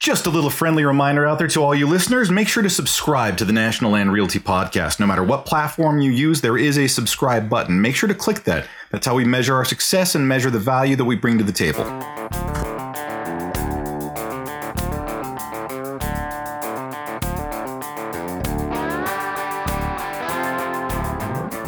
Just 0.00 0.26
a 0.26 0.30
little 0.30 0.48
friendly 0.48 0.84
reminder 0.84 1.26
out 1.26 1.40
there 1.40 1.48
to 1.48 1.60
all 1.60 1.74
you 1.74 1.84
listeners 1.84 2.30
make 2.30 2.46
sure 2.46 2.62
to 2.62 2.70
subscribe 2.70 3.36
to 3.38 3.44
the 3.44 3.52
National 3.52 3.90
Land 3.90 4.12
Realty 4.12 4.38
Podcast. 4.38 5.00
No 5.00 5.06
matter 5.06 5.24
what 5.24 5.44
platform 5.44 6.00
you 6.00 6.12
use, 6.12 6.40
there 6.40 6.56
is 6.56 6.78
a 6.78 6.86
subscribe 6.86 7.50
button. 7.50 7.82
Make 7.82 7.96
sure 7.96 8.08
to 8.08 8.14
click 8.14 8.44
that. 8.44 8.68
That's 8.92 9.04
how 9.04 9.16
we 9.16 9.24
measure 9.24 9.56
our 9.56 9.64
success 9.64 10.14
and 10.14 10.28
measure 10.28 10.50
the 10.50 10.60
value 10.60 10.94
that 10.94 11.04
we 11.04 11.16
bring 11.16 11.36
to 11.38 11.44
the 11.44 11.50
table. 11.50 11.82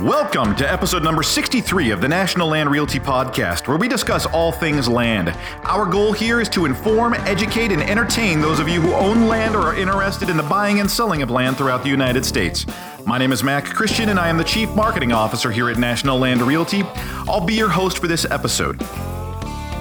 Welcome 0.03 0.57
to 0.57 0.73
episode 0.73 1.03
number 1.03 1.23
63 1.23 1.91
of 1.91 2.01
the 2.01 2.09
National 2.09 2.49
Land 2.49 2.71
Realty 2.71 2.99
Podcast, 2.99 3.69
where 3.69 3.77
we 3.77 3.87
discuss 3.87 4.25
all 4.25 4.51
things 4.51 4.89
land. 4.89 5.29
Our 5.65 5.85
goal 5.85 6.13
here 6.13 6.41
is 6.41 6.49
to 6.51 6.65
inform, 6.65 7.13
educate, 7.13 7.71
and 7.71 7.83
entertain 7.83 8.41
those 8.41 8.61
of 8.61 8.67
you 8.67 8.81
who 8.81 8.95
own 8.95 9.29
land 9.29 9.55
or 9.55 9.59
are 9.59 9.77
interested 9.77 10.31
in 10.31 10.39
the 10.39 10.43
buying 10.43 10.81
and 10.81 10.91
selling 10.91 11.21
of 11.21 11.29
land 11.29 11.59
throughout 11.59 11.83
the 11.83 11.91
United 11.91 12.25
States. 12.25 12.65
My 13.05 13.19
name 13.19 13.31
is 13.31 13.45
Mac 13.45 13.67
Christian, 13.67 14.09
and 14.09 14.19
I 14.19 14.31
am 14.31 14.39
the 14.39 14.45
Chief 14.45 14.71
Marketing 14.71 15.13
Officer 15.13 15.51
here 15.51 15.69
at 15.69 15.77
National 15.77 16.19
Land 16.19 16.41
Realty. 16.41 16.83
I'll 17.29 17.45
be 17.45 17.55
your 17.55 17.69
host 17.69 17.99
for 17.99 18.07
this 18.07 18.25
episode. 18.25 18.79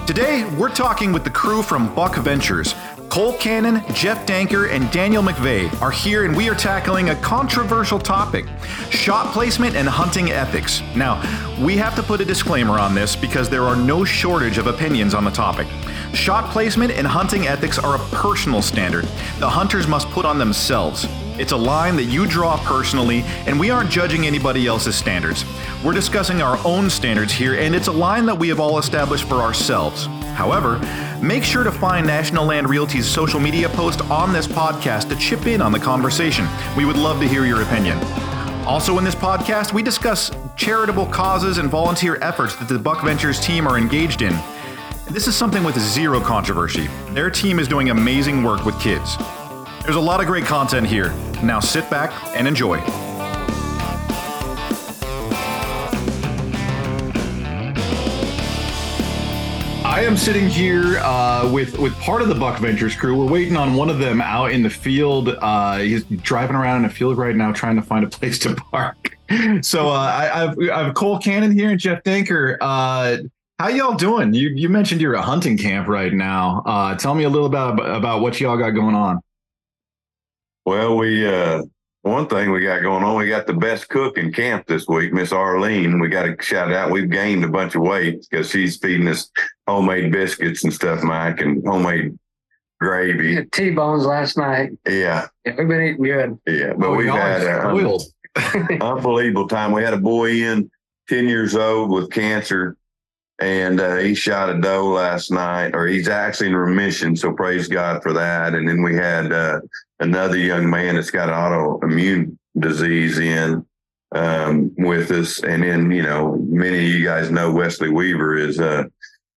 Today, 0.05 0.43
we're 0.57 0.67
talking 0.67 1.13
with 1.13 1.23
the 1.23 1.29
crew 1.29 1.63
from 1.63 1.95
Buck 1.95 2.17
Ventures. 2.17 2.75
Cole 3.09 3.33
Cannon, 3.33 3.83
Jeff 3.91 4.23
Danker, 4.27 4.69
and 4.69 4.89
Daniel 4.91 5.23
McVay 5.23 5.81
are 5.81 5.89
here, 5.89 6.25
and 6.25 6.37
we 6.37 6.47
are 6.47 6.53
tackling 6.53 7.09
a 7.09 7.15
controversial 7.15 7.97
topic 7.97 8.45
shot 8.91 9.33
placement 9.33 9.75
and 9.75 9.89
hunting 9.89 10.29
ethics. 10.29 10.83
Now, 10.95 11.19
we 11.59 11.75
have 11.77 11.95
to 11.95 12.03
put 12.03 12.21
a 12.21 12.25
disclaimer 12.25 12.77
on 12.77 12.93
this 12.93 13.15
because 13.15 13.49
there 13.49 13.63
are 13.63 13.75
no 13.75 14.05
shortage 14.05 14.59
of 14.59 14.67
opinions 14.67 15.15
on 15.15 15.23
the 15.23 15.31
topic. 15.31 15.65
Shot 16.13 16.51
placement 16.51 16.91
and 16.91 17.07
hunting 17.07 17.47
ethics 17.47 17.79
are 17.79 17.95
a 17.95 17.99
personal 18.09 18.61
standard 18.61 19.05
the 19.39 19.49
hunters 19.49 19.87
must 19.87 20.07
put 20.09 20.25
on 20.25 20.37
themselves. 20.37 21.07
It's 21.39 21.53
a 21.53 21.57
line 21.57 21.95
that 21.95 22.03
you 22.03 22.27
draw 22.27 22.57
personally, 22.63 23.21
and 23.47 23.59
we 23.59 23.69
aren't 23.71 23.89
judging 23.89 24.27
anybody 24.27 24.67
else's 24.67 24.95
standards. 24.95 25.45
We're 25.83 25.93
discussing 25.93 26.41
our 26.41 26.59
own 26.65 26.89
standards 26.89 27.31
here, 27.31 27.55
and 27.55 27.73
it's 27.73 27.87
a 27.87 27.91
line 27.91 28.25
that 28.25 28.37
we 28.37 28.49
have 28.49 28.59
all 28.59 28.77
established 28.77 29.27
for 29.27 29.35
ourselves. 29.35 30.07
However, 30.35 30.79
make 31.21 31.43
sure 31.43 31.63
to 31.63 31.71
find 31.71 32.05
National 32.05 32.45
Land 32.45 32.69
Realty's 32.69 33.07
social 33.07 33.39
media 33.39 33.69
post 33.69 34.01
on 34.09 34.33
this 34.33 34.47
podcast 34.47 35.09
to 35.09 35.15
chip 35.15 35.47
in 35.47 35.61
on 35.61 35.71
the 35.71 35.79
conversation. 35.79 36.47
We 36.77 36.85
would 36.85 36.97
love 36.97 37.19
to 37.19 37.27
hear 37.27 37.45
your 37.45 37.61
opinion. 37.61 37.97
Also, 38.65 38.97
in 38.97 39.03
this 39.03 39.15
podcast, 39.15 39.73
we 39.73 39.81
discuss 39.81 40.31
charitable 40.55 41.07
causes 41.07 41.57
and 41.57 41.69
volunteer 41.69 42.17
efforts 42.21 42.55
that 42.57 42.67
the 42.67 42.77
Buck 42.77 43.03
Ventures 43.03 43.39
team 43.39 43.67
are 43.67 43.77
engaged 43.77 44.21
in. 44.21 44.37
This 45.09 45.27
is 45.27 45.35
something 45.35 45.63
with 45.63 45.79
zero 45.79 46.19
controversy. 46.19 46.87
Their 47.09 47.31
team 47.31 47.59
is 47.59 47.67
doing 47.67 47.89
amazing 47.89 48.43
work 48.43 48.65
with 48.65 48.79
kids. 48.79 49.17
There's 49.83 49.95
a 49.95 49.99
lot 49.99 50.21
of 50.21 50.27
great 50.27 50.45
content 50.45 50.85
here. 50.85 51.09
Now 51.41 51.59
sit 51.59 51.89
back 51.89 52.11
and 52.35 52.47
enjoy. 52.47 53.08
I 59.89 60.01
am 60.01 60.15
sitting 60.17 60.47
here 60.47 60.99
uh, 60.99 61.49
with 61.51 61.79
with 61.79 61.99
part 61.99 62.21
of 62.21 62.27
the 62.27 62.35
Buck 62.35 62.59
Ventures 62.59 62.95
crew. 62.95 63.17
We're 63.17 63.29
waiting 63.29 63.57
on 63.57 63.73
one 63.73 63.89
of 63.89 63.97
them 63.97 64.21
out 64.21 64.51
in 64.51 64.61
the 64.61 64.69
field. 64.69 65.29
Uh, 65.29 65.79
he's 65.79 66.03
driving 66.03 66.55
around 66.55 66.83
in 66.83 66.85
a 66.85 66.93
field 66.93 67.17
right 67.17 67.35
now, 67.35 67.51
trying 67.51 67.75
to 67.75 67.81
find 67.81 68.05
a 68.05 68.07
place 68.07 68.37
to 68.39 68.55
park. 68.55 69.17
So 69.61 69.89
uh, 69.89 69.91
I, 69.91 70.43
I've 70.43 70.57
I 70.71 70.83
have 70.85 70.95
Cole 70.95 71.19
Cannon 71.19 71.51
here 71.51 71.69
and 71.69 71.79
Jeff 71.79 72.01
Danker. 72.03 72.57
Uh, 72.61 73.17
how 73.59 73.67
y'all 73.67 73.95
doing? 73.95 74.33
You 74.33 74.49
you 74.49 74.69
mentioned 74.69 75.01
you're 75.01 75.13
a 75.13 75.21
hunting 75.21 75.55
camp 75.55 75.87
right 75.87 76.13
now. 76.13 76.63
Uh, 76.65 76.95
tell 76.95 77.13
me 77.13 77.25
a 77.25 77.29
little 77.29 77.45
about 77.45 77.79
about 77.79 78.21
what 78.21 78.39
y'all 78.39 78.57
got 78.57 78.71
going 78.71 78.95
on. 78.95 79.19
Well, 80.65 80.97
we 80.97 81.27
uh 81.27 81.61
one 82.09 82.27
thing 82.27 82.51
we 82.51 82.61
got 82.61 82.81
going 82.81 83.03
on, 83.03 83.17
we 83.17 83.27
got 83.29 83.47
the 83.47 83.53
best 83.53 83.87
cook 83.89 84.17
in 84.17 84.33
camp 84.33 84.65
this 84.67 84.87
week, 84.87 85.13
Miss 85.13 85.31
Arlene. 85.31 85.99
We 85.99 86.09
got 86.09 86.23
to 86.23 86.35
shout 86.43 86.71
out. 86.73 86.91
We've 86.91 87.09
gained 87.09 87.43
a 87.43 87.47
bunch 87.49 87.75
of 87.75 87.81
weight 87.81 88.25
because 88.29 88.49
she's 88.49 88.77
feeding 88.77 89.07
us 89.07 89.29
homemade 89.67 90.11
biscuits 90.11 90.63
and 90.63 90.73
stuff, 90.73 91.03
Mike, 91.03 91.39
and 91.41 91.65
homemade 91.65 92.17
gravy. 92.79 93.45
T 93.51 93.71
bones 93.71 94.05
last 94.05 94.37
night. 94.37 94.71
Yeah, 94.87 95.27
Yeah, 95.45 95.55
we've 95.57 95.67
been 95.67 95.81
eating 95.81 96.03
good. 96.03 96.39
yeah. 96.47 96.73
But 96.77 96.87
Oh, 96.87 96.95
we've 96.95 97.07
had 97.09 97.43
are 97.43 97.69
an 97.69 97.99
unbelievable 98.81 99.47
time. 99.47 99.71
We 99.71 99.83
had 99.83 99.93
a 99.93 99.97
boy 99.97 100.31
in 100.31 100.69
ten 101.07 101.27
years 101.27 101.55
old 101.55 101.91
with 101.91 102.11
cancer, 102.11 102.77
and 103.39 103.79
uh, 103.79 103.97
he 103.97 104.15
shot 104.15 104.49
a 104.49 104.59
doe 104.59 104.87
last 104.87 105.31
night, 105.31 105.75
or 105.75 105.87
he's 105.87 106.07
actually 106.07 106.47
in 106.47 106.55
remission. 106.55 107.15
So 107.15 107.33
praise 107.33 107.67
God 107.67 108.01
for 108.01 108.13
that. 108.13 108.53
And 108.55 108.67
then 108.67 108.81
we 108.81 108.95
had 108.95 109.31
uh, 109.31 109.59
another 109.99 110.37
young 110.37 110.69
man 110.69 110.95
that's 110.95 111.11
got 111.11 111.29
an 111.29 111.35
autoimmune 111.35 112.37
disease 112.57 113.19
in 113.19 113.65
um, 114.13 114.73
with 114.77 115.11
us. 115.11 115.43
And 115.43 115.63
then, 115.63 115.91
you 115.91 116.03
know, 116.03 116.37
many 116.49 116.77
of 116.77 116.93
you 116.93 117.05
guys 117.05 117.31
know 117.31 117.51
Wesley 117.51 117.89
Weaver 117.89 118.37
is, 118.37 118.59
uh, 118.59 118.83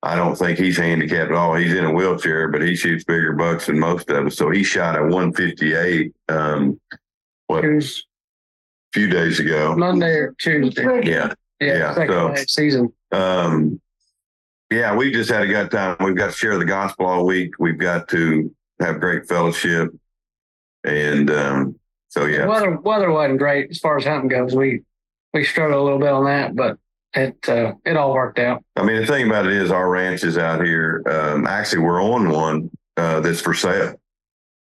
I 0.04 0.16
don't 0.16 0.36
think 0.36 0.60
he's 0.60 0.78
handicapped 0.78 1.32
at 1.32 1.38
all. 1.38 1.56
He's 1.56 1.74
in 1.74 1.86
a 1.86 1.94
wheelchair, 1.94 2.48
but 2.50 2.62
he 2.62 2.76
shoots 2.76 3.04
bigger 3.04 3.34
bucks 3.34 3.66
than 3.66 3.80
most 3.80 4.10
of 4.10 4.28
us. 4.28 4.38
So 4.38 4.50
he 4.50 4.64
shot 4.64 4.98
a 4.98 5.04
158 5.04 6.14
um, 6.30 6.80
what, 7.48 7.66
It 7.66 7.84
a 7.84 7.92
few 8.94 9.10
days 9.10 9.40
ago. 9.40 9.76
Monday 9.76 10.14
or 10.14 10.36
Tuesday. 10.40 10.84
Yeah. 11.04 11.34
Yeah, 11.60 11.78
yeah, 11.78 11.94
second 11.94 12.14
so- 12.14 12.34
day 12.34 12.42
of 12.42 12.50
season. 12.50 12.94
Um, 13.12 13.82
yeah, 14.72 14.96
we 14.96 15.12
just 15.12 15.32
had 15.32 15.42
a 15.42 15.48
good 15.48 15.72
time. 15.72 15.98
We've 16.00 16.16
got 16.16 16.28
to 16.28 16.32
share 16.32 16.58
the 16.58 16.66
gospel 16.66 17.08
all 17.08 17.26
week. 17.26 17.56
We've 17.58 17.78
got 17.78 18.08
to 18.10 18.54
have 18.80 19.00
great 19.00 19.28
fellowship. 19.28 19.90
And 20.84 21.30
um, 21.30 21.80
so, 22.10 22.26
yeah. 22.26 22.46
Weather 22.46 22.78
weather 22.78 23.12
wasn't 23.12 23.40
great 23.40 23.70
as 23.72 23.80
far 23.80 23.98
as 23.98 24.06
hunting 24.06 24.30
goes. 24.30 24.56
We 24.56 24.82
we 25.34 25.44
struggled 25.44 25.80
a 25.80 25.84
little 25.84 26.00
bit 26.00 26.10
on 26.10 26.26
that, 26.26 26.56
but 26.56 26.78
it 27.14 27.38
uh, 27.48 27.74
it 27.86 27.98
all 27.98 28.14
worked 28.14 28.40
out. 28.40 28.64
I 28.76 28.84
mean, 28.84 28.98
the 28.98 29.06
thing 29.06 29.28
about 29.28 29.46
it 29.46 29.54
is, 29.54 29.72
our 29.72 29.90
ranch 29.90 30.24
is 30.24 30.38
out 30.38 30.64
here. 30.64 31.04
Um, 31.08 31.48
actually, 31.48 31.84
we're 31.84 32.04
on 32.04 32.30
one 32.30 32.70
uh, 32.98 33.20
that's 33.20 33.42
for 33.42 33.54
sale. 33.54 34.00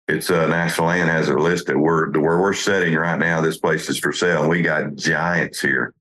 It's 0.07 0.31
uh, 0.31 0.47
National 0.47 0.87
Land 0.87 1.09
has 1.09 1.27
it 1.27 1.35
listed. 1.35 1.75
We're 1.75 2.09
where 2.11 2.39
we're 2.39 2.53
sitting 2.53 2.95
right 2.95 3.19
now. 3.19 3.41
This 3.41 3.57
place 3.57 3.89
is 3.89 3.99
for 3.99 4.13
sale, 4.13 4.41
and 4.41 4.49
we 4.49 4.61
got 4.61 4.95
giants 4.95 5.59
here. 5.59 5.93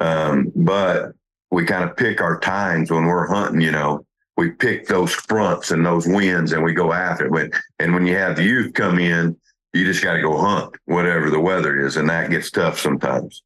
Um, 0.00 0.50
but 0.56 1.12
we 1.50 1.64
kind 1.64 1.88
of 1.88 1.96
pick 1.96 2.20
our 2.20 2.40
times 2.40 2.90
when 2.90 3.04
we're 3.04 3.26
hunting. 3.26 3.60
You 3.60 3.72
know, 3.72 4.06
we 4.36 4.50
pick 4.50 4.86
those 4.86 5.12
fronts 5.12 5.70
and 5.70 5.84
those 5.84 6.06
winds, 6.06 6.52
and 6.52 6.64
we 6.64 6.72
go 6.72 6.92
after 6.92 7.26
it. 7.26 7.30
When 7.32 7.50
and 7.78 7.92
when 7.92 8.06
you 8.06 8.16
have 8.16 8.36
the 8.36 8.44
youth 8.44 8.72
come 8.72 8.98
in, 8.98 9.36
you 9.74 9.84
just 9.84 10.02
got 10.02 10.14
to 10.14 10.22
go 10.22 10.36
hunt 10.38 10.74
whatever 10.86 11.30
the 11.30 11.40
weather 11.40 11.84
is, 11.84 11.96
and 11.96 12.08
that 12.08 12.30
gets 12.30 12.50
tough 12.50 12.78
sometimes. 12.78 13.42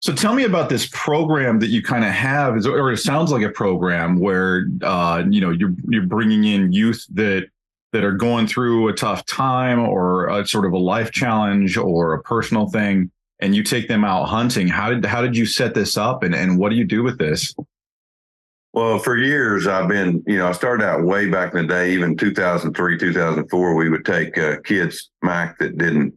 So 0.00 0.14
tell 0.14 0.34
me 0.34 0.44
about 0.44 0.68
this 0.68 0.88
program 0.92 1.58
that 1.60 1.68
you 1.68 1.82
kind 1.82 2.04
of 2.04 2.10
have, 2.10 2.64
or 2.66 2.92
it 2.92 2.98
sounds 2.98 3.32
like 3.32 3.42
a 3.42 3.50
program 3.50 4.20
where 4.20 4.66
uh, 4.82 5.24
you 5.28 5.40
know 5.40 5.50
you're 5.50 5.74
you're 5.88 6.06
bringing 6.06 6.44
in 6.44 6.72
youth 6.72 7.04
that 7.14 7.46
that 7.92 8.04
are 8.04 8.12
going 8.12 8.46
through 8.46 8.88
a 8.88 8.92
tough 8.92 9.24
time 9.24 9.80
or 9.80 10.28
a 10.28 10.46
sort 10.46 10.66
of 10.66 10.72
a 10.72 10.78
life 10.78 11.10
challenge 11.12 11.76
or 11.78 12.12
a 12.12 12.22
personal 12.22 12.68
thing, 12.68 13.10
and 13.40 13.56
you 13.56 13.62
take 13.62 13.88
them 13.88 14.04
out 14.04 14.26
hunting. 14.26 14.68
How 14.68 14.90
did 14.90 15.04
how 15.04 15.22
did 15.22 15.36
you 15.36 15.46
set 15.46 15.74
this 15.74 15.96
up, 15.96 16.22
and 16.22 16.34
and 16.34 16.58
what 16.58 16.68
do 16.68 16.76
you 16.76 16.84
do 16.84 17.02
with 17.02 17.18
this? 17.18 17.54
Well, 18.76 18.98
for 18.98 19.16
years 19.16 19.66
I've 19.66 19.88
been, 19.88 20.22
you 20.26 20.36
know, 20.36 20.48
I 20.48 20.52
started 20.52 20.84
out 20.84 21.02
way 21.02 21.30
back 21.30 21.54
in 21.54 21.62
the 21.62 21.66
day, 21.66 21.94
even 21.94 22.14
2003, 22.14 22.98
2004. 22.98 23.74
We 23.74 23.88
would 23.88 24.04
take 24.04 24.36
uh, 24.36 24.60
kids, 24.66 25.08
Mike, 25.22 25.56
that 25.60 25.78
didn't, 25.78 26.12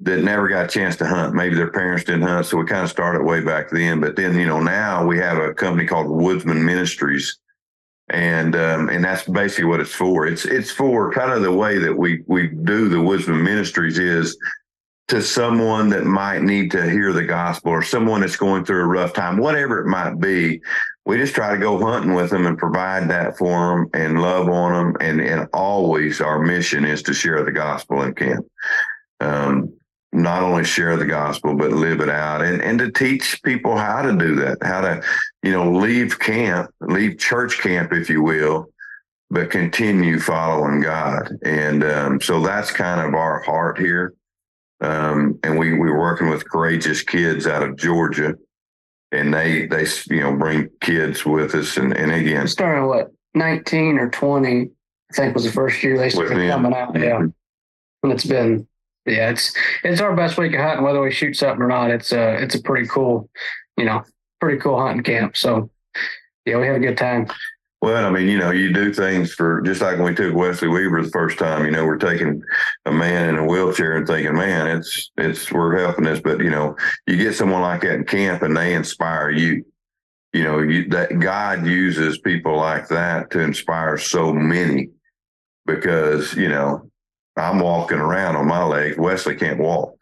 that 0.00 0.24
never 0.24 0.48
got 0.48 0.64
a 0.64 0.68
chance 0.68 0.96
to 0.96 1.06
hunt. 1.06 1.34
Maybe 1.34 1.56
their 1.56 1.70
parents 1.70 2.04
didn't 2.04 2.22
hunt, 2.22 2.46
so 2.46 2.56
we 2.56 2.64
kind 2.64 2.84
of 2.84 2.88
started 2.88 3.22
way 3.22 3.42
back 3.42 3.68
then. 3.68 4.00
But 4.00 4.16
then, 4.16 4.38
you 4.38 4.46
know, 4.46 4.60
now 4.60 5.04
we 5.04 5.18
have 5.18 5.36
a 5.36 5.52
company 5.52 5.86
called 5.86 6.08
Woodsman 6.08 6.64
Ministries, 6.64 7.38
and 8.08 8.56
um, 8.56 8.88
and 8.88 9.04
that's 9.04 9.24
basically 9.24 9.66
what 9.66 9.80
it's 9.80 9.92
for. 9.92 10.26
It's 10.26 10.46
it's 10.46 10.70
for 10.70 11.12
kind 11.12 11.32
of 11.32 11.42
the 11.42 11.52
way 11.52 11.76
that 11.76 11.94
we 11.94 12.22
we 12.28 12.46
do 12.46 12.88
the 12.88 13.02
Woodsman 13.02 13.44
Ministries 13.44 13.98
is 13.98 14.38
to 15.08 15.22
someone 15.22 15.88
that 15.88 16.04
might 16.04 16.42
need 16.42 16.70
to 16.70 16.88
hear 16.88 17.12
the 17.12 17.24
gospel 17.24 17.72
or 17.72 17.82
someone 17.82 18.20
that's 18.20 18.36
going 18.36 18.64
through 18.64 18.82
a 18.82 18.86
rough 18.86 19.14
time, 19.14 19.38
whatever 19.38 19.80
it 19.80 19.86
might 19.86 20.20
be 20.20 20.60
we 21.08 21.16
just 21.16 21.34
try 21.34 21.50
to 21.50 21.58
go 21.58 21.78
hunting 21.80 22.12
with 22.12 22.28
them 22.28 22.44
and 22.44 22.58
provide 22.58 23.08
that 23.08 23.38
for 23.38 23.48
them 23.48 23.90
and 23.94 24.20
love 24.20 24.46
on 24.50 24.72
them. 24.74 24.96
And, 25.00 25.22
and 25.22 25.48
always 25.54 26.20
our 26.20 26.38
mission 26.38 26.84
is 26.84 27.02
to 27.04 27.14
share 27.14 27.42
the 27.44 27.50
gospel 27.50 28.02
in 28.02 28.14
camp. 28.14 28.46
Um, 29.18 29.72
not 30.12 30.42
only 30.42 30.64
share 30.64 30.98
the 30.98 31.06
gospel, 31.06 31.56
but 31.56 31.72
live 31.72 32.02
it 32.02 32.10
out 32.10 32.42
and, 32.42 32.60
and 32.60 32.78
to 32.80 32.92
teach 32.92 33.42
people 33.42 33.74
how 33.74 34.02
to 34.02 34.14
do 34.18 34.34
that, 34.34 34.58
how 34.62 34.82
to, 34.82 35.02
you 35.42 35.50
know, 35.50 35.72
leave 35.72 36.18
camp, 36.18 36.70
leave 36.82 37.18
church 37.18 37.58
camp, 37.60 37.90
if 37.94 38.10
you 38.10 38.22
will, 38.22 38.66
but 39.30 39.50
continue 39.50 40.18
following 40.18 40.82
God. 40.82 41.30
And 41.42 41.84
um, 41.84 42.20
so 42.20 42.42
that's 42.42 42.70
kind 42.70 43.00
of 43.00 43.14
our 43.14 43.42
heart 43.44 43.78
here. 43.78 44.12
Um, 44.80 45.38
and 45.42 45.58
we, 45.58 45.72
we 45.72 45.90
were 45.90 45.98
working 45.98 46.30
with 46.30 46.48
courageous 46.48 47.02
kids 47.02 47.46
out 47.46 47.62
of 47.62 47.76
Georgia 47.76 48.34
and 49.12 49.32
they 49.32 49.66
they 49.66 49.86
you 50.08 50.20
know 50.20 50.36
bring 50.36 50.68
kids 50.80 51.24
with 51.24 51.54
us 51.54 51.76
and 51.76 51.96
and 51.96 52.12
again 52.12 52.46
Starting 52.46 52.86
what 52.86 53.12
nineteen 53.34 53.98
or 53.98 54.10
twenty, 54.10 54.70
I 55.10 55.14
think 55.14 55.34
was 55.34 55.44
the 55.44 55.52
first 55.52 55.82
year 55.82 55.96
they 55.96 56.10
started 56.10 56.50
coming 56.50 56.74
out. 56.74 56.98
Yeah, 56.98 57.26
and 58.02 58.12
it's 58.12 58.26
been 58.26 58.66
yeah, 59.06 59.30
it's 59.30 59.54
it's 59.82 60.00
our 60.00 60.14
best 60.14 60.36
week 60.36 60.54
of 60.54 60.60
hunting, 60.60 60.84
whether 60.84 61.00
we 61.00 61.10
shoot 61.10 61.34
something 61.34 61.62
or 61.62 61.68
not. 61.68 61.90
It's 61.90 62.12
uh 62.12 62.36
it's 62.40 62.54
a 62.54 62.62
pretty 62.62 62.86
cool, 62.88 63.30
you 63.76 63.84
know, 63.84 64.02
pretty 64.40 64.60
cool 64.60 64.78
hunting 64.78 65.02
camp. 65.02 65.36
So 65.36 65.70
yeah, 66.44 66.58
we 66.58 66.66
have 66.66 66.76
a 66.76 66.80
good 66.80 66.98
time. 66.98 67.28
Well, 67.80 68.04
I 68.04 68.10
mean, 68.10 68.28
you 68.28 68.38
know, 68.38 68.50
you 68.50 68.72
do 68.72 68.92
things 68.92 69.32
for 69.32 69.60
just 69.62 69.80
like 69.80 69.98
when 69.98 70.06
we 70.06 70.14
took 70.14 70.34
Wesley 70.34 70.66
Weaver 70.66 71.02
the 71.02 71.10
first 71.10 71.38
time. 71.38 71.64
You 71.64 71.70
know, 71.70 71.86
we're 71.86 71.96
taking 71.96 72.42
a 72.86 72.92
man 72.92 73.28
in 73.28 73.38
a 73.38 73.46
wheelchair 73.46 73.96
and 73.96 74.06
thinking, 74.06 74.34
man, 74.34 74.66
it's 74.78 75.10
it's 75.16 75.52
we're 75.52 75.78
helping 75.78 76.04
this, 76.04 76.20
but 76.20 76.40
you 76.40 76.50
know, 76.50 76.76
you 77.06 77.16
get 77.16 77.36
someone 77.36 77.62
like 77.62 77.82
that 77.82 77.94
in 77.94 78.04
camp 78.04 78.42
and 78.42 78.56
they 78.56 78.74
inspire 78.74 79.30
you. 79.30 79.64
You 80.32 80.44
know, 80.44 80.58
you, 80.58 80.88
that 80.88 81.20
God 81.20 81.66
uses 81.66 82.18
people 82.18 82.56
like 82.56 82.88
that 82.88 83.30
to 83.30 83.40
inspire 83.40 83.96
so 83.96 84.32
many 84.32 84.90
because 85.64 86.34
you 86.34 86.48
know 86.48 86.90
I'm 87.36 87.60
walking 87.60 87.98
around 87.98 88.34
on 88.34 88.48
my 88.48 88.64
legs. 88.64 88.98
Wesley 88.98 89.36
can't 89.36 89.60
walk, 89.60 89.94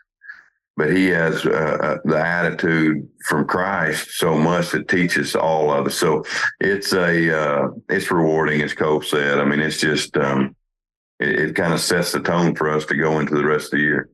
but 0.77 0.95
he 0.95 1.07
has 1.07 1.45
uh, 1.47 1.79
uh, 1.83 1.99
the 2.05 2.19
attitude 2.19 3.09
from 3.27 3.47
Christ 3.47 4.11
so 4.19 4.37
much 4.37 4.71
that 4.71 4.89
teaches 4.89 5.35
all 5.35 5.71
of 5.73 5.87
us. 5.87 5.95
So 5.95 6.25
it's 6.61 6.93
a 6.93 7.39
uh, 7.39 7.69
it's 7.89 8.11
rewarding, 8.11 8.63
as 8.63 8.75
Cole 8.75 9.03
said. 9.03 9.39
I 9.39 9.45
mean, 9.45 9.61
it's 9.61 9.81
just 9.81 10.17
um, 10.17 10.55
it, 11.19 11.29
it 11.29 11.55
kind 11.57 11.73
of 11.73 11.81
sets 11.81 12.13
the 12.13 12.21
tone 12.21 12.55
for 12.55 12.71
us 12.71 12.85
to 12.87 12.95
go 12.97 13.19
into 13.21 13.35
the 13.35 13.45
rest 13.45 13.67
of 13.67 13.79
the 13.79 13.85
year. 13.85 14.11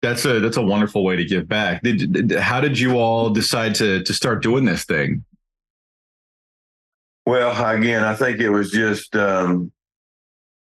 That's 0.00 0.24
a 0.24 0.40
that's 0.40 0.56
a 0.56 0.62
wonderful 0.62 1.04
way 1.04 1.16
to 1.16 1.24
give 1.24 1.46
back. 1.48 1.82
Did, 1.82 2.12
did- 2.12 2.38
how 2.40 2.60
did 2.60 2.78
you 2.78 2.98
all 2.98 3.30
decide 3.30 3.74
to 3.76 4.02
to 4.02 4.12
start 4.12 4.42
doing 4.42 4.64
this 4.64 4.84
thing? 4.84 5.24
Well, 7.24 7.52
again, 7.76 8.02
I 8.02 8.16
think 8.16 8.40
it 8.40 8.50
was 8.50 8.72
just, 8.72 9.14
um, 9.14 9.70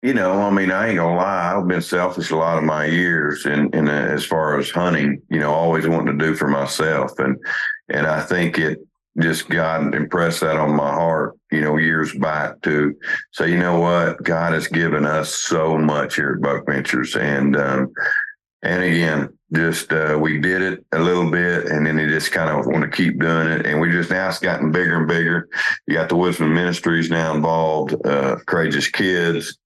you 0.01 0.13
know, 0.13 0.31
I 0.41 0.49
mean, 0.49 0.71
I 0.71 0.87
ain't 0.87 0.97
gonna 0.97 1.17
lie, 1.17 1.55
I've 1.55 1.67
been 1.67 1.81
selfish 1.81 2.31
a 2.31 2.37
lot 2.37 2.57
of 2.57 2.63
my 2.63 2.85
years, 2.85 3.45
and 3.45 3.73
in, 3.75 3.87
in, 3.87 3.89
as 3.89 4.25
far 4.25 4.57
as 4.57 4.69
hunting, 4.69 5.21
you 5.29 5.39
know, 5.39 5.53
always 5.53 5.87
wanting 5.87 6.17
to 6.17 6.25
do 6.25 6.35
for 6.35 6.47
myself, 6.47 7.19
and 7.19 7.37
and 7.89 8.07
I 8.07 8.21
think 8.21 8.57
it 8.57 8.79
just 9.19 9.49
God 9.49 9.93
impressed 9.93 10.39
that 10.41 10.55
on 10.55 10.75
my 10.75 10.91
heart, 10.91 11.37
you 11.51 11.59
know, 11.59 11.75
years 11.75 12.13
back 12.15 12.61
to 12.61 12.95
say, 13.33 13.51
you 13.51 13.57
know 13.57 13.79
what, 13.79 14.23
God 14.23 14.53
has 14.53 14.67
given 14.67 15.05
us 15.05 15.33
so 15.35 15.77
much 15.77 16.15
here 16.15 16.35
at 16.37 16.41
Buck 16.41 16.65
Ventures, 16.65 17.17
and 17.17 17.57
um, 17.57 17.91
and 18.61 18.83
again, 18.83 19.37
just 19.53 19.91
uh, 19.91 20.17
we 20.19 20.39
did 20.39 20.61
it 20.61 20.85
a 20.93 20.99
little 20.99 21.29
bit, 21.29 21.65
and 21.65 21.85
then 21.85 21.97
they 21.97 22.07
just 22.07 22.31
kind 22.31 22.49
of 22.49 22.65
want 22.67 22.83
to 22.83 22.89
keep 22.89 23.19
doing 23.19 23.47
it, 23.47 23.65
and 23.65 23.81
we 23.81 23.91
just 23.91 24.11
now 24.11 24.29
it's 24.29 24.39
gotten 24.39 24.71
bigger 24.71 24.97
and 24.97 25.09
bigger. 25.09 25.49
You 25.87 25.95
got 25.95 26.07
the 26.07 26.15
Woodsman 26.15 26.53
Ministries 26.53 27.09
now 27.09 27.35
involved, 27.35 27.95
uh, 28.05 28.37
Courageous 28.45 28.87
Kids, 28.87 29.57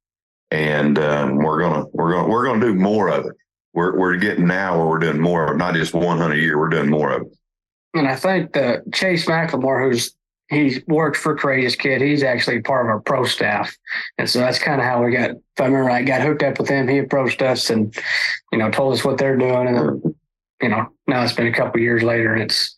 and 0.54 1.00
um, 1.00 1.38
we're 1.38 1.60
gonna 1.60 1.86
we're 1.94 2.14
gonna 2.14 2.28
we're 2.28 2.46
gonna 2.46 2.62
do 2.62 2.76
more 2.76 3.10
of 3.10 3.26
it. 3.26 3.34
We're 3.74 3.98
we're 3.98 4.18
getting 4.18 4.46
now 4.46 4.78
where 4.78 4.88
we're 4.88 5.00
doing 5.00 5.20
more, 5.20 5.46
of 5.46 5.56
it, 5.56 5.58
not 5.58 5.74
just 5.74 5.96
one 5.96 6.20
hunt 6.20 6.34
a 6.34 6.38
year. 6.38 6.60
We're 6.60 6.70
doing 6.70 6.92
more 6.92 7.12
of 7.12 7.24
it. 7.24 7.38
And 7.96 8.08
I 8.08 8.16
think 8.16 8.54
that 8.54 8.84
Chase 8.94 9.26
McLemore, 9.26 9.84
who's 9.84 10.16
he's 10.50 10.86
worked 10.88 11.18
for 11.18 11.36
Courageous 11.36 11.76
Kid, 11.76 12.02
he's 12.02 12.22
actually 12.22 12.62
part 12.62 12.86
of 12.86 12.90
our 12.90 13.00
pro 13.00 13.26
staff. 13.26 13.76
And 14.20 14.30
so 14.30 14.40
that's 14.40 14.60
kind 14.60 14.80
of 14.80 14.86
how 14.86 15.04
we 15.04 15.12
got, 15.12 15.32
if 15.32 15.40
I 15.60 15.66
remember, 15.66 15.90
I 15.90 16.04
got 16.04 16.22
hooked 16.22 16.44
up 16.44 16.60
with 16.60 16.70
him. 16.70 16.88
He 16.88 17.00
approached 17.00 17.42
us 17.42 17.72
and, 17.72 17.96
you 18.52 18.60
know, 18.60 18.70
told 18.70 18.94
us 18.94 19.04
what 19.04 19.18
they're 19.18 19.38
doing. 19.38 19.68
And, 19.68 19.76
then, 19.76 20.16
you 20.62 20.70
know, 20.70 20.88
now 21.08 21.24
it's 21.24 21.34
been 21.34 21.48
a 21.48 21.54
couple 21.54 21.82
years 21.82 22.04
later 22.04 22.34
and 22.34 22.44
it's 22.44 22.76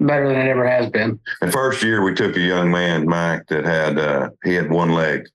better 0.00 0.28
than 0.28 0.38
it 0.38 0.48
ever 0.48 0.66
has 0.66 0.88
been. 0.88 1.20
The 1.42 1.52
first 1.52 1.82
year 1.82 2.02
we 2.02 2.14
took 2.14 2.36
a 2.36 2.40
young 2.40 2.70
man, 2.70 3.06
Mike, 3.06 3.46
that 3.48 3.64
had 3.64 3.98
uh, 3.98 4.30
he 4.42 4.54
had 4.54 4.70
one 4.70 4.92
leg. 4.92 5.28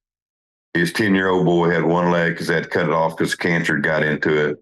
His 0.73 0.93
ten 0.93 1.15
year 1.15 1.29
old 1.29 1.45
boy 1.45 1.71
had 1.71 1.83
one 1.83 2.11
leg 2.11 2.33
because 2.33 2.47
they 2.47 2.55
had 2.55 2.69
cut 2.69 2.85
it 2.85 2.91
off 2.91 3.17
because 3.17 3.35
cancer 3.35 3.77
got 3.77 4.03
into 4.03 4.49
it. 4.49 4.57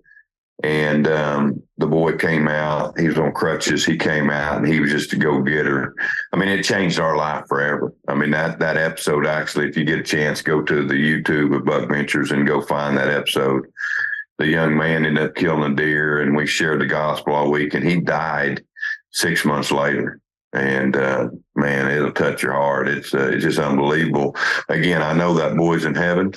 And 0.63 1.07
um, 1.07 1.61
the 1.77 1.85
boy 1.85 2.17
came 2.17 2.47
out. 2.47 2.99
He 2.99 3.07
was 3.07 3.19
on 3.19 3.31
crutches. 3.31 3.85
He 3.85 3.95
came 3.95 4.31
out, 4.31 4.57
and 4.57 4.67
he 4.67 4.79
was 4.79 4.89
just 4.89 5.13
a 5.13 5.15
go 5.15 5.41
getter. 5.41 5.93
I 6.33 6.37
mean, 6.37 6.49
it 6.49 6.63
changed 6.63 6.99
our 6.99 7.15
life 7.15 7.45
forever. 7.47 7.93
I 8.07 8.15
mean 8.15 8.31
that 8.31 8.59
that 8.59 8.77
episode 8.77 9.27
actually, 9.27 9.69
if 9.69 9.77
you 9.77 9.85
get 9.85 9.99
a 9.99 10.03
chance, 10.03 10.41
go 10.41 10.61
to 10.63 10.87
the 10.87 10.95
YouTube 10.95 11.55
of 11.55 11.65
Buck 11.65 11.89
Ventures 11.89 12.31
and 12.31 12.47
go 12.47 12.61
find 12.61 12.97
that 12.97 13.09
episode. 13.09 13.67
The 14.39 14.47
young 14.47 14.75
man 14.77 15.05
ended 15.05 15.23
up 15.23 15.35
killing 15.35 15.71
a 15.71 15.75
deer, 15.75 16.21
and 16.21 16.35
we 16.35 16.47
shared 16.47 16.81
the 16.81 16.85
gospel 16.87 17.33
all 17.33 17.51
week, 17.51 17.73
and 17.73 17.87
he 17.87 17.99
died 17.99 18.63
six 19.11 19.45
months 19.45 19.71
later 19.71 20.19
and 20.53 20.95
uh, 20.95 21.29
man, 21.55 21.91
it'll 21.91 22.11
touch 22.11 22.43
your 22.43 22.53
heart. 22.53 22.87
It's 22.87 23.13
uh, 23.13 23.29
it's 23.31 23.43
just 23.43 23.59
unbelievable. 23.59 24.35
Again, 24.69 25.01
I 25.01 25.13
know 25.13 25.33
that 25.35 25.55
boy's 25.55 25.85
in 25.85 25.95
heaven, 25.95 26.33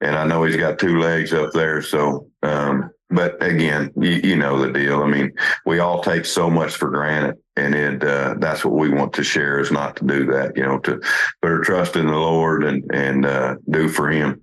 and 0.00 0.16
I 0.16 0.26
know 0.26 0.44
he's 0.44 0.56
got 0.56 0.78
two 0.78 0.98
legs 0.98 1.32
up 1.32 1.52
there. 1.52 1.82
So, 1.82 2.28
um, 2.42 2.90
but 3.10 3.42
again, 3.42 3.92
you, 3.96 4.20
you 4.22 4.36
know 4.36 4.60
the 4.60 4.72
deal. 4.72 5.02
I 5.02 5.06
mean, 5.06 5.32
we 5.64 5.78
all 5.78 6.02
take 6.02 6.24
so 6.24 6.50
much 6.50 6.74
for 6.74 6.90
granted, 6.90 7.36
and 7.56 7.74
it 7.74 8.04
uh, 8.04 8.34
that's 8.38 8.64
what 8.64 8.74
we 8.74 8.90
want 8.90 9.12
to 9.14 9.24
share 9.24 9.60
is 9.60 9.70
not 9.70 9.96
to 9.96 10.04
do 10.04 10.26
that. 10.26 10.56
You 10.56 10.64
know, 10.64 10.78
to 10.80 11.00
put 11.42 11.50
our 11.50 11.60
trust 11.60 11.96
in 11.96 12.06
the 12.06 12.16
Lord 12.16 12.64
and 12.64 12.84
and 12.92 13.24
uh, 13.24 13.56
do 13.70 13.88
for 13.88 14.10
Him. 14.10 14.42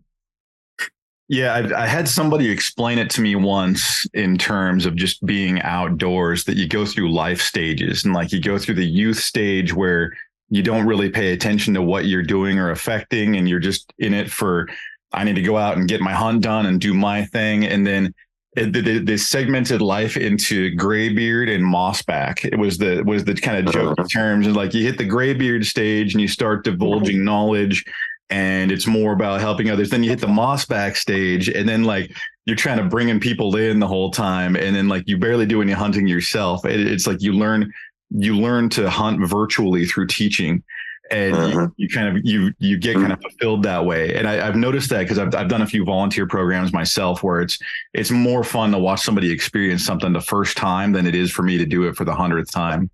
Yeah, 1.28 1.54
I, 1.54 1.84
I 1.84 1.88
had 1.88 2.08
somebody 2.08 2.50
explain 2.50 3.00
it 3.00 3.10
to 3.12 3.22
me 3.22 3.36
once 3.36 4.06
in 4.14 4.38
terms 4.38 4.86
of 4.86 4.96
just 4.96 5.26
being 5.26 5.60
outdoors 5.62 6.44
that 6.44 6.56
you 6.56 6.68
go 6.68 6.86
through 6.86 7.12
life 7.12 7.42
stages 7.42 8.06
and 8.06 8.14
like 8.14 8.32
you 8.32 8.40
go 8.40 8.60
through 8.60 8.76
the 8.76 8.86
youth 8.86 9.18
stage 9.18 9.74
where 9.74 10.14
you 10.50 10.62
don't 10.62 10.86
really 10.86 11.10
pay 11.10 11.34
attention 11.34 11.74
to 11.74 11.82
what 11.82 12.06
you're 12.06 12.22
doing 12.22 12.60
or 12.60 12.70
affecting 12.70 13.36
and 13.36 13.50
you're 13.50 13.60
just 13.60 13.92
in 13.98 14.14
it 14.14 14.30
for 14.30 14.68
I 15.14 15.24
need 15.24 15.36
to 15.36 15.42
go 15.42 15.58
out 15.58 15.78
and 15.78 15.88
get 15.88 16.02
my 16.02 16.14
hunt 16.14 16.42
done 16.42 16.68
and 16.68 16.80
do 16.80 16.94
my 16.94 17.26
thing. 17.26 17.66
And 17.66 17.88
then 17.88 18.14
they, 18.56 19.00
they 19.00 19.18
segmented 19.18 19.82
life 19.82 20.18
into 20.18 20.76
graybeard 20.76 21.50
and 21.50 21.64
mossback. 21.64 22.46
It 22.46 22.58
was 22.58 22.78
the 22.78 23.02
was 23.04 23.26
the 23.26 23.34
kind 23.34 23.68
of 23.68 23.74
joke 23.74 23.96
uh-huh. 23.98 24.08
terms 24.14 24.46
and 24.46 24.56
like 24.56 24.74
you 24.74 24.84
hit 24.86 24.98
the 24.98 25.06
graybeard 25.06 25.66
stage 25.66 26.14
and 26.14 26.22
you 26.22 26.28
start 26.28 26.64
divulging 26.64 27.18
uh-huh. 27.18 27.26
knowledge 27.26 27.84
and 28.30 28.72
it's 28.72 28.88
more 28.88 29.14
about 29.14 29.40
helping 29.40 29.70
others. 29.70 29.90
Then 29.90 30.04
you 30.04 30.10
hit 30.10 30.20
the 30.20 30.28
Mossback 30.28 30.96
stage, 30.96 31.48
and 31.50 31.68
then 31.68 31.84
like 31.84 32.12
you're 32.46 32.56
trying 32.56 32.78
to 32.78 32.86
bring 32.86 33.10
in 33.10 33.20
people 33.20 33.56
in 33.56 33.80
the 33.80 33.88
whole 33.88 34.12
time, 34.12 34.56
and 34.56 34.76
then 34.76 34.88
like 34.88 35.04
you 35.08 35.18
barely 35.18 35.46
do 35.46 35.62
any 35.62 35.72
hunting 35.74 36.08
yourself. 36.08 36.66
It, 36.66 36.80
it's 36.80 37.08
like 37.08 37.22
you 37.22 37.34
learn 37.34 37.72
you 38.12 38.36
learn 38.36 38.70
to 38.70 38.90
hunt 38.90 39.26
virtually 39.28 39.86
through 39.86 40.08
teaching, 40.08 40.64
and 41.12 41.36
Uh-huh. 41.36 41.48
you, 41.48 41.74
you 41.78 41.90
kind 41.90 42.08
of 42.18 42.24
you 42.26 42.54
you 42.60 42.78
get 42.78 42.96
kind 42.96 43.12
of 43.12 43.20
fulfilled 43.22 43.64
that 43.64 43.86
way. 43.86 44.16
And 44.16 44.28
I, 44.28 44.48
I've 44.48 44.56
noticed 44.56 44.90
that 44.92 45.00
because 45.02 45.18
I've 45.20 45.34
I've 45.36 45.50
done 45.50 45.62
a 45.64 45.68
few 45.68 45.84
volunteer 45.86 46.28
programs 46.28 46.72
myself 46.74 47.24
where 47.24 47.42
it's 47.42 47.58
it's 47.94 48.12
more 48.12 48.44
fun 48.44 48.72
to 48.72 48.80
watch 48.80 49.02
somebody 49.02 49.32
experience 49.32 49.86
something 49.86 50.14
the 50.14 50.22
first 50.22 50.56
time 50.58 50.92
than 50.92 51.06
it 51.08 51.16
is 51.16 51.32
for 51.32 51.44
me 51.44 51.58
to 51.58 51.66
do 51.66 51.88
it 51.88 51.96
for 51.96 52.06
the 52.06 52.16
hundredth 52.16 52.52
time. 52.52 52.90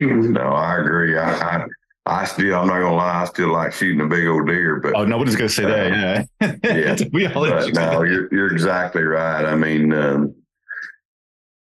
No, 0.00 0.40
I 0.40 0.78
agree. 0.78 1.16
I, 1.16 1.32
I 1.32 1.66
I 2.06 2.26
still, 2.26 2.54
I'm 2.54 2.66
not 2.66 2.80
gonna 2.80 2.94
lie, 2.94 3.22
I 3.22 3.24
still 3.24 3.52
like 3.52 3.72
shooting 3.72 4.00
a 4.02 4.06
big 4.06 4.26
old 4.26 4.46
deer, 4.46 4.78
but 4.78 4.94
Oh, 4.94 5.04
nobody's 5.04 5.36
gonna 5.36 5.48
say 5.48 5.64
that. 5.64 6.28
Yeah, 6.40 6.56
Yeah. 6.62 6.96
we 7.12 7.26
all 7.26 7.48
But 7.48 7.72
no, 7.72 8.02
you're 8.02 8.28
you're 8.32 8.52
exactly 8.52 9.02
right. 9.02 9.44
I 9.44 9.54
mean, 9.54 9.92
um, 9.94 10.34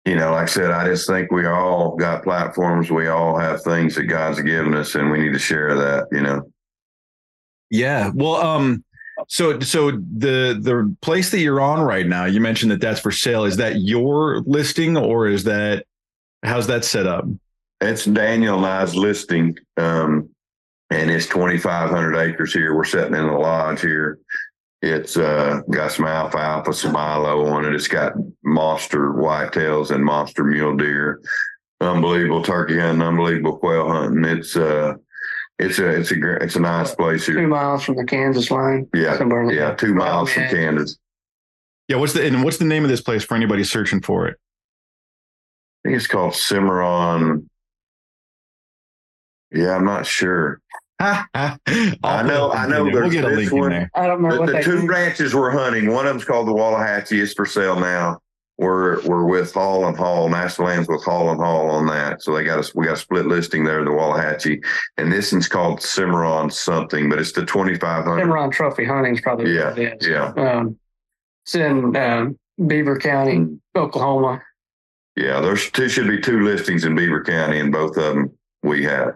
you 0.05 0.17
know, 0.17 0.33
like 0.33 0.45
I 0.45 0.47
said, 0.47 0.71
I 0.71 0.87
just 0.87 1.07
think 1.07 1.31
we 1.31 1.47
all 1.47 1.97
got 1.97 2.25
platforms. 2.25 2.91
We 2.91 3.09
all 3.09 3.39
have 3.39 3.63
things 3.63 3.95
that 3.95 4.05
God's 4.05 4.41
given 4.43 4.75
us, 4.75 4.95
and 4.95 5.11
we 5.11 5.19
need 5.19 5.33
to 5.33 5.39
share 5.39 5.75
that. 5.75 6.09
You 6.13 6.21
know, 6.21 6.53
Yeah. 7.71 8.11
Well, 8.15 8.37
um, 8.37 8.85
so 9.29 9.59
so 9.61 9.91
the 9.91 10.59
the 10.61 10.95
place 11.01 11.31
that 11.31 11.41
you're 11.41 11.61
on 11.61 11.81
right 11.81 12.07
now, 12.07 12.27
you 12.27 12.41
mentioned 12.41 12.71
that 12.71 12.81
that's 12.81 13.01
for 13.01 13.11
sale. 13.11 13.45
Is 13.45 13.57
that 13.57 13.81
your 13.81 14.43
listing 14.47 14.97
or 14.97 15.27
is 15.27 15.45
that 15.45 15.87
how's 16.43 16.67
that 16.67 16.85
set 16.85 17.07
up? 17.07 17.25
It's 17.81 18.05
Daniel 18.05 18.57
and 18.59 18.67
I's 18.67 18.97
listing, 18.97 19.57
um, 19.77 20.29
and 20.91 21.11
it's 21.11 21.27
2,500 21.27 22.17
acres 22.17 22.53
here. 22.53 22.75
We're 22.75 22.85
sitting 22.85 23.15
in 23.15 23.25
a 23.25 23.39
lodge 23.39 23.81
here. 23.81 24.19
It's 24.81 25.17
uh, 25.17 25.61
got 25.71 25.93
some 25.93 26.07
alfalfa, 26.07 26.73
some 26.73 26.93
milo 26.93 27.47
on 27.47 27.65
it. 27.65 27.75
It's 27.75 27.89
got 27.89 28.13
monster 28.45 29.13
whitetails 29.13 29.91
and 29.91 30.05
monster 30.05 30.45
mule 30.45 30.77
deer. 30.77 31.21
Unbelievable 31.81 32.43
turkey 32.43 32.79
hunting, 32.79 33.03
unbelievable 33.03 33.59
quail 33.59 33.89
hunting. 33.89 34.25
It's 34.25 34.57
uh, 34.57 34.95
it's 35.59 35.79
a 35.79 35.89
it's 35.89 36.11
a 36.13 36.17
gr- 36.17 36.35
it's 36.35 36.57
a 36.57 36.61
nice 36.61 36.95
place 36.95 37.27
here. 37.27 37.35
Two 37.35 37.41
here. 37.41 37.49
miles 37.49 37.83
from 37.85 37.97
the 37.97 38.05
Kansas 38.05 38.51
line. 38.51 38.89
Yeah, 38.95 39.19
somewhere 39.19 39.43
in 39.43 39.51
yeah, 39.51 39.75
two 39.75 39.95
miles 39.95 40.33
from 40.33 40.45
Kansas. 40.45 40.97
Yeah. 41.89 41.97
What's 41.97 42.13
the 42.13 42.25
and 42.25 42.45
what's 42.45 42.59
the 42.59 42.65
name 42.65 42.85
of 42.85 42.91
this 42.91 43.01
place 43.01 43.25
for 43.25 43.35
anybody 43.35 43.65
searching 43.65 44.01
for 44.01 44.29
it? 44.29 44.37
I 45.85 45.89
think 45.89 45.97
it's 45.97 46.07
called 46.07 46.35
Cimarron. 46.35 47.49
Yeah, 49.53 49.75
I'm 49.77 49.85
not 49.85 50.07
sure. 50.07 50.61
I 51.01 51.25
I 51.35 52.23
know- 52.25 52.51
I 52.53 52.67
know 52.67 52.85
We'll 52.85 52.93
there's 52.93 53.13
get 53.13 53.25
a 53.25 53.29
this 53.29 53.37
link 53.37 53.53
in 53.53 53.59
one. 53.59 53.71
there. 53.71 53.91
I 53.95 54.07
don't 54.07 54.17
remember 54.23 54.35
The, 54.37 54.41
what 54.41 54.47
the 54.49 54.53
they 54.55 54.63
two 54.63 54.87
ranches 54.87 55.35
we're 55.35 55.51
hunting, 55.51 55.93
one 55.93 56.07
of 56.07 56.13
them's 56.13 56.25
called 56.25 56.49
the 56.49 56.53
Wallahatchie. 56.53 57.23
It's 57.23 57.35
for 57.35 57.47
sale 57.47 57.79
now. 57.79 58.19
we're 58.59 59.01
we're 59.07 59.25
with 59.25 59.55
Hall 59.55 59.87
and 59.87 59.97
Hall, 59.97 60.29
National 60.29 60.67
Lands 60.67 60.89
with 60.89 61.05
Hall 61.05 61.31
and 61.31 61.39
Hall 61.41 61.71
on 61.71 61.87
that. 61.87 62.21
So 62.23 62.35
they 62.35 62.43
got 62.43 62.59
us 62.59 62.75
we 62.75 62.85
got 62.87 62.95
a 62.95 62.97
split 62.97 63.27
listing 63.27 63.63
there 63.65 63.79
in 63.79 63.85
the 63.85 63.93
Wallahatchie, 63.93 64.61
and 64.97 65.13
this 65.13 65.31
one's 65.33 65.47
called 65.49 65.81
Cimarron 65.81 66.51
something, 66.51 67.09
but 67.09 67.21
it's 67.21 67.31
the 67.33 67.47
twenty 67.47 67.77
five 67.77 68.05
hundred. 68.05 68.23
Cimarron 68.23 68.51
Trophy 68.51 68.85
Hunting 68.85 69.15
is 69.15 69.21
probably 69.21 69.55
Yeah, 69.55 69.71
what 69.71 69.79
it 69.79 70.03
is. 70.03 70.09
yeah. 70.09 70.33
Um, 70.37 70.77
it's 71.45 71.55
in 71.55 71.95
um, 71.97 72.37
Beaver 72.67 72.99
County, 72.99 73.47
Oklahoma. 73.77 74.43
Yeah, 75.15 75.41
there's 75.41 75.71
two 75.71 75.89
should 75.89 76.09
be 76.09 76.21
two 76.21 76.43
listings 76.43 76.85
in 76.85 76.97
Beaver 76.97 77.23
County, 77.23 77.61
and 77.61 77.71
both 77.73 77.97
of 77.97 78.03
them 78.17 78.33
we 78.65 78.83
have. 78.83 79.15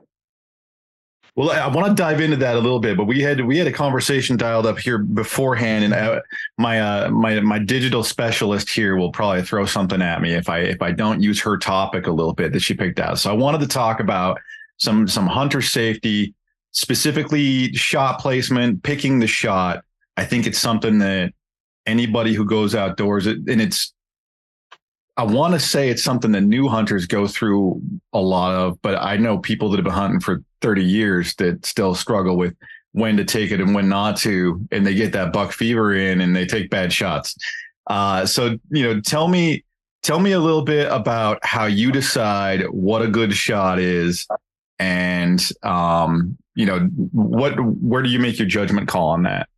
Well, 1.34 1.50
I 1.50 1.66
want 1.68 1.88
to 1.88 1.94
dive 1.94 2.20
into 2.20 2.36
that 2.36 2.56
a 2.56 2.58
little 2.58 2.78
bit, 2.78 2.94
but 2.94 3.04
we 3.04 3.22
had 3.22 3.40
we 3.46 3.56
had 3.56 3.66
a 3.66 3.72
conversation 3.72 4.36
dialed 4.36 4.66
up 4.66 4.78
here 4.78 4.98
beforehand, 4.98 5.82
and 5.84 5.94
uh, 5.94 6.20
my 6.58 6.78
uh, 6.78 7.10
my 7.10 7.40
my 7.40 7.58
digital 7.58 8.04
specialist 8.04 8.68
here 8.68 8.96
will 8.96 9.10
probably 9.10 9.42
throw 9.42 9.64
something 9.64 10.02
at 10.02 10.20
me 10.20 10.34
if 10.34 10.50
I 10.50 10.58
if 10.58 10.82
I 10.82 10.92
don't 10.92 11.22
use 11.22 11.40
her 11.40 11.56
topic 11.56 12.06
a 12.06 12.12
little 12.12 12.34
bit 12.34 12.52
that 12.52 12.60
she 12.60 12.74
picked 12.74 13.00
out. 13.00 13.18
So 13.18 13.30
I 13.30 13.34
wanted 13.34 13.62
to 13.62 13.66
talk 13.66 13.98
about 13.98 14.38
some 14.76 15.08
some 15.08 15.26
hunter 15.26 15.62
safety, 15.62 16.34
specifically 16.72 17.72
shot 17.72 18.20
placement, 18.20 18.82
picking 18.82 19.18
the 19.18 19.26
shot. 19.26 19.84
I 20.18 20.26
think 20.26 20.46
it's 20.46 20.58
something 20.58 20.98
that 20.98 21.32
anybody 21.86 22.34
who 22.34 22.44
goes 22.44 22.74
outdoors, 22.74 23.26
and 23.26 23.48
it's 23.48 23.94
I 25.16 25.24
want 25.24 25.54
to 25.54 25.60
say 25.60 25.88
it's 25.88 26.04
something 26.04 26.32
that 26.32 26.42
new 26.42 26.68
hunters 26.68 27.06
go 27.06 27.26
through 27.26 27.80
a 28.12 28.20
lot 28.20 28.54
of, 28.54 28.82
but 28.82 28.96
I 28.96 29.16
know 29.16 29.38
people 29.38 29.70
that 29.70 29.78
have 29.78 29.84
been 29.84 29.94
hunting 29.94 30.20
for 30.20 30.42
30 30.62 30.84
years 30.84 31.34
that 31.34 31.66
still 31.66 31.94
struggle 31.94 32.36
with 32.36 32.54
when 32.92 33.16
to 33.16 33.24
take 33.24 33.50
it 33.50 33.60
and 33.60 33.74
when 33.74 33.88
not 33.88 34.16
to, 34.18 34.66
and 34.70 34.86
they 34.86 34.94
get 34.94 35.12
that 35.12 35.32
buck 35.32 35.52
fever 35.52 35.94
in 35.94 36.20
and 36.20 36.34
they 36.34 36.46
take 36.46 36.70
bad 36.70 36.92
shots. 36.92 37.36
Uh, 37.88 38.24
so 38.24 38.58
you 38.70 38.84
know, 38.84 39.00
tell 39.00 39.28
me, 39.28 39.64
tell 40.02 40.20
me 40.20 40.32
a 40.32 40.38
little 40.38 40.62
bit 40.62 40.90
about 40.90 41.38
how 41.42 41.66
you 41.66 41.90
decide 41.90 42.62
what 42.70 43.02
a 43.02 43.08
good 43.08 43.34
shot 43.34 43.78
is, 43.78 44.26
and 44.78 45.50
um, 45.62 46.36
you 46.54 46.66
know, 46.66 46.80
what 47.12 47.58
where 47.60 48.02
do 48.02 48.08
you 48.08 48.18
make 48.18 48.38
your 48.38 48.48
judgment 48.48 48.88
call 48.88 49.08
on 49.08 49.24
that? 49.24 49.48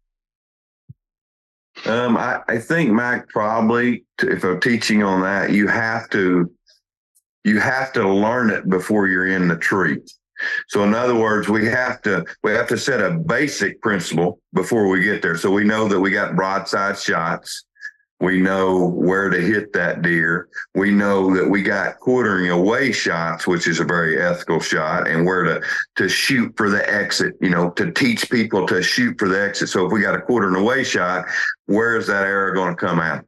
Um, 1.86 2.16
I, 2.16 2.40
I 2.48 2.58
think 2.58 2.92
Mac 2.92 3.28
probably, 3.28 4.04
if 4.22 4.44
I'm 4.44 4.60
teaching 4.60 5.02
on 5.02 5.20
that, 5.22 5.50
you 5.50 5.66
have 5.66 6.08
to, 6.10 6.50
you 7.42 7.60
have 7.60 7.92
to 7.94 8.08
learn 8.08 8.50
it 8.50 8.68
before 8.68 9.08
you're 9.08 9.26
in 9.26 9.48
the 9.48 9.56
tree. 9.56 9.98
So 10.68 10.82
in 10.82 10.94
other 10.94 11.14
words, 11.14 11.48
we 11.48 11.66
have 11.66 12.02
to, 12.02 12.24
we 12.42 12.52
have 12.52 12.68
to 12.68 12.78
set 12.78 13.00
a 13.00 13.10
basic 13.18 13.80
principle 13.80 14.40
before 14.52 14.88
we 14.88 15.02
get 15.02 15.22
there. 15.22 15.36
So 15.36 15.50
we 15.50 15.64
know 15.64 15.88
that 15.88 16.00
we 16.00 16.10
got 16.10 16.36
broadside 16.36 16.98
shots. 16.98 17.64
We 18.20 18.40
know 18.40 18.88
where 18.88 19.28
to 19.28 19.40
hit 19.40 19.72
that 19.74 20.00
deer. 20.00 20.48
We 20.74 20.90
know 20.90 21.34
that 21.34 21.48
we 21.48 21.62
got 21.62 21.98
quartering 21.98 22.48
away 22.48 22.92
shots, 22.92 23.46
which 23.46 23.66
is 23.66 23.80
a 23.80 23.84
very 23.84 24.22
ethical 24.22 24.60
shot, 24.60 25.08
and 25.08 25.26
where 25.26 25.42
to 25.42 25.60
to 25.96 26.08
shoot 26.08 26.56
for 26.56 26.70
the 26.70 26.88
exit. 26.88 27.34
You 27.40 27.50
know, 27.50 27.70
to 27.72 27.92
teach 27.92 28.30
people 28.30 28.66
to 28.68 28.82
shoot 28.82 29.18
for 29.18 29.28
the 29.28 29.42
exit. 29.42 29.68
So 29.68 29.84
if 29.84 29.92
we 29.92 30.00
got 30.00 30.14
a 30.14 30.22
quartering 30.22 30.54
away 30.54 30.84
shot, 30.84 31.26
where 31.66 31.96
is 31.96 32.06
that 32.06 32.24
arrow 32.24 32.54
going 32.54 32.74
to 32.74 32.80
come 32.80 33.00
out? 33.00 33.26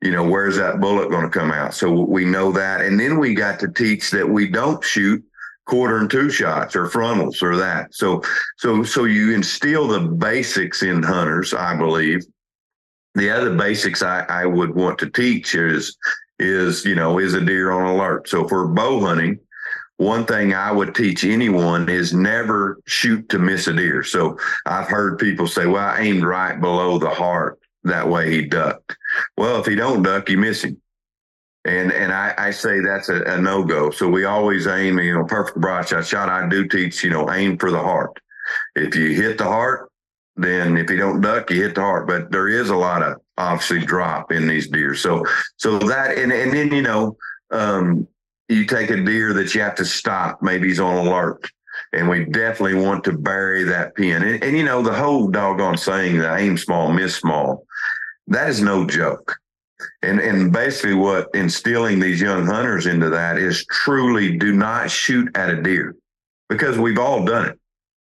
You 0.00 0.12
know, 0.12 0.26
where's 0.26 0.56
that 0.56 0.80
bullet 0.80 1.10
going 1.10 1.24
to 1.24 1.38
come 1.38 1.50
out? 1.50 1.74
So 1.74 1.90
we 1.90 2.24
know 2.24 2.50
that, 2.52 2.80
and 2.80 2.98
then 2.98 3.18
we 3.18 3.34
got 3.34 3.60
to 3.60 3.68
teach 3.68 4.10
that 4.12 4.26
we 4.26 4.48
don't 4.48 4.82
shoot 4.82 5.22
quartering 5.70 6.08
to 6.08 6.28
shots 6.28 6.74
or 6.74 6.88
frontals 6.88 7.42
or 7.42 7.56
that. 7.56 7.94
So 7.94 8.22
so 8.58 8.82
so 8.82 9.04
you 9.04 9.32
instill 9.32 9.86
the 9.86 10.00
basics 10.00 10.82
in 10.82 11.02
hunters, 11.02 11.54
I 11.54 11.76
believe. 11.76 12.26
The 13.14 13.30
other 13.30 13.54
basics 13.54 14.02
I, 14.02 14.24
I 14.28 14.46
would 14.46 14.74
want 14.74 14.98
to 14.98 15.08
teach 15.08 15.54
is 15.54 15.96
is 16.40 16.84
you 16.84 16.96
know 16.96 17.20
is 17.20 17.34
a 17.34 17.40
deer 17.40 17.70
on 17.70 17.94
alert. 17.94 18.28
So 18.28 18.48
for 18.48 18.66
bow 18.66 19.00
hunting 19.00 19.38
one 19.98 20.24
thing 20.24 20.54
i 20.54 20.72
would 20.72 20.94
teach 20.94 21.24
anyone 21.24 21.86
is 21.90 22.14
never 22.14 22.78
shoot 22.86 23.28
to 23.28 23.38
miss 23.38 23.68
a 23.68 23.72
deer. 23.72 24.02
So 24.02 24.38
i've 24.66 24.88
heard 24.88 25.18
people 25.18 25.46
say 25.46 25.66
well 25.66 25.86
i 25.86 26.00
aimed 26.00 26.24
right 26.24 26.60
below 26.60 26.98
the 26.98 27.10
heart. 27.10 27.60
That 27.84 28.08
way 28.08 28.30
he 28.30 28.42
ducked. 28.42 28.96
Well 29.36 29.60
if 29.60 29.66
he 29.66 29.76
don't 29.76 30.02
duck 30.02 30.28
you 30.28 30.36
miss 30.38 30.64
him 30.64 30.80
and 31.64 31.92
and 31.92 32.12
I, 32.12 32.34
I 32.38 32.50
say 32.50 32.80
that's 32.80 33.08
a, 33.08 33.22
a 33.22 33.40
no 33.40 33.64
go. 33.64 33.90
So 33.90 34.08
we 34.08 34.24
always 34.24 34.66
aim, 34.66 34.98
you 34.98 35.14
know, 35.14 35.24
perfect 35.24 35.60
broadside 35.60 36.06
shot. 36.06 36.28
I 36.28 36.48
do 36.48 36.66
teach, 36.66 37.04
you 37.04 37.10
know, 37.10 37.30
aim 37.30 37.58
for 37.58 37.70
the 37.70 37.82
heart. 37.82 38.18
If 38.74 38.96
you 38.96 39.10
hit 39.10 39.38
the 39.38 39.44
heart, 39.44 39.90
then 40.36 40.76
if 40.76 40.90
you 40.90 40.96
don't 40.96 41.20
duck, 41.20 41.50
you 41.50 41.62
hit 41.62 41.74
the 41.74 41.82
heart. 41.82 42.06
But 42.06 42.30
there 42.30 42.48
is 42.48 42.70
a 42.70 42.76
lot 42.76 43.02
of 43.02 43.20
obviously 43.36 43.80
drop 43.80 44.32
in 44.32 44.46
these 44.46 44.68
deer. 44.68 44.94
So 44.94 45.24
so 45.56 45.78
that 45.80 46.16
and 46.16 46.32
and 46.32 46.52
then 46.52 46.72
you 46.72 46.82
know 46.82 47.16
um, 47.50 48.08
you 48.48 48.64
take 48.64 48.90
a 48.90 49.02
deer 49.02 49.32
that 49.34 49.54
you 49.54 49.60
have 49.60 49.76
to 49.76 49.84
stop. 49.84 50.42
Maybe 50.42 50.68
he's 50.68 50.80
on 50.80 51.06
alert. 51.06 51.50
And 51.92 52.08
we 52.08 52.24
definitely 52.24 52.74
want 52.74 53.04
to 53.04 53.12
bury 53.12 53.64
that 53.64 53.96
pin. 53.96 54.22
And, 54.22 54.42
and 54.44 54.56
you 54.56 54.64
know, 54.64 54.82
the 54.82 54.92
whole 54.92 55.28
doggone 55.28 55.76
saying 55.76 56.18
that 56.18 56.38
aim 56.38 56.56
small, 56.56 56.92
miss 56.92 57.16
small, 57.16 57.64
that 58.28 58.48
is 58.48 58.60
no 58.60 58.86
joke. 58.86 59.39
And 60.02 60.20
and 60.20 60.52
basically 60.52 60.94
what 60.94 61.28
instilling 61.34 62.00
these 62.00 62.20
young 62.20 62.46
hunters 62.46 62.86
into 62.86 63.10
that 63.10 63.38
is 63.38 63.64
truly 63.66 64.36
do 64.36 64.52
not 64.52 64.90
shoot 64.90 65.34
at 65.36 65.50
a 65.50 65.62
deer 65.62 65.94
because 66.48 66.78
we've 66.78 66.98
all 66.98 67.24
done 67.24 67.46
it. 67.46 67.58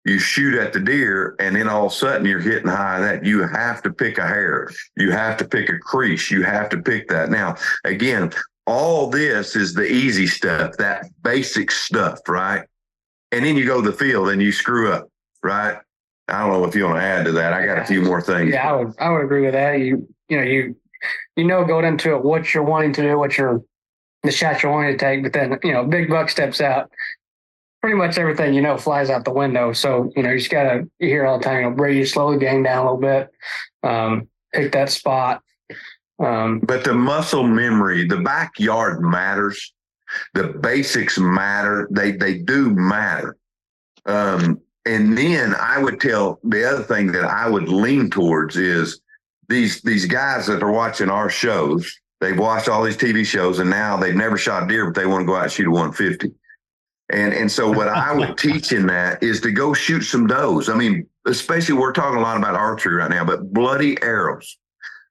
You 0.05 0.19
shoot 0.19 0.59
at 0.59 0.73
the 0.73 0.81
deer 0.81 1.37
and 1.39 1.55
then 1.55 1.69
all 1.69 1.87
of 1.87 1.93
a 1.93 1.95
sudden 1.95 2.27
you're 2.27 2.41
hitting 2.41 2.69
high 2.69 3.01
that. 3.01 3.25
You 3.25 3.47
have 3.47 3.83
to 3.83 3.93
pick 3.93 4.19
a 4.19 4.27
hair 4.27 4.71
you 4.97 5.11
have 5.13 5.37
to 5.39 5.45
pick 5.45 5.69
a 5.69 5.79
crease 5.79 6.31
you 6.31 6.43
have 6.43 6.69
to 6.71 6.79
pick 6.79 7.09
that. 7.09 7.31
Now 7.31 7.57
again 7.85 8.33
all 8.67 9.09
this 9.09 9.57
is 9.57 9.75
the 9.75 9.91
easy 9.91 10.27
stuff 10.27 10.77
that 10.79 11.07
basic 11.23 11.71
stuff 11.71 12.21
right? 12.29 12.65
And 13.33 13.45
then 13.45 13.57
you 13.57 13.67
go 13.67 13.83
to 13.83 13.91
the 13.91 13.97
field 13.97 14.31
and 14.31 14.43
you 14.43 14.53
screw 14.53 14.93
up 14.93 15.09
right? 15.43 15.79
I 16.31 16.41
don't 16.41 16.53
know 16.53 16.65
if 16.65 16.75
you 16.75 16.85
want 16.85 16.97
to 16.97 17.03
add 17.03 17.25
to 17.25 17.33
that. 17.33 17.53
I 17.53 17.67
got 17.67 17.79
a 17.79 17.85
few 17.85 18.03
more 18.03 18.21
things. 18.21 18.53
Yeah, 18.53 18.71
I 18.71 18.77
would 18.77 18.95
I 18.99 19.11
would 19.11 19.25
agree 19.25 19.43
with 19.43 19.53
that. 19.53 19.81
You 19.81 20.09
you 20.29 20.37
know 20.37 20.43
you 20.43 20.77
you 21.37 21.45
know 21.45 21.65
going 21.65 21.85
into 21.85 22.15
it 22.15 22.25
what 22.25 22.53
you're 22.53 22.63
wanting 22.63 22.93
to 22.95 23.03
do, 23.03 23.19
what 23.19 23.37
you're 23.37 23.63
the 24.23 24.31
shot 24.31 24.63
you're 24.63 24.73
wanting 24.73 24.93
to 24.93 24.99
take, 24.99 25.23
but 25.23 25.33
then 25.33 25.59
you 25.63 25.73
know 25.73 25.85
big 25.85 26.09
buck 26.09 26.29
steps 26.29 26.61
out. 26.61 26.91
Pretty 27.81 27.97
much 27.97 28.19
everything 28.19 28.53
you 28.53 28.61
know 28.61 28.77
flies 28.77 29.09
out 29.09 29.25
the 29.25 29.33
window. 29.33 29.73
So 29.73 30.13
you 30.15 30.23
know 30.23 30.31
you 30.31 30.39
just 30.39 30.51
gotta 30.51 30.89
you 30.99 31.09
hear 31.09 31.27
all 31.27 31.39
the 31.39 31.45
time. 31.45 31.63
You 31.63 31.71
know, 31.71 31.77
breathe, 31.77 32.07
slow 32.07 32.33
the 32.33 32.39
game 32.39 32.63
down 32.63 32.87
a 32.87 32.93
little 32.93 33.01
bit, 33.01 33.31
um, 33.83 34.29
pick 34.53 34.73
that 34.73 34.91
spot. 34.91 35.43
Um, 36.19 36.61
But 36.61 36.85
the 36.85 36.93
muscle 36.93 37.45
memory, 37.45 38.07
the 38.07 38.19
backyard 38.19 39.01
matters. 39.01 39.73
The 40.35 40.49
basics 40.49 41.19
matter. 41.19 41.89
They 41.91 42.13
they 42.13 42.39
do 42.39 42.71
matter. 42.71 43.37
Um, 44.07 44.61
and 44.87 45.17
then 45.17 45.55
I 45.55 45.83
would 45.83 46.01
tell 46.01 46.41
the 46.43 46.69
other 46.69 46.83
thing 46.83 47.13
that 47.13 47.25
I 47.25 47.49
would 47.49 47.69
lean 47.69 48.11
towards 48.11 48.57
is 48.57 49.01
these 49.51 49.83
these 49.83 50.07
guys 50.07 50.47
that 50.47 50.63
are 50.63 50.73
watching 50.73 51.11
our 51.11 51.29
shows. 51.29 51.99
They've 52.21 52.39
watched 52.39 52.69
all 52.69 52.83
these 52.83 52.97
TV 52.97 53.25
shows 53.25 53.59
and 53.59 53.71
now 53.71 53.97
they've 53.97 54.15
never 54.15 54.37
shot 54.37 54.69
deer, 54.69 54.87
but 54.87 54.95
they 54.95 55.07
want 55.07 55.23
to 55.23 55.27
go 55.27 55.37
out 55.37 55.45
and 55.45 55.53
shoot 55.53 55.67
a 55.67 55.71
150. 55.71 56.33
And 57.13 57.35
and 57.35 57.51
so 57.51 57.71
what 57.71 57.89
I 57.89 58.15
would 58.15 58.39
teach 58.39 58.73
in 58.73 58.87
that 58.87 59.23
is 59.23 59.41
to 59.43 59.51
go 59.51 59.75
shoot 59.75 60.03
some 60.03 60.27
does. 60.27 60.69
I 60.69 60.75
mean, 60.75 61.07
especially 61.27 61.75
we're 61.75 61.93
talking 61.93 62.19
a 62.19 62.23
lot 62.23 62.37
about 62.37 62.55
archery 62.55 62.95
right 62.95 63.11
now, 63.11 63.25
but 63.25 63.53
bloody 63.53 64.01
arrows 64.03 64.57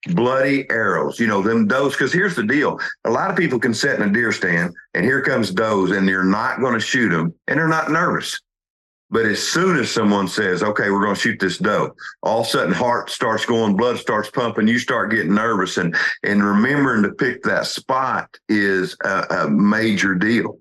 bloody 0.08 0.70
arrows, 0.70 1.20
you 1.20 1.28
know, 1.28 1.42
them 1.42 1.68
does. 1.68 1.94
Because 1.94 2.14
here's 2.14 2.36
the 2.36 2.44
deal 2.44 2.80
a 3.06 3.10
lot 3.10 3.30
of 3.30 3.36
people 3.36 3.60
can 3.60 3.74
sit 3.74 4.00
in 4.00 4.10
a 4.10 4.12
deer 4.12 4.32
stand 4.32 4.74
and 4.94 5.04
here 5.04 5.22
comes 5.22 5.52
does, 5.52 5.92
and 5.92 6.08
they're 6.08 6.24
not 6.24 6.60
going 6.60 6.74
to 6.74 6.80
shoot 6.80 7.10
them 7.10 7.34
and 7.48 7.60
they're 7.60 7.68
not 7.68 7.92
nervous. 7.92 8.40
But 9.12 9.26
as 9.26 9.42
soon 9.42 9.78
as 9.78 9.92
someone 9.92 10.28
says, 10.28 10.62
okay, 10.62 10.92
we're 10.92 11.04
going 11.04 11.16
to 11.16 11.22
shoot 11.22 11.40
this 11.40 11.58
doe, 11.58 11.96
all 12.22 12.42
of 12.42 12.48
a 12.48 12.50
sudden 12.50 12.74
heart 12.74 13.10
starts 13.10 13.46
going, 13.46 13.76
blood 13.76 13.98
starts 13.98 14.30
pumping, 14.30 14.68
you 14.68 14.78
start 14.78 15.12
getting 15.12 15.34
nervous. 15.34 15.78
And, 15.78 15.96
and 16.24 16.44
remembering 16.44 17.04
to 17.04 17.12
pick 17.12 17.42
that 17.44 17.66
spot 17.66 18.38
is 18.48 18.96
a, 19.04 19.26
a 19.32 19.50
major 19.50 20.14
deal. 20.14 20.60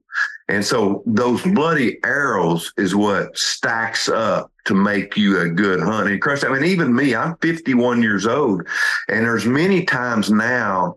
And 0.49 0.65
so 0.65 1.03
those 1.05 1.43
bloody 1.43 1.99
arrows 2.05 2.73
is 2.79 2.95
what 2.95 3.37
stacks 3.37 4.09
up 4.09 4.51
to 4.65 4.75
make 4.75 5.17
you 5.17 5.41
a 5.41 5.49
good 5.49 5.81
hunter. 5.81 6.13
And 6.13 6.23
Chris, 6.23 6.43
I 6.43 6.49
mean, 6.49 6.65
even 6.65 6.95
me, 6.95 7.15
I'm 7.15 7.37
51 7.37 8.03
years 8.03 8.27
old, 8.27 8.67
and 9.09 9.27
there's 9.27 9.45
many 9.45 9.85
times 9.85 10.31
now 10.31 10.97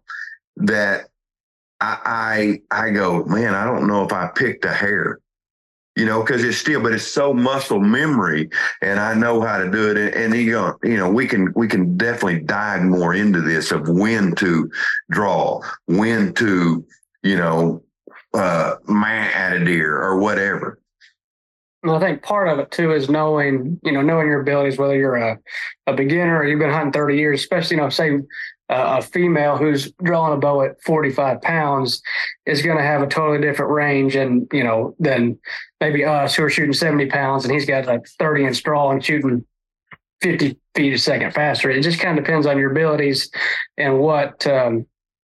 that 0.55 1.07
I 1.81 2.61
I, 2.71 2.85
I 2.85 2.89
go, 2.91 3.25
man, 3.25 3.55
I 3.55 3.65
don't 3.65 3.87
know 3.87 4.05
if 4.05 4.13
I 4.13 4.27
picked 4.27 4.65
a 4.65 4.73
hair. 4.73 5.19
You 5.97 6.05
know, 6.05 6.21
because 6.21 6.43
it's 6.43 6.57
still, 6.57 6.81
but 6.81 6.93
it's 6.93 7.05
so 7.05 7.33
muscle 7.33 7.81
memory, 7.81 8.49
and 8.81 8.97
I 8.97 9.13
know 9.13 9.41
how 9.41 9.57
to 9.57 9.69
do 9.69 9.91
it. 9.91 9.97
And, 9.97 10.13
and 10.13 10.33
you 10.33 10.51
go, 10.51 10.77
you 10.83 10.95
know, 10.95 11.09
we 11.09 11.27
can 11.27 11.51
we 11.53 11.67
can 11.67 11.97
definitely 11.97 12.39
dive 12.39 12.83
more 12.83 13.13
into 13.13 13.41
this 13.41 13.71
of 13.71 13.89
when 13.89 14.33
to 14.35 14.71
draw, 15.09 15.61
when 15.87 16.33
to, 16.35 16.85
you 17.23 17.35
know, 17.35 17.83
uh, 18.33 18.75
man 18.87 19.31
at 19.33 19.61
a 19.61 19.65
deer 19.65 20.01
or 20.01 20.17
whatever. 20.17 20.79
Well, 21.83 21.95
I 21.95 21.99
think 21.99 22.21
part 22.21 22.47
of 22.47 22.59
it 22.59 22.69
too 22.69 22.93
is 22.93 23.09
knowing, 23.09 23.79
you 23.83 23.91
know, 23.91 24.01
knowing 24.01 24.27
your 24.27 24.41
abilities, 24.41 24.77
whether 24.77 24.95
you're 24.95 25.15
a, 25.15 25.39
a 25.87 25.93
beginner 25.93 26.37
or 26.37 26.47
you've 26.47 26.59
been 26.59 26.69
hunting 26.69 26.91
30 26.91 27.17
years, 27.17 27.41
especially, 27.41 27.77
you 27.77 27.81
know, 27.81 27.89
say 27.89 28.19
uh, 28.71 28.99
a 28.99 29.01
female 29.01 29.57
who's 29.57 29.91
drawing 30.03 30.33
a 30.33 30.37
bow 30.37 30.61
at 30.61 30.81
45 30.83 31.41
pounds 31.41 32.01
is 32.45 32.61
going 32.61 32.77
to 32.77 32.83
have 32.83 33.01
a 33.01 33.07
totally 33.07 33.41
different 33.41 33.71
range 33.71 34.15
and 34.15 34.47
you 34.53 34.63
know 34.63 34.95
than 34.97 35.37
maybe 35.81 36.05
us 36.05 36.35
who 36.35 36.43
are 36.43 36.49
shooting 36.49 36.73
70 36.73 37.07
pounds 37.07 37.43
and 37.43 37.53
he's 37.53 37.65
got 37.65 37.85
like 37.85 38.07
30 38.17 38.45
inch 38.45 38.63
draw 38.63 38.89
and 38.91 39.03
shooting 39.03 39.45
50 40.21 40.57
feet 40.73 40.93
a 40.93 40.97
second 40.97 41.33
faster. 41.33 41.69
It 41.69 41.81
just 41.81 41.99
kind 41.99 42.17
of 42.17 42.23
depends 42.23 42.45
on 42.45 42.57
your 42.57 42.71
abilities 42.71 43.29
and 43.77 43.99
what 43.99 44.47
um, 44.47 44.85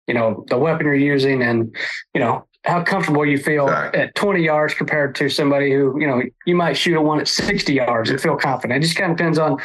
you 0.07 0.15
know 0.15 0.45
the 0.49 0.59
weapon 0.59 0.87
you're 0.87 0.95
using 0.95 1.43
and 1.43 1.75
you 2.13 2.21
know 2.21 2.47
how 2.65 2.83
comfortable 2.83 3.25
you 3.25 3.39
feel 3.39 3.65
exactly. 3.65 4.01
at 4.01 4.15
20 4.15 4.45
yards 4.45 4.75
compared 4.75 5.15
to 5.17 5.29
somebody 5.29 5.73
who 5.73 5.99
you 5.99 6.07
know 6.07 6.23
you 6.45 6.55
might 6.55 6.75
shoot 6.75 6.99
a 6.99 7.01
one 7.01 7.19
at 7.19 7.29
60 7.29 7.73
yards 7.73 8.11
and 8.11 8.21
feel 8.21 8.37
confident. 8.37 8.83
It 8.83 8.87
just 8.87 8.99
kind 8.99 9.11
of 9.11 9.17
depends 9.17 9.39
on 9.39 9.57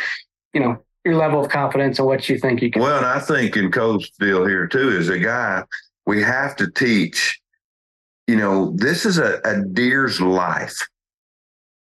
you 0.53 0.61
know 0.61 0.77
your 1.07 1.15
level 1.15 1.43
of 1.43 1.49
confidence 1.49 1.99
and 1.99 2.07
what 2.07 2.27
you 2.29 2.37
think 2.37 2.61
you 2.61 2.69
can. 2.69 2.81
Well, 2.81 2.97
and 2.97 3.05
I 3.05 3.19
think 3.19 3.55
in 3.55 3.71
deal 3.71 4.45
here 4.45 4.67
too 4.67 4.89
is 4.89 5.09
a 5.09 5.17
guy 5.17 5.63
we 6.05 6.21
have 6.21 6.55
to 6.57 6.69
teach. 6.69 7.39
You 8.27 8.35
know, 8.35 8.73
this 8.75 9.05
is 9.05 9.17
a, 9.17 9.39
a 9.45 9.63
deer's 9.63 10.19
life, 10.19 10.77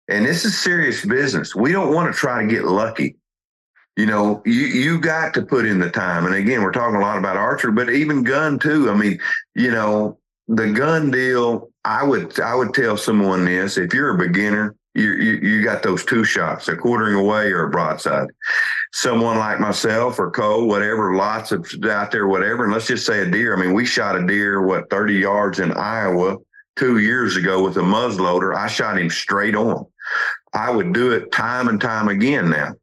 and 0.08 0.24
this 0.24 0.44
is 0.44 0.58
serious 0.58 1.04
business. 1.04 1.56
We 1.56 1.72
don't 1.72 1.92
want 1.92 2.12
to 2.12 2.18
try 2.18 2.42
to 2.42 2.48
get 2.48 2.64
lucky. 2.64 3.16
You 3.96 4.06
know, 4.06 4.42
you 4.44 4.66
you 4.66 5.00
got 5.00 5.34
to 5.34 5.42
put 5.42 5.66
in 5.66 5.80
the 5.80 5.90
time. 5.90 6.24
And 6.26 6.34
again, 6.34 6.62
we're 6.62 6.72
talking 6.72 6.96
a 6.96 7.00
lot 7.00 7.18
about 7.18 7.36
archery, 7.36 7.72
but 7.72 7.90
even 7.90 8.22
gun 8.22 8.58
too. 8.58 8.90
I 8.90 8.94
mean, 8.94 9.18
you 9.54 9.70
know, 9.70 10.18
the 10.48 10.70
gun 10.70 11.10
deal. 11.10 11.70
I 11.84 12.04
would 12.04 12.38
I 12.38 12.54
would 12.54 12.74
tell 12.74 12.96
someone 12.96 13.44
this: 13.44 13.76
if 13.76 13.92
you're 13.92 14.14
a 14.14 14.18
beginner, 14.18 14.76
you, 14.96 15.12
you, 15.12 15.32
you 15.48 15.64
got 15.64 15.82
those 15.82 16.04
two 16.04 16.24
shots, 16.24 16.68
a 16.68 16.76
quartering 16.76 17.14
away 17.14 17.52
or 17.52 17.64
a 17.64 17.70
broadside. 17.70 18.28
Someone 18.92 19.38
like 19.38 19.60
myself 19.60 20.18
or 20.18 20.30
Cole, 20.30 20.66
whatever, 20.66 21.14
lots 21.14 21.52
of 21.52 21.66
out 21.84 22.10
there, 22.10 22.26
whatever. 22.26 22.64
And 22.64 22.72
let's 22.72 22.86
just 22.86 23.06
say 23.06 23.20
a 23.20 23.30
deer. 23.30 23.56
I 23.56 23.60
mean, 23.60 23.74
we 23.74 23.84
shot 23.84 24.16
a 24.16 24.26
deer, 24.26 24.62
what, 24.62 24.88
30 24.90 25.14
yards 25.14 25.60
in 25.60 25.72
Iowa 25.72 26.38
two 26.76 26.98
years 26.98 27.36
ago 27.36 27.62
with 27.62 27.76
a 27.78 27.80
muzzleloader. 27.80 28.54
I 28.54 28.68
shot 28.68 28.98
him 28.98 29.10
straight 29.10 29.56
on. 29.56 29.86
I 30.52 30.70
would 30.70 30.92
do 30.92 31.12
it 31.12 31.32
time 31.32 31.68
and 31.68 31.80
time 31.80 32.08
again 32.08 32.50
now. 32.50 32.74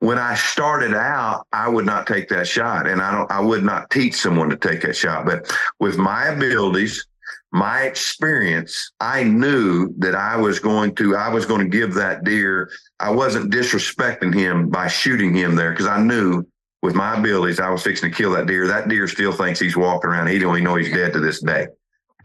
When 0.00 0.18
I 0.18 0.36
started 0.36 0.94
out, 0.94 1.46
I 1.52 1.68
would 1.68 1.84
not 1.84 2.06
take 2.06 2.28
that 2.28 2.46
shot 2.46 2.86
and 2.86 3.02
I 3.02 3.10
don't 3.10 3.30
I 3.30 3.40
would 3.40 3.64
not 3.64 3.90
teach 3.90 4.14
someone 4.14 4.48
to 4.50 4.56
take 4.56 4.82
that 4.82 4.96
shot. 4.96 5.26
But 5.26 5.52
with 5.80 5.98
my 5.98 6.26
abilities, 6.26 7.07
my 7.50 7.82
experience, 7.82 8.92
I 9.00 9.22
knew 9.22 9.94
that 9.98 10.14
I 10.14 10.36
was 10.36 10.58
going 10.58 10.94
to, 10.96 11.16
I 11.16 11.28
was 11.28 11.46
going 11.46 11.60
to 11.60 11.68
give 11.68 11.94
that 11.94 12.24
deer, 12.24 12.70
I 13.00 13.10
wasn't 13.10 13.52
disrespecting 13.52 14.34
him 14.34 14.68
by 14.68 14.88
shooting 14.88 15.34
him 15.34 15.54
there 15.54 15.70
because 15.70 15.86
I 15.86 16.00
knew 16.02 16.44
with 16.82 16.94
my 16.94 17.18
abilities, 17.18 17.58
I 17.58 17.70
was 17.70 17.82
fixing 17.82 18.10
to 18.10 18.16
kill 18.16 18.32
that 18.32 18.46
deer. 18.46 18.66
That 18.66 18.88
deer 18.88 19.08
still 19.08 19.32
thinks 19.32 19.58
he's 19.58 19.76
walking 19.76 20.10
around. 20.10 20.28
He 20.28 20.38
don't 20.38 20.54
even 20.54 20.64
know 20.64 20.76
he's 20.76 20.92
dead 20.92 21.12
to 21.14 21.20
this 21.20 21.40
day. 21.40 21.68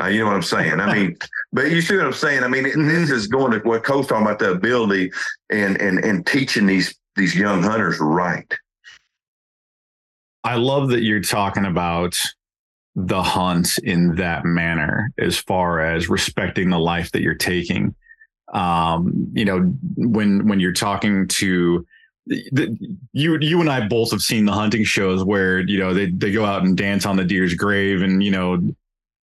Uh, 0.01 0.08
you 0.08 0.20
know 0.20 0.25
what 0.25 0.36
I'm 0.36 0.44
saying? 0.44 0.80
I 0.80 0.94
mean, 0.94 1.18
but 1.53 1.72
you 1.72 1.82
see 1.82 1.96
what 1.96 2.06
I'm 2.06 2.13
saying? 2.13 2.44
I 2.44 2.48
mean, 2.48 2.63
this 2.63 3.10
is 3.10 3.27
going 3.27 3.51
to 3.51 3.60
what 3.60 3.84
Cole's 3.84 4.08
talking 4.08 4.25
about 4.25 4.39
the 4.39 4.51
ability 4.51 5.12
and 5.50 5.80
and 5.80 6.03
and 6.03 6.25
teaching 6.25 6.65
these 6.65 6.96
these 7.15 7.36
young 7.36 7.63
hunters 7.63 8.00
right. 8.00 8.51
I 10.44 10.56
love 10.56 10.89
that 10.89 11.03
you're 11.03 11.22
talking 11.22 11.65
about 11.65 12.20
the 12.96 13.24
hunt 13.24 13.78
in 13.80 14.16
that 14.16 14.46
manner 14.46 15.12
as 15.18 15.38
far 15.38 15.82
as 15.82 16.10
respecting 16.10 16.70
the 16.70 16.80
life 16.80 17.12
that 17.12 17.22
you're 17.22 17.36
taking. 17.36 17.96
Um 18.54 19.32
you 19.34 19.46
know 19.46 19.62
when 19.96 20.48
when 20.48 20.60
you're 20.60 20.74
talking 20.74 21.28
to 21.28 21.86
the, 22.28 22.78
you 23.12 23.38
you 23.40 23.60
and 23.60 23.70
I 23.70 23.88
both 23.88 24.12
have 24.12 24.22
seen 24.22 24.46
the 24.46 24.52
hunting 24.52 24.84
shows 24.84 25.24
where 25.24 25.60
you 25.60 25.80
know 25.80 25.94
they 25.94 26.08
they 26.12 26.32
go 26.32 26.46
out 26.46 26.64
and 26.64 26.78
dance 26.78 27.06
on 27.06 27.18
the 27.18 27.24
deer's 27.24 27.54
grave 27.54 28.02
and 28.02 28.24
you 28.24 28.32
know 28.32 28.62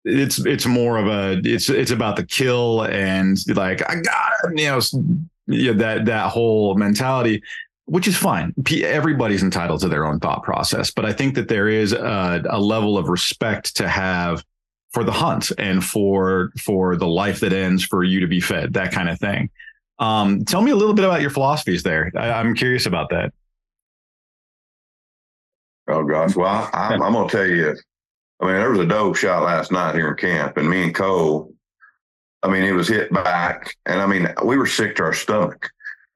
it's 0.05 0.39
it's 0.47 0.67
more 0.67 0.97
of 0.97 1.07
a 1.07 1.41
it's 1.45 1.69
it's 1.69 1.91
about 1.91 2.17
the 2.17 2.25
kill 2.25 2.85
and 2.85 3.39
like 3.55 3.83
I 3.89 3.97
got 3.97 4.33
it, 4.45 4.59
you 4.59 4.67
know 4.67 4.81
yeah, 5.47 5.73
that 5.73 6.05
that 6.07 6.31
whole 6.31 6.75
mentality 6.77 7.43
which 7.91 8.07
is 8.07 8.17
fine. 8.17 8.55
Everybody's 8.85 9.43
entitled 9.43 9.81
to 9.81 9.89
their 9.89 10.07
own 10.07 10.21
thought 10.21 10.45
process, 10.45 10.93
but 10.93 11.05
I 11.05 11.13
think 11.13 11.35
that 11.35 11.49
there 11.49 11.67
is 11.67 11.93
a, 11.93 12.41
a, 12.49 12.61
level 12.61 12.97
of 12.97 13.09
respect 13.09 13.75
to 13.79 13.89
have 13.89 14.45
for 14.93 15.03
the 15.03 15.11
hunt 15.11 15.51
and 15.59 15.85
for 15.85 16.53
for 16.57 16.95
the 16.95 17.09
life 17.09 17.41
that 17.41 17.53
ends 17.53 17.85
for 17.85 18.05
you 18.05 18.21
to 18.21 18.29
be 18.29 18.41
fed, 18.41 18.75
that 18.75 18.93
kind 18.93 19.09
of 19.09 19.19
thing. 19.19 19.51
Um, 19.99 20.45
tell 20.45 20.63
me 20.63 20.71
a 20.71 20.77
little 20.77 20.95
bit 20.95 21.05
about 21.05 21.21
your 21.21 21.31
philosophies 21.31 21.83
there. 21.83 22.13
I, 22.17 22.41
am 22.41 22.55
curious 22.55 22.87
about 22.87 23.11
that. 23.11 23.33
Oh 25.89 26.05
gosh, 26.05 26.37
well, 26.37 26.71
I, 26.73 26.95
I'm, 26.95 27.03
I'm 27.03 27.13
going 27.13 27.29
to 27.29 27.37
tell 27.37 27.47
you. 27.47 27.77
I 28.39 28.47
mean, 28.47 28.55
there 28.55 28.71
was 28.71 28.79
a 28.79 28.87
doe 28.87 29.15
shot 29.15 29.43
last 29.43 29.73
night 29.73 29.97
here 29.97 30.11
in 30.11 30.17
camp, 30.17 30.57
and 30.59 30.71
me 30.71 30.85
and 30.85 30.95
Cole. 30.95 31.53
I 32.45 32.49
mean, 32.49 32.63
it 32.63 32.73
was 32.73 32.87
hit 32.87 33.13
back, 33.13 33.75
and 33.85 34.01
I 34.01 34.07
mean, 34.07 34.33
we 34.45 34.57
were 34.57 34.67
sick 34.67 34.95
to 34.97 35.03
our 35.03 35.13
stomach 35.13 35.69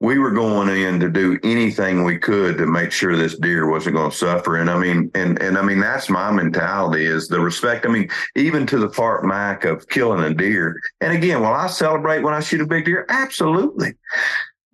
we 0.04 0.18
were 0.18 0.30
going 0.30 0.68
in 0.68 1.00
to 1.00 1.08
do 1.08 1.38
anything 1.42 2.04
we 2.04 2.18
could 2.18 2.58
to 2.58 2.66
make 2.66 2.92
sure 2.92 3.16
this 3.16 3.38
deer 3.38 3.70
wasn't 3.70 3.96
going 3.96 4.10
to 4.10 4.16
suffer. 4.16 4.56
And 4.56 4.68
I 4.68 4.78
mean, 4.78 5.10
and 5.14 5.40
and 5.40 5.56
I 5.56 5.62
mean 5.62 5.80
that's 5.80 6.10
my 6.10 6.30
mentality 6.30 7.06
is 7.06 7.26
the 7.28 7.40
respect. 7.40 7.86
I 7.86 7.88
mean, 7.88 8.10
even 8.36 8.66
to 8.66 8.78
the 8.78 8.90
part 8.90 9.24
Mac 9.24 9.64
of 9.64 9.88
killing 9.88 10.22
a 10.22 10.34
deer. 10.34 10.78
And 11.00 11.16
again, 11.16 11.40
will 11.40 11.54
I 11.54 11.68
celebrate 11.68 12.22
when 12.22 12.34
I 12.34 12.40
shoot 12.40 12.60
a 12.60 12.66
big 12.66 12.84
deer? 12.84 13.06
Absolutely. 13.08 13.94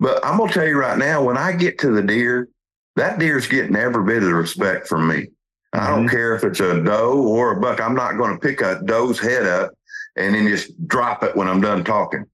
But 0.00 0.24
I'm 0.26 0.36
gonna 0.36 0.52
tell 0.52 0.66
you 0.66 0.76
right 0.76 0.98
now, 0.98 1.22
when 1.22 1.36
I 1.36 1.52
get 1.52 1.78
to 1.80 1.92
the 1.92 2.02
deer, 2.02 2.48
that 2.96 3.20
deer's 3.20 3.46
getting 3.46 3.76
every 3.76 4.04
bit 4.04 4.24
of 4.24 4.32
respect 4.32 4.88
from 4.88 5.06
me. 5.06 5.14
Mm-hmm. 5.14 5.80
I 5.80 5.86
don't 5.86 6.06
mm-hmm. 6.06 6.16
care 6.16 6.34
if 6.34 6.42
it's 6.42 6.58
a 6.58 6.82
doe 6.82 7.22
or 7.22 7.52
a 7.52 7.60
buck. 7.60 7.80
I'm 7.80 7.94
not 7.94 8.18
going 8.18 8.32
to 8.32 8.40
pick 8.40 8.62
a 8.62 8.82
doe's 8.84 9.20
head 9.20 9.46
up 9.46 9.70
and 10.16 10.34
then 10.34 10.48
just 10.48 10.88
drop 10.88 11.22
it 11.22 11.36
when 11.36 11.46
I'm 11.46 11.60
done 11.60 11.84
talking. 11.84 12.24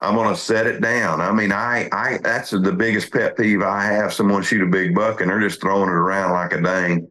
I'm 0.00 0.14
going 0.14 0.34
to 0.34 0.40
set 0.40 0.66
it 0.66 0.80
down. 0.80 1.20
I 1.20 1.32
mean, 1.32 1.52
I, 1.52 1.88
I, 1.90 2.18
that's 2.22 2.50
the 2.50 2.72
biggest 2.72 3.12
pet 3.12 3.36
peeve 3.36 3.62
I 3.62 3.84
have. 3.84 4.12
Someone 4.12 4.42
shoot 4.42 4.62
a 4.62 4.70
big 4.70 4.94
buck 4.94 5.20
and 5.20 5.30
they're 5.30 5.40
just 5.40 5.60
throwing 5.60 5.88
it 5.88 5.92
around 5.92 6.32
like 6.32 6.52
a 6.52 6.60
dang. 6.60 7.08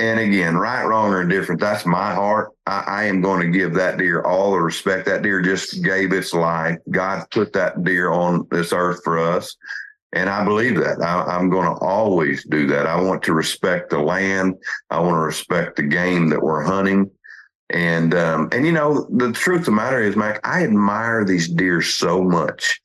And 0.00 0.20
again, 0.20 0.56
right, 0.56 0.84
wrong, 0.84 1.12
or 1.12 1.22
indifferent, 1.22 1.60
that's 1.60 1.84
my 1.84 2.14
heart. 2.14 2.52
I, 2.66 2.84
I, 2.86 3.04
am 3.06 3.20
going 3.20 3.40
to 3.40 3.58
give 3.58 3.74
that 3.74 3.98
deer 3.98 4.22
all 4.22 4.52
the 4.52 4.60
respect. 4.60 5.06
That 5.06 5.22
deer 5.22 5.42
just 5.42 5.82
gave 5.82 6.12
its 6.12 6.32
life. 6.32 6.78
God 6.88 7.26
put 7.32 7.52
that 7.54 7.82
deer 7.82 8.12
on 8.12 8.46
this 8.52 8.72
earth 8.72 9.00
for 9.02 9.18
us. 9.18 9.56
And 10.12 10.30
I 10.30 10.44
believe 10.44 10.76
that. 10.76 11.02
I, 11.02 11.24
I'm 11.24 11.50
going 11.50 11.66
to 11.66 11.84
always 11.84 12.44
do 12.44 12.68
that. 12.68 12.86
I 12.86 13.00
want 13.00 13.24
to 13.24 13.32
respect 13.32 13.90
the 13.90 13.98
land. 13.98 14.54
I 14.88 15.00
want 15.00 15.14
to 15.14 15.20
respect 15.20 15.76
the 15.76 15.82
game 15.82 16.28
that 16.30 16.40
we're 16.40 16.62
hunting. 16.62 17.10
And 17.70 18.14
um, 18.14 18.48
and 18.52 18.64
you 18.64 18.72
know, 18.72 19.06
the 19.10 19.32
truth 19.32 19.60
of 19.60 19.66
the 19.66 19.72
matter 19.72 20.02
is, 20.02 20.16
Mac, 20.16 20.40
I 20.44 20.64
admire 20.64 21.24
these 21.24 21.48
deer 21.48 21.82
so 21.82 22.22
much. 22.22 22.80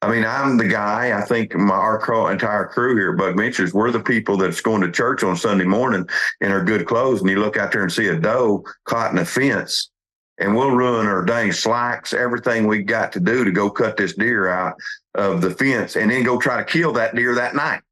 I 0.00 0.10
mean, 0.10 0.24
I'm 0.24 0.56
the 0.56 0.66
guy. 0.66 1.16
I 1.16 1.22
think 1.22 1.54
my 1.54 1.74
our 1.74 2.32
entire 2.32 2.66
crew 2.66 2.96
here 2.96 3.12
at 3.12 3.18
Buck 3.18 3.36
Ventures, 3.36 3.72
we're 3.72 3.92
the 3.92 4.00
people 4.00 4.36
that's 4.36 4.60
going 4.60 4.80
to 4.80 4.90
church 4.90 5.22
on 5.22 5.36
Sunday 5.36 5.64
morning 5.64 6.08
in 6.40 6.50
our 6.50 6.64
good 6.64 6.86
clothes, 6.86 7.20
and 7.20 7.30
you 7.30 7.38
look 7.38 7.56
out 7.56 7.70
there 7.72 7.82
and 7.82 7.92
see 7.92 8.08
a 8.08 8.18
doe 8.18 8.64
caught 8.84 9.12
in 9.12 9.18
a 9.18 9.24
fence, 9.24 9.90
and 10.38 10.56
we'll 10.56 10.72
ruin 10.72 11.06
our 11.06 11.24
dang 11.24 11.52
slacks, 11.52 12.12
everything 12.12 12.66
we 12.66 12.82
got 12.82 13.12
to 13.12 13.20
do 13.20 13.44
to 13.44 13.52
go 13.52 13.70
cut 13.70 13.96
this 13.96 14.14
deer 14.14 14.48
out 14.48 14.74
of 15.14 15.40
the 15.40 15.50
fence, 15.50 15.94
and 15.94 16.10
then 16.10 16.24
go 16.24 16.36
try 16.36 16.56
to 16.56 16.64
kill 16.64 16.92
that 16.94 17.14
deer 17.14 17.36
that 17.36 17.54
night. 17.54 17.82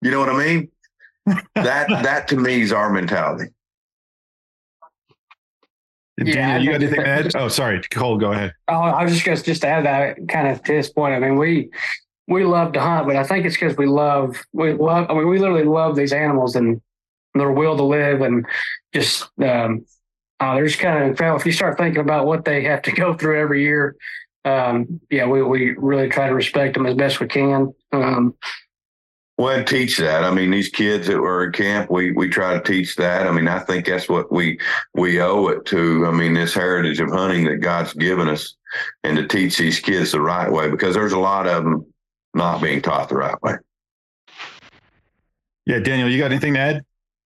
You 0.00 0.10
know 0.10 0.18
what 0.18 0.30
I 0.30 0.44
mean? 0.44 0.68
that 1.54 1.88
that 1.88 2.26
to 2.28 2.36
me 2.36 2.62
is 2.62 2.72
our 2.72 2.90
mentality. 2.90 3.50
Yeah, 6.18 6.58
you 6.58 6.70
got 6.70 6.82
anything 6.82 7.00
to 7.00 7.06
add? 7.06 7.34
Oh, 7.36 7.48
sorry, 7.48 7.80
Cole, 7.90 8.18
go 8.18 8.32
ahead. 8.32 8.52
Oh, 8.68 8.74
I 8.74 9.02
was 9.02 9.12
just 9.12 9.24
going 9.24 9.38
to 9.38 9.44
just 9.44 9.64
add 9.64 9.86
that 9.86 10.28
kind 10.28 10.48
of 10.48 10.62
to 10.64 10.72
this 10.72 10.90
point. 10.90 11.14
I 11.14 11.18
mean, 11.18 11.36
we 11.36 11.70
we 12.28 12.44
love 12.44 12.72
to 12.74 12.80
hunt, 12.80 13.06
but 13.06 13.16
I 13.16 13.24
think 13.24 13.46
it's 13.46 13.56
because 13.56 13.76
we 13.76 13.86
love 13.86 14.36
we 14.52 14.74
love. 14.74 15.06
I 15.08 15.14
mean, 15.14 15.28
we 15.28 15.38
literally 15.38 15.64
love 15.64 15.96
these 15.96 16.12
animals 16.12 16.54
and 16.54 16.80
their 17.34 17.50
will 17.50 17.76
to 17.76 17.82
live, 17.82 18.20
and 18.20 18.46
just 18.92 19.28
um, 19.42 19.86
uh, 20.38 20.54
they're 20.54 20.66
just 20.66 20.78
kind 20.78 21.02
of 21.02 21.08
incredible. 21.08 21.40
If 21.40 21.46
you 21.46 21.52
start 21.52 21.78
thinking 21.78 22.00
about 22.02 22.26
what 22.26 22.44
they 22.44 22.62
have 22.64 22.82
to 22.82 22.92
go 22.92 23.14
through 23.14 23.40
every 23.40 23.62
year, 23.62 23.96
um, 24.44 25.00
yeah, 25.10 25.26
we 25.26 25.42
we 25.42 25.74
really 25.78 26.08
try 26.08 26.28
to 26.28 26.34
respect 26.34 26.74
them 26.74 26.86
as 26.86 26.94
best 26.94 27.20
we 27.20 27.26
can. 27.26 27.72
Um, 27.92 28.34
well, 29.38 29.56
and 29.56 29.66
teach 29.66 29.98
that. 29.98 30.24
I 30.24 30.30
mean, 30.30 30.50
these 30.50 30.68
kids 30.68 31.06
that 31.06 31.18
were 31.18 31.44
in 31.44 31.52
camp, 31.52 31.90
we 31.90 32.12
we 32.12 32.28
try 32.28 32.54
to 32.54 32.60
teach 32.60 32.96
that. 32.96 33.26
I 33.26 33.30
mean, 33.30 33.48
I 33.48 33.60
think 33.60 33.86
that's 33.86 34.08
what 34.08 34.30
we 34.30 34.58
we 34.94 35.20
owe 35.20 35.48
it 35.48 35.64
to. 35.66 36.06
I 36.06 36.10
mean, 36.10 36.34
this 36.34 36.54
heritage 36.54 37.00
of 37.00 37.10
hunting 37.10 37.46
that 37.46 37.56
God's 37.56 37.94
given 37.94 38.28
us, 38.28 38.54
and 39.04 39.16
to 39.16 39.26
teach 39.26 39.56
these 39.56 39.80
kids 39.80 40.12
the 40.12 40.20
right 40.20 40.50
way 40.50 40.70
because 40.70 40.94
there's 40.94 41.12
a 41.12 41.18
lot 41.18 41.46
of 41.46 41.64
them 41.64 41.86
not 42.34 42.60
being 42.60 42.82
taught 42.82 43.08
the 43.08 43.16
right 43.16 43.40
way. 43.42 43.54
Yeah, 45.64 45.78
Daniel, 45.78 46.10
you 46.10 46.18
got 46.18 46.30
anything 46.30 46.54
to 46.54 46.60
add? 46.60 46.82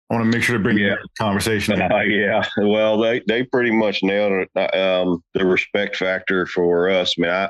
I 0.10 0.13
want 0.13 0.26
to 0.26 0.38
make 0.38 0.44
sure 0.44 0.58
to 0.58 0.63
bring 0.63 0.78
yeah. 0.78 0.96
the 1.02 1.10
conversation. 1.18 1.82
Uh, 1.82 2.00
yeah, 2.08 2.44
well, 2.58 3.00
they 3.00 3.22
they 3.28 3.44
pretty 3.44 3.72
much 3.72 4.04
nailed 4.04 4.48
it. 4.56 4.76
Um, 4.76 5.24
the 5.34 5.46
respect 5.46 5.96
factor 5.96 6.46
for 6.46 6.89
us. 6.89 7.15
I 7.18 7.22
mean, 7.22 7.32
I 7.32 7.50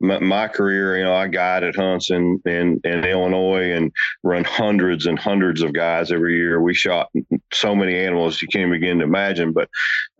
my, 0.00 0.18
my, 0.18 0.48
career, 0.48 0.98
you 0.98 1.04
know, 1.04 1.14
I 1.14 1.28
guided 1.28 1.76
hunts 1.76 2.10
in, 2.10 2.40
in 2.46 2.80
in 2.84 3.04
Illinois 3.04 3.72
and 3.72 3.92
run 4.22 4.44
hundreds 4.44 5.06
and 5.06 5.18
hundreds 5.18 5.62
of 5.62 5.72
guys 5.72 6.10
every 6.10 6.36
year. 6.36 6.60
We 6.60 6.74
shot 6.74 7.08
so 7.52 7.74
many 7.74 7.96
animals 7.96 8.40
you 8.40 8.48
can't 8.48 8.70
begin 8.70 8.98
to 8.98 9.04
imagine. 9.04 9.52
But 9.52 9.68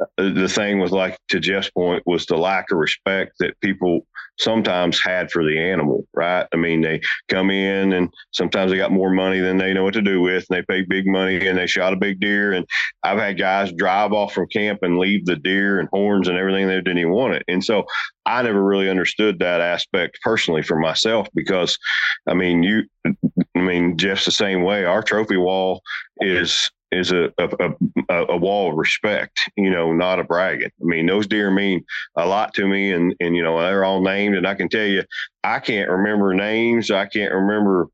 uh, 0.00 0.32
the 0.32 0.48
thing 0.48 0.78
was 0.78 0.92
like 0.92 1.18
to 1.28 1.40
Jeff's 1.40 1.70
point 1.70 2.02
was 2.06 2.26
the 2.26 2.36
lack 2.36 2.70
of 2.70 2.78
respect 2.78 3.32
that 3.40 3.60
people 3.60 4.06
sometimes 4.40 5.00
had 5.02 5.30
for 5.30 5.44
the 5.44 5.58
animal, 5.58 6.06
right? 6.14 6.46
I 6.52 6.56
mean, 6.56 6.80
they 6.80 7.00
come 7.28 7.50
in 7.50 7.92
and 7.92 8.08
sometimes 8.32 8.70
they 8.70 8.78
got 8.78 8.90
more 8.90 9.12
money 9.12 9.38
than 9.38 9.58
they 9.58 9.74
know 9.74 9.84
what 9.84 9.94
to 9.94 10.02
do 10.02 10.20
with, 10.20 10.46
and 10.48 10.56
they 10.58 10.62
pay 10.62 10.82
big 10.82 11.06
money 11.06 11.46
and 11.46 11.58
they 11.58 11.66
shot 11.66 11.92
a 11.92 11.96
big 11.96 12.20
deer. 12.20 12.52
And 12.52 12.66
I've 13.02 13.18
had 13.18 13.38
guys 13.38 13.72
drive 13.72 14.12
off 14.12 14.32
from 14.32 14.48
camp 14.48 14.80
and 14.82 14.98
leave 14.98 15.26
the 15.26 15.36
deer 15.36 15.78
and 15.78 15.88
horns 15.92 16.26
and 16.26 16.38
everything 16.38 16.66
they 16.66 16.76
didn't 16.76 16.98
even 16.98 17.12
want 17.12 17.34
it. 17.34 17.44
And 17.48 17.62
so 17.62 17.84
I 18.26 18.42
never 18.42 18.62
really 18.62 18.88
understood 18.88 19.38
that 19.40 19.60
aspect 19.60 20.18
personally 20.22 20.62
for 20.62 20.78
myself 20.78 21.28
because, 21.34 21.76
I 22.26 22.34
mean, 22.34 22.62
you, 22.62 22.84
I 23.06 23.60
mean, 23.60 23.98
Jeff's 23.98 24.24
the 24.24 24.30
same 24.30 24.62
way. 24.62 24.84
Our 24.84 25.02
trophy 25.02 25.36
wall 25.36 25.82
is 26.20 26.70
is 26.92 27.12
a, 27.12 27.32
a, 27.38 27.70
a, 28.08 28.26
a, 28.30 28.36
wall 28.36 28.70
of 28.70 28.76
respect, 28.76 29.38
you 29.56 29.70
know, 29.70 29.92
not 29.92 30.18
a 30.18 30.24
bragging. 30.24 30.70
I 30.80 30.84
mean, 30.84 31.06
those 31.06 31.26
deer 31.26 31.50
mean 31.50 31.84
a 32.16 32.26
lot 32.26 32.54
to 32.54 32.66
me 32.66 32.92
and, 32.92 33.14
and, 33.20 33.36
you 33.36 33.42
know, 33.42 33.60
they're 33.60 33.84
all 33.84 34.02
named 34.02 34.36
and 34.36 34.46
I 34.46 34.54
can 34.54 34.68
tell 34.68 34.86
you, 34.86 35.04
I 35.44 35.60
can't 35.60 35.90
remember 35.90 36.34
names. 36.34 36.90
I 36.90 37.06
can't 37.06 37.32
remember 37.32 37.88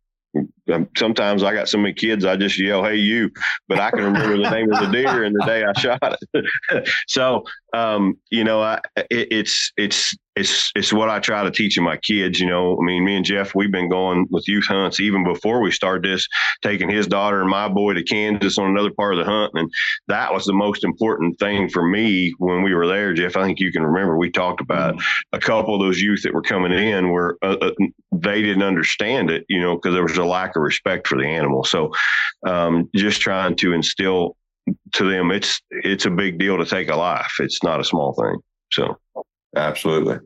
um, 0.73 0.89
sometimes 0.97 1.43
I 1.43 1.55
got 1.55 1.69
so 1.69 1.79
many 1.79 1.95
kids, 1.95 2.25
I 2.25 2.37
just 2.37 2.59
yell, 2.59 2.85
"Hey, 2.85 2.97
you!" 2.97 3.31
But 3.69 3.79
I 3.79 3.91
can 3.91 4.05
remember 4.05 4.37
the 4.37 4.51
name 4.51 4.73
of 4.73 4.81
the 4.81 4.93
deer 4.93 5.25
and 5.25 5.35
the 5.35 5.45
day 5.47 5.65
I 5.65 5.73
shot 5.81 6.19
it. 6.35 6.89
so, 7.09 7.45
um, 7.73 8.19
you 8.31 8.45
know, 8.45 8.61
I, 8.61 8.81
it, 8.97 9.29
it's 9.31 9.73
it's 9.77 10.17
it's 10.37 10.71
it's 10.77 10.93
what 10.93 11.09
I 11.09 11.19
try 11.19 11.43
to 11.43 11.51
teach 11.51 11.79
in 11.79 11.85
my 11.85 11.97
kids. 11.97 12.39
You 12.39 12.47
know, 12.47 12.79
I 12.81 12.85
mean, 12.85 13.05
me 13.05 13.17
and 13.17 13.25
Jeff, 13.25 13.55
we've 13.55 13.73
been 13.73 13.89
going 13.89 14.27
with 14.31 14.47
youth 14.47 14.67
hunts 14.67 15.01
even 15.01 15.25
before 15.25 15.63
we 15.63 15.71
started 15.73 16.05
this, 16.05 16.29
taking 16.63 16.91
his 16.91 17.07
daughter 17.07 17.41
and 17.41 17.49
my 17.49 17.69
boy 17.69 17.95
to 17.95 18.05
Kansas 18.05 18.59
on 18.59 18.71
another 18.71 18.91
part 18.91 19.15
of 19.15 19.19
the 19.19 19.31
hunt, 19.31 19.53
and 19.55 19.71
that 20.09 20.33
was 20.33 20.45
the 20.45 20.53
most 20.53 20.85
important 20.85 21.39
thing 21.39 21.71
for 21.71 21.87
me 21.89 22.35
when 22.39 22.63
we 22.63 22.75
were 22.75 22.87
there. 22.87 23.15
Jeff, 23.15 23.37
I 23.37 23.45
think 23.45 23.61
you 23.61 23.73
can 23.73 23.83
remember 23.83 24.17
we 24.17 24.31
talked 24.31 24.61
about 24.61 24.95
mm-hmm. 24.95 25.37
a 25.37 25.41
couple 25.41 25.75
of 25.75 25.81
those 25.81 26.01
youth 26.01 26.23
that 26.23 26.35
were 26.35 26.43
coming 26.43 26.73
in 26.73 27.11
where 27.11 27.37
uh, 27.43 27.57
uh, 27.63 27.71
they 28.13 28.43
didn't 28.43 28.63
understand 28.63 29.31
it, 29.31 29.45
you 29.49 29.61
know, 29.61 29.77
because 29.77 29.95
there 29.95 30.03
was 30.03 30.19
a 30.19 30.25
lack 30.25 30.55
of 30.55 30.63
respect 30.63 31.09
for 31.09 31.17
the 31.17 31.27
animal. 31.27 31.65
So, 31.65 31.91
um, 32.47 32.91
just 32.95 33.23
trying 33.23 33.57
to 33.57 33.73
instill 33.73 34.37
to 34.93 35.11
them, 35.11 35.31
it's 35.31 35.63
it's 35.71 36.05
a 36.05 36.11
big 36.11 36.39
deal 36.39 36.59
to 36.59 36.67
take 36.67 36.91
a 36.91 36.97
life. 36.97 37.33
It's 37.41 37.63
not 37.63 37.81
a 37.81 37.85
small 37.85 38.13
thing. 38.13 38.37
So. 38.71 38.99
Absolutely. 39.55 40.19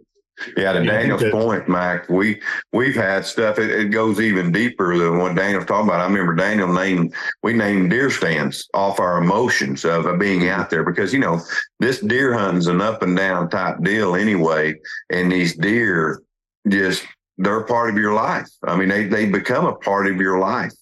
Yeah, 0.57 0.73
to 0.73 0.85
Daniel's 0.85 1.23
point, 1.31 1.69
Mac, 1.69 2.09
we 2.09 2.41
we've 2.73 2.95
had 2.95 3.27
stuff. 3.27 3.59
It, 3.59 3.71
it, 3.71 3.85
goes 3.87 4.21
even 4.21 4.53
deeper 4.53 4.97
than 4.97 5.19
what 5.19 5.35
Daniel's 5.35 5.67
talking 5.67 5.89
about. 5.89 6.01
I 6.01 6.05
remember 6.05 6.35
Daniel 6.35 6.73
named 6.73 7.15
we 7.43 7.53
named 7.53 7.91
deer 7.91 8.11
stands 8.11 8.69
off 8.73 9.01
our 9.01 9.19
emotions 9.19 9.85
of, 9.85 10.07
of 10.07 10.19
being 10.19 10.49
out 10.49 10.71
there 10.71 10.85
because 10.85 11.13
you 11.13 11.19
know 11.19 11.41
this 11.79 12.01
deer 12.01 12.33
hunting's 12.33 12.69
an 12.69 12.81
up 12.81 13.03
and 13.03 13.17
down 13.17 13.51
type 13.51 13.83
deal 13.83 14.17
anyway, 14.17 14.75
and 15.11 15.31
these 15.31 15.57
deer 15.57 16.23
just 16.69 17.05
they're 17.37 17.65
part 17.65 17.91
of 17.91 17.97
your 17.97 18.15
life. 18.15 18.49
I 18.65 18.77
mean, 18.77 18.89
they 18.89 19.07
they 19.07 19.27
become 19.27 19.67
a 19.67 19.77
part 19.77 20.07
of 20.07 20.17
your 20.17 20.39
life. 20.39 20.73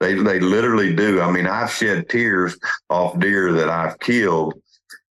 They 0.00 0.14
they 0.14 0.40
literally 0.40 0.94
do. 0.94 1.22
I 1.22 1.30
mean, 1.30 1.46
I've 1.46 1.70
shed 1.70 2.08
tears 2.10 2.58
off 2.90 3.18
deer 3.18 3.52
that 3.52 3.70
I've 3.70 3.98
killed 3.98 4.54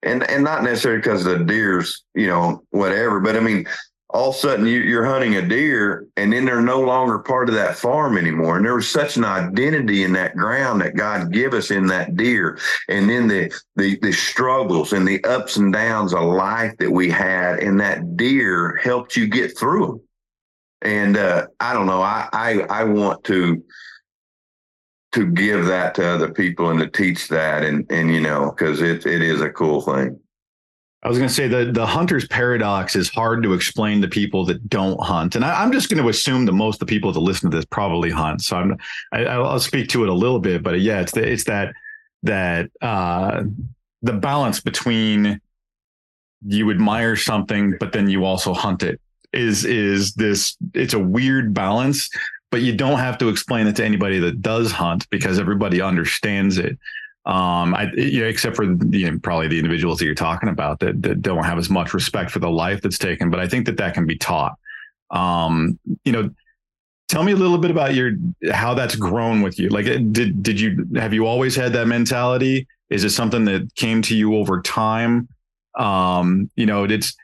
and 0.04 0.28
and 0.30 0.44
not 0.44 0.62
necessarily 0.62 1.00
because 1.00 1.24
the 1.24 1.38
deer's 1.38 2.04
you 2.14 2.26
know 2.26 2.62
whatever, 2.70 3.20
but 3.20 3.36
I 3.36 3.40
mean 3.40 3.66
all 4.14 4.30
of 4.30 4.36
a 4.36 4.38
sudden 4.38 4.64
you, 4.64 4.96
are 4.96 5.04
hunting 5.04 5.34
a 5.34 5.42
deer 5.42 6.06
and 6.16 6.32
then 6.32 6.44
they're 6.44 6.60
no 6.60 6.80
longer 6.80 7.18
part 7.18 7.48
of 7.48 7.54
that 7.56 7.76
farm 7.76 8.16
anymore. 8.16 8.56
And 8.56 8.64
there 8.64 8.76
was 8.76 8.88
such 8.88 9.16
an 9.16 9.24
identity 9.24 10.04
in 10.04 10.12
that 10.12 10.36
ground 10.36 10.80
that 10.82 10.94
God 10.94 11.32
give 11.32 11.52
us 11.52 11.72
in 11.72 11.88
that 11.88 12.16
deer. 12.16 12.56
And 12.88 13.10
then 13.10 13.26
the, 13.26 13.52
the, 13.74 13.98
the 13.98 14.12
struggles 14.12 14.92
and 14.92 15.06
the 15.06 15.22
ups 15.24 15.56
and 15.56 15.72
downs 15.72 16.14
of 16.14 16.22
life 16.22 16.76
that 16.78 16.92
we 16.92 17.10
had 17.10 17.58
and 17.58 17.80
that 17.80 18.16
deer 18.16 18.76
helped 18.76 19.16
you 19.16 19.26
get 19.26 19.58
through 19.58 19.86
them. 19.86 20.00
And, 20.82 21.16
uh, 21.16 21.48
I 21.58 21.72
don't 21.72 21.86
know. 21.86 22.02
I, 22.02 22.28
I, 22.32 22.60
I 22.70 22.84
want 22.84 23.24
to, 23.24 23.64
to 25.14 25.27
give 25.27 25.64
that 25.66 25.94
to 25.94 26.07
other 26.07 26.31
people 26.31 26.70
and 26.70 26.81
to 26.81 26.88
teach 26.88 27.29
that 27.29 27.62
and 27.62 27.90
and 27.90 28.12
you 28.12 28.20
know 28.20 28.50
because 28.50 28.83
it 28.83 29.07
it 29.07 29.22
is 29.22 29.40
a 29.40 29.50
cool 29.50 29.81
thing 29.81 30.18
I 31.03 31.09
was 31.09 31.18
going 31.18 31.29
to 31.29 31.35
say 31.35 31.48
the 31.48 31.70
the 31.70 31.87
hunter's 31.87 32.27
paradox 32.27 32.96
is 32.96 33.11
hard 33.11 33.42
to 33.42 33.53
explain 33.53 34.00
to 34.00 34.09
people 34.09 34.46
that 34.46 34.70
don't 34.70 34.98
hunt, 35.03 35.37
and 35.37 35.44
I, 35.44 35.62
am 35.62 35.70
just 35.70 35.90
going 35.90 36.03
to 36.03 36.09
assume 36.09 36.46
that 36.46 36.53
most 36.53 36.77
of 36.77 36.81
the 36.81 36.87
people 36.87 37.12
that 37.12 37.20
listen 37.20 37.50
to 37.50 37.57
this 37.59 37.66
probably 37.66 38.09
hunt. 38.11 38.40
So 38.40 38.57
I'm 38.57 38.79
I, 39.12 39.27
I'll 39.27 39.61
speak 39.61 39.90
to 39.90 40.03
it 40.05 40.09
a 40.09 40.14
little 40.14 40.38
bit, 40.38 40.62
but 40.62 40.81
yeah, 40.81 41.03
it's 41.03 41.12
the, 41.12 41.31
it's 41.31 41.44
that 41.44 41.74
that 42.22 42.70
uh, 42.81 43.42
the 44.00 44.14
balance 44.14 44.61
between 44.61 45.42
you 46.46 46.70
admire 46.70 47.16
something, 47.16 47.77
but 47.79 47.92
then 47.92 48.09
you 48.09 48.24
also 48.24 48.55
hunt 48.55 48.83
it 48.83 48.98
is 49.35 49.64
is 49.64 50.14
this. 50.14 50.57
It's 50.72 50.94
a 50.94 50.98
weird 50.98 51.53
balance, 51.53 52.09
but 52.54 52.62
you 52.62 52.72
don't 52.72 53.00
have 53.00 53.18
to 53.18 53.28
explain 53.28 53.66
it 53.66 53.74
to 53.74 53.84
anybody 53.84 54.20
that 54.20 54.40
does 54.40 54.70
hunt 54.70 55.10
because 55.10 55.40
everybody 55.40 55.80
understands 55.80 56.56
it. 56.56 56.78
Um, 57.26 57.74
I, 57.74 57.90
you 57.96 58.20
know, 58.20 58.28
except 58.28 58.54
for 58.54 58.62
you 58.62 59.10
know, 59.10 59.18
probably 59.18 59.48
the 59.48 59.58
individuals 59.58 59.98
that 59.98 60.04
you're 60.04 60.14
talking 60.14 60.48
about 60.48 60.78
that, 60.78 61.02
that 61.02 61.20
don't 61.20 61.42
have 61.42 61.58
as 61.58 61.68
much 61.68 61.92
respect 61.92 62.30
for 62.30 62.38
the 62.38 62.48
life 62.48 62.80
that's 62.80 62.96
taken. 62.96 63.28
But 63.28 63.40
I 63.40 63.48
think 63.48 63.66
that 63.66 63.76
that 63.78 63.94
can 63.94 64.06
be 64.06 64.16
taught. 64.16 64.54
Um, 65.10 65.80
you 66.04 66.12
know, 66.12 66.30
tell 67.08 67.24
me 67.24 67.32
a 67.32 67.36
little 67.36 67.58
bit 67.58 67.72
about 67.72 67.92
your 67.92 68.12
how 68.52 68.72
that's 68.72 68.94
grown 68.94 69.42
with 69.42 69.58
you. 69.58 69.68
Like, 69.68 69.86
did 69.86 70.40
did 70.40 70.60
you 70.60 70.86
have 70.94 71.12
you 71.12 71.26
always 71.26 71.56
had 71.56 71.72
that 71.72 71.88
mentality? 71.88 72.68
Is 72.88 73.02
it 73.02 73.10
something 73.10 73.46
that 73.46 73.74
came 73.74 74.00
to 74.02 74.16
you 74.16 74.36
over 74.36 74.62
time? 74.62 75.26
Um, 75.76 76.48
you 76.54 76.66
know, 76.66 76.84
it's 76.84 77.16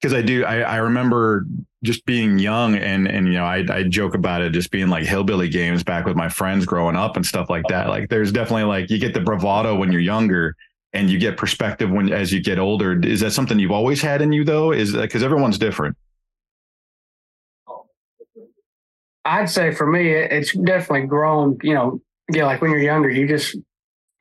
because 0.00 0.14
I 0.14 0.22
do. 0.22 0.44
I, 0.44 0.60
I 0.60 0.76
remember 0.76 1.46
just 1.82 2.04
being 2.04 2.38
young 2.38 2.74
and 2.74 3.06
and 3.06 3.28
you 3.28 3.34
know 3.34 3.44
I 3.44 3.64
I 3.70 3.82
joke 3.84 4.14
about 4.14 4.42
it 4.42 4.50
just 4.50 4.70
being 4.70 4.88
like 4.88 5.04
hillbilly 5.04 5.48
games 5.48 5.84
back 5.84 6.04
with 6.04 6.16
my 6.16 6.28
friends 6.28 6.66
growing 6.66 6.96
up 6.96 7.16
and 7.16 7.24
stuff 7.24 7.48
like 7.48 7.64
that. 7.68 7.88
Like 7.88 8.08
there's 8.08 8.32
definitely 8.32 8.64
like 8.64 8.90
you 8.90 8.98
get 8.98 9.14
the 9.14 9.20
bravado 9.20 9.74
when 9.74 9.92
you're 9.92 10.00
younger 10.00 10.56
and 10.92 11.10
you 11.10 11.18
get 11.18 11.36
perspective 11.36 11.90
when 11.90 12.12
as 12.12 12.32
you 12.32 12.42
get 12.42 12.58
older. 12.58 12.98
Is 13.00 13.20
that 13.20 13.32
something 13.32 13.58
you've 13.58 13.70
always 13.70 14.02
had 14.02 14.22
in 14.22 14.32
you 14.32 14.44
though? 14.44 14.72
Is 14.72 14.94
because 14.94 15.22
everyone's 15.22 15.58
different. 15.58 15.96
I'd 19.24 19.50
say 19.50 19.72
for 19.72 19.86
me, 19.86 20.12
it's 20.12 20.56
definitely 20.56 21.08
grown. 21.08 21.58
You 21.62 21.74
know, 21.74 22.00
yeah, 22.32 22.46
like 22.46 22.60
when 22.60 22.70
you're 22.70 22.80
younger, 22.80 23.10
you 23.10 23.26
just 23.26 23.56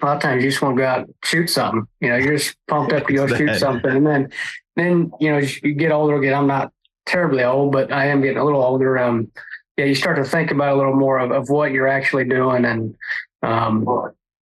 a 0.01 0.05
lot 0.05 0.17
of 0.17 0.21
times 0.21 0.43
you 0.43 0.49
just 0.49 0.61
want 0.61 0.75
to 0.75 0.81
go 0.81 0.87
out 0.87 0.99
and 1.05 1.13
shoot 1.23 1.49
something. 1.49 1.87
You 2.01 2.09
know, 2.09 2.17
you're 2.17 2.37
just 2.37 2.57
pumped 2.67 2.93
up 2.93 3.07
to 3.07 3.13
go 3.13 3.27
shoot 3.27 3.55
something, 3.59 3.91
and 3.91 4.05
then 4.05 4.31
then 4.75 5.11
you 5.19 5.31
know 5.31 5.37
as 5.37 5.61
you 5.61 5.73
get 5.73 5.91
older 5.91 6.15
again. 6.15 6.33
I'm 6.33 6.47
not 6.47 6.71
terribly 7.05 7.43
old, 7.43 7.71
but 7.71 7.91
I 7.91 8.07
am 8.07 8.21
getting 8.21 8.37
a 8.37 8.43
little 8.43 8.63
older. 8.63 8.97
Um, 8.97 9.31
yeah, 9.77 9.85
you 9.85 9.95
start 9.95 10.17
to 10.17 10.23
think 10.23 10.51
about 10.51 10.73
a 10.73 10.77
little 10.77 10.95
more 10.95 11.19
of, 11.19 11.31
of 11.31 11.49
what 11.49 11.71
you're 11.71 11.87
actually 11.87 12.25
doing, 12.25 12.65
and 12.65 12.95
um, 13.41 13.85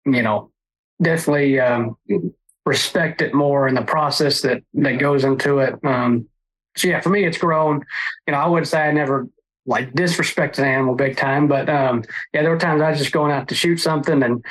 you 0.05 0.21
know, 0.21 0.51
definitely 1.01 1.59
um, 1.59 1.95
respect 2.65 3.21
it 3.21 3.33
more 3.33 3.67
in 3.67 3.75
the 3.75 3.81
process 3.81 4.41
that 4.41 4.63
that 4.73 4.99
goes 4.99 5.23
into 5.23 5.59
it. 5.59 5.75
Um, 5.83 6.27
so 6.75 6.87
yeah, 6.87 7.01
for 7.01 7.09
me, 7.09 7.25
it's 7.25 7.37
grown. 7.37 7.83
You 8.27 8.33
know, 8.33 8.39
I 8.39 8.47
would 8.47 8.67
say 8.67 8.81
I 8.81 8.91
never 8.91 9.27
like 9.65 9.93
disrespect 9.93 10.57
an 10.59 10.65
animal 10.65 10.95
big 10.95 11.17
time, 11.17 11.47
but 11.47 11.69
um, 11.69 12.03
yeah, 12.33 12.41
there 12.41 12.51
were 12.51 12.57
times 12.57 12.81
I 12.81 12.89
was 12.89 12.99
just 12.99 13.11
going 13.11 13.31
out 13.31 13.47
to 13.49 13.55
shoot 13.55 13.77
something, 13.77 14.21
and 14.23 14.43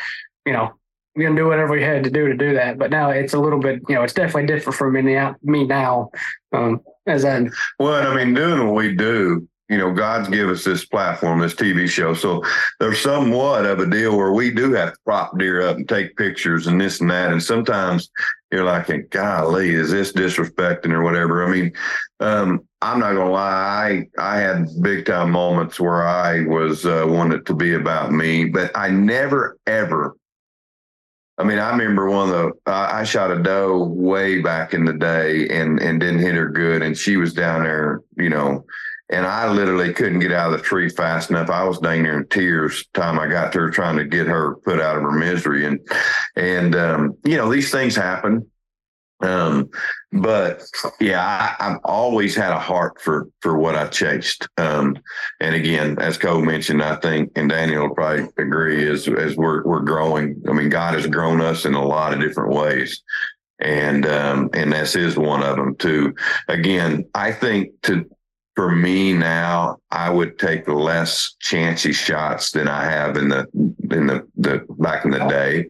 you 0.47 0.53
know, 0.53 0.73
we're 1.15 1.29
gonna 1.29 1.41
do 1.41 1.47
whatever 1.47 1.73
we 1.73 1.83
had 1.83 2.05
to 2.05 2.11
do 2.11 2.29
to 2.29 2.37
do 2.37 2.55
that. 2.55 2.79
But 2.79 2.91
now 2.91 3.11
it's 3.11 3.35
a 3.35 3.39
little 3.39 3.59
bit, 3.59 3.81
you 3.89 3.95
know, 3.95 4.03
it's 4.03 4.13
definitely 4.13 4.47
different 4.47 4.77
for 4.77 4.91
me 4.91 5.03
now. 5.03 5.37
Me 5.43 5.67
now, 5.67 6.11
um, 6.53 6.81
as 7.07 7.25
in. 7.25 7.51
Well, 7.79 8.07
I 8.07 8.15
mean, 8.15 8.35
doing 8.35 8.67
what 8.67 8.77
we 8.77 8.95
do, 8.95 9.49
you 9.69 9.79
know, 9.79 9.93
God's 9.93 10.29
give 10.29 10.49
us 10.49 10.65
this 10.65 10.85
platform, 10.85 11.41
this 11.41 11.55
TV 11.55 11.89
show. 11.89 12.15
So 12.15 12.43
there's 12.81 13.01
somewhat 13.01 13.67
of 13.67 13.79
a 13.79 13.87
deal 13.87 14.17
where 14.17 14.33
we 14.33 14.51
do 14.51 14.73
have 14.73 14.95
to 14.95 14.99
prop 15.05 15.39
deer 15.39 15.63
up 15.63 15.77
and 15.77 15.89
take 15.89 16.17
pictures 16.17 16.67
and 16.67 16.81
this 16.81 17.01
and 17.01 17.11
that. 17.11 17.33
And 17.33 17.43
sometimes 17.43 18.11
you're 18.51 18.65
like, 18.65 19.11
golly, 19.11 19.71
is 19.71 19.91
this 19.91 20.13
disrespecting 20.13 20.93
or 20.93 21.03
whatever? 21.03 21.45
I 21.45 21.51
mean, 21.51 21.73
um, 22.19 22.67
I'm 22.83 22.99
not 22.99 23.15
gonna 23.15 23.31
lie, 23.31 24.07
I 24.19 24.37
I 24.37 24.39
had 24.39 24.67
big 24.83 25.07
time 25.07 25.31
moments 25.31 25.79
where 25.79 26.07
I 26.07 26.47
was 26.47 26.87
uh, 26.87 27.05
wanted 27.07 27.47
to 27.47 27.55
be 27.55 27.75
about 27.75 28.11
me, 28.11 28.47
but 28.47 28.71
I 28.75 28.89
never 28.89 29.59
ever 29.67 30.17
I 31.41 31.43
mean, 31.43 31.59
I 31.59 31.71
remember 31.71 32.11
one 32.11 32.29
of 32.29 32.35
the 32.35 32.53
I 32.71 33.03
shot 33.05 33.31
a 33.31 33.43
doe 33.43 33.85
way 33.85 34.43
back 34.43 34.75
in 34.75 34.85
the 34.85 34.93
day 34.93 35.49
and 35.49 35.81
and 35.81 35.99
didn't 35.99 36.19
hit 36.19 36.35
her 36.35 36.51
good, 36.51 36.83
and 36.83 36.97
she 36.97 37.17
was 37.17 37.33
down 37.33 37.63
there, 37.63 38.03
you 38.19 38.29
know, 38.29 38.67
and 39.09 39.27
I 39.27 39.51
literally 39.51 39.95
couldn't 39.95 40.19
get 40.19 40.33
out 40.33 40.53
of 40.53 40.59
the 40.59 40.65
tree 40.65 40.91
fast 40.91 41.31
enough. 41.31 41.49
I 41.49 41.65
was 41.65 41.79
dang 41.79 42.03
near 42.03 42.19
in 42.19 42.29
tears 42.29 42.87
time 42.93 43.19
I 43.19 43.27
got 43.27 43.53
to 43.53 43.61
her 43.61 43.71
trying 43.71 43.97
to 43.97 44.05
get 44.05 44.27
her 44.27 44.57
put 44.57 44.83
out 44.83 44.97
of 44.97 45.03
her 45.03 45.13
misery, 45.13 45.65
and 45.65 45.81
and 46.37 46.77
um, 46.77 47.17
you 47.25 47.39
know 47.39 47.51
these 47.51 47.71
things 47.71 47.97
happen. 47.97 48.47
Um, 49.23 49.69
but 50.13 50.63
yeah, 50.99 51.55
I, 51.61 51.65
have 51.65 51.81
always 51.85 52.35
had 52.35 52.53
a 52.53 52.59
heart 52.59 53.01
for 53.01 53.29
for 53.41 53.57
what 53.57 53.75
I 53.75 53.87
chased. 53.87 54.49
Um, 54.57 54.99
and 55.41 55.55
again, 55.55 55.99
as 55.99 56.19
Cole 56.19 56.43
mentioned, 56.43 56.83
I 56.83 56.97
think, 56.97 57.33
and 57.37 57.51
Daniel 57.51 57.89
will 57.89 57.95
probably 57.95 58.29
agree, 58.39 58.89
as 58.89 59.07
as 59.09 59.37
we're 59.37 59.63
we're 59.65 59.81
growing. 59.81 60.43
I 60.49 60.53
mean, 60.53 60.69
God 60.69 60.95
has 60.95 61.07
grown 61.07 61.41
us 61.41 61.65
in 61.65 61.75
a 61.75 61.85
lot 61.85 62.13
of 62.13 62.21
different 62.21 62.55
ways, 62.55 63.03
and 63.61 64.07
um, 64.07 64.51
and 64.55 64.73
this 64.73 64.97
is 64.97 65.17
one 65.17 65.43
of 65.43 65.57
them 65.57 65.77
too. 65.77 66.15
Again, 66.49 67.05
I 67.15 67.33
think 67.33 67.73
to 67.83 68.09
for 68.57 68.75
me 68.75 69.13
now, 69.13 69.79
I 69.91 70.11
would 70.11 70.39
take 70.39 70.67
less 70.67 71.35
chancy 71.41 71.93
shots 71.93 72.51
than 72.51 72.69
I 72.69 72.85
have 72.85 73.17
in 73.17 73.29
the 73.29 73.47
in 73.55 74.07
the, 74.07 74.27
the 74.37 74.67
back 74.79 75.05
in 75.05 75.13
the 75.13 75.27
day 75.29 75.67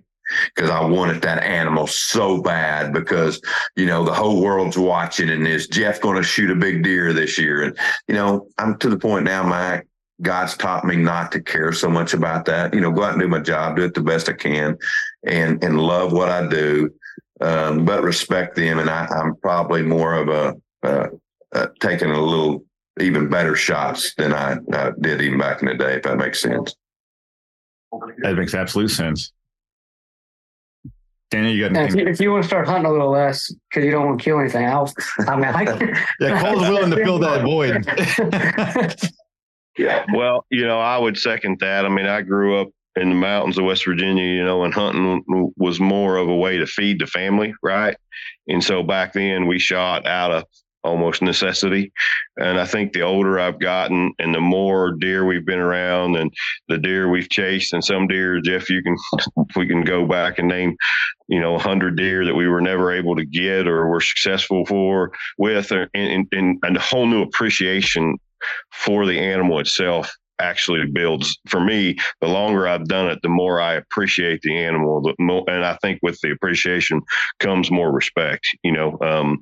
because 0.54 0.70
I 0.70 0.84
wanted 0.84 1.22
that 1.22 1.42
animal 1.42 1.86
so 1.86 2.40
bad 2.40 2.92
because, 2.92 3.40
you 3.76 3.86
know, 3.86 4.04
the 4.04 4.14
whole 4.14 4.42
world's 4.42 4.78
watching 4.78 5.30
and 5.30 5.46
is 5.46 5.66
Jeff 5.66 6.00
going 6.00 6.16
to 6.16 6.22
shoot 6.22 6.50
a 6.50 6.54
big 6.54 6.82
deer 6.82 7.12
this 7.12 7.38
year? 7.38 7.62
And, 7.62 7.78
you 8.08 8.14
know, 8.14 8.48
I'm 8.58 8.78
to 8.78 8.88
the 8.88 8.98
point 8.98 9.24
now, 9.24 9.42
Mike, 9.42 9.86
God's 10.22 10.56
taught 10.56 10.84
me 10.84 10.96
not 10.96 11.32
to 11.32 11.40
care 11.40 11.72
so 11.72 11.88
much 11.88 12.12
about 12.12 12.44
that. 12.46 12.74
You 12.74 12.80
know, 12.80 12.90
go 12.90 13.04
out 13.04 13.12
and 13.12 13.20
do 13.20 13.28
my 13.28 13.40
job, 13.40 13.76
do 13.76 13.84
it 13.84 13.94
the 13.94 14.02
best 14.02 14.28
I 14.28 14.34
can 14.34 14.76
and, 15.24 15.62
and 15.64 15.80
love 15.80 16.12
what 16.12 16.28
I 16.28 16.46
do. 16.46 16.90
Um, 17.40 17.86
but 17.86 18.02
respect 18.02 18.54
them. 18.54 18.78
And 18.78 18.90
I, 18.90 19.08
am 19.10 19.34
probably 19.36 19.82
more 19.82 20.14
of 20.14 20.28
a, 20.28 20.54
uh, 20.86 21.06
uh, 21.52 21.66
taking 21.80 22.10
a 22.10 22.20
little 22.20 22.64
even 23.00 23.28
better 23.28 23.56
shots 23.56 24.14
than 24.16 24.34
I, 24.34 24.58
I 24.72 24.90
did 25.00 25.22
even 25.22 25.38
back 25.38 25.62
in 25.62 25.68
the 25.68 25.74
day, 25.74 25.94
if 25.94 26.02
that 26.02 26.18
makes 26.18 26.42
sense. 26.42 26.74
That 28.18 28.36
makes 28.36 28.54
absolute 28.54 28.90
sense. 28.90 29.32
Danny, 31.30 31.52
you 31.52 31.68
got 31.68 31.76
anything? 31.76 32.00
If 32.00 32.06
you, 32.06 32.12
if 32.12 32.20
you, 32.20 32.32
want 32.32 32.42
to 32.42 32.48
start 32.48 32.66
hunting 32.66 32.86
a 32.86 32.90
little 32.90 33.10
less 33.10 33.52
because 33.70 33.84
you 33.84 33.92
don't 33.92 34.06
want 34.06 34.18
to 34.18 34.24
kill 34.24 34.40
anything 34.40 34.64
else, 34.64 34.92
I 35.20 35.36
mean, 35.36 35.44
I, 35.44 35.62
yeah, 36.20 36.42
Cole's 36.42 36.68
willing 36.68 36.90
to 36.90 36.96
fill 36.96 37.18
that 37.20 37.42
void. 37.42 37.86
yeah. 39.78 40.04
Well, 40.12 40.44
you 40.50 40.66
know, 40.66 40.80
I 40.80 40.98
would 40.98 41.16
second 41.16 41.60
that. 41.60 41.86
I 41.86 41.88
mean, 41.88 42.06
I 42.06 42.22
grew 42.22 42.60
up 42.60 42.70
in 42.96 43.10
the 43.10 43.14
mountains 43.14 43.58
of 43.58 43.64
West 43.64 43.84
Virginia, 43.84 44.24
you 44.24 44.44
know, 44.44 44.64
and 44.64 44.74
hunting 44.74 45.52
was 45.56 45.78
more 45.78 46.16
of 46.16 46.28
a 46.28 46.34
way 46.34 46.58
to 46.58 46.66
feed 46.66 47.00
the 47.00 47.06
family, 47.06 47.54
right? 47.62 47.96
And 48.48 48.62
so 48.62 48.82
back 48.82 49.12
then 49.12 49.46
we 49.46 49.60
shot 49.60 50.06
out 50.06 50.32
of 50.32 50.44
almost 50.82 51.22
necessity. 51.22 51.92
And 52.36 52.58
I 52.58 52.64
think 52.64 52.92
the 52.92 53.02
older 53.02 53.38
I've 53.38 53.58
gotten 53.58 54.12
and 54.18 54.34
the 54.34 54.40
more 54.40 54.92
deer 54.92 55.24
we've 55.24 55.44
been 55.44 55.58
around 55.58 56.16
and 56.16 56.32
the 56.68 56.78
deer 56.78 57.08
we've 57.08 57.28
chased 57.28 57.72
and 57.72 57.84
some 57.84 58.06
deer, 58.06 58.40
Jeff, 58.40 58.70
you 58.70 58.82
can, 58.82 58.96
we 59.56 59.66
can 59.66 59.82
go 59.82 60.06
back 60.06 60.38
and 60.38 60.48
name, 60.48 60.76
you 61.28 61.40
know, 61.40 61.54
a 61.54 61.60
hundred 61.60 61.96
deer 61.96 62.24
that 62.24 62.34
we 62.34 62.48
were 62.48 62.60
never 62.60 62.92
able 62.92 63.16
to 63.16 63.24
get 63.24 63.66
or 63.66 63.88
were 63.88 64.00
successful 64.00 64.64
for 64.66 65.12
with 65.38 65.70
and, 65.70 66.26
and 66.32 66.76
a 66.76 66.80
whole 66.80 67.06
new 67.06 67.22
appreciation 67.22 68.16
for 68.72 69.06
the 69.06 69.18
animal 69.18 69.58
itself 69.58 70.10
actually 70.40 70.87
builds 70.87 71.38
for 71.48 71.61
me 71.61 71.96
the 72.20 72.29
longer 72.29 72.66
i've 72.66 72.87
done 72.87 73.09
it 73.09 73.18
the 73.22 73.29
more 73.29 73.61
i 73.61 73.74
appreciate 73.74 74.40
the 74.42 74.57
animal 74.57 75.00
the 75.00 75.14
more, 75.18 75.44
and 75.48 75.64
i 75.64 75.76
think 75.83 75.98
with 76.03 76.18
the 76.22 76.31
appreciation 76.31 77.00
comes 77.38 77.70
more 77.70 77.92
respect 77.92 78.46
you 78.62 78.72
know 78.72 78.98
um, 79.00 79.38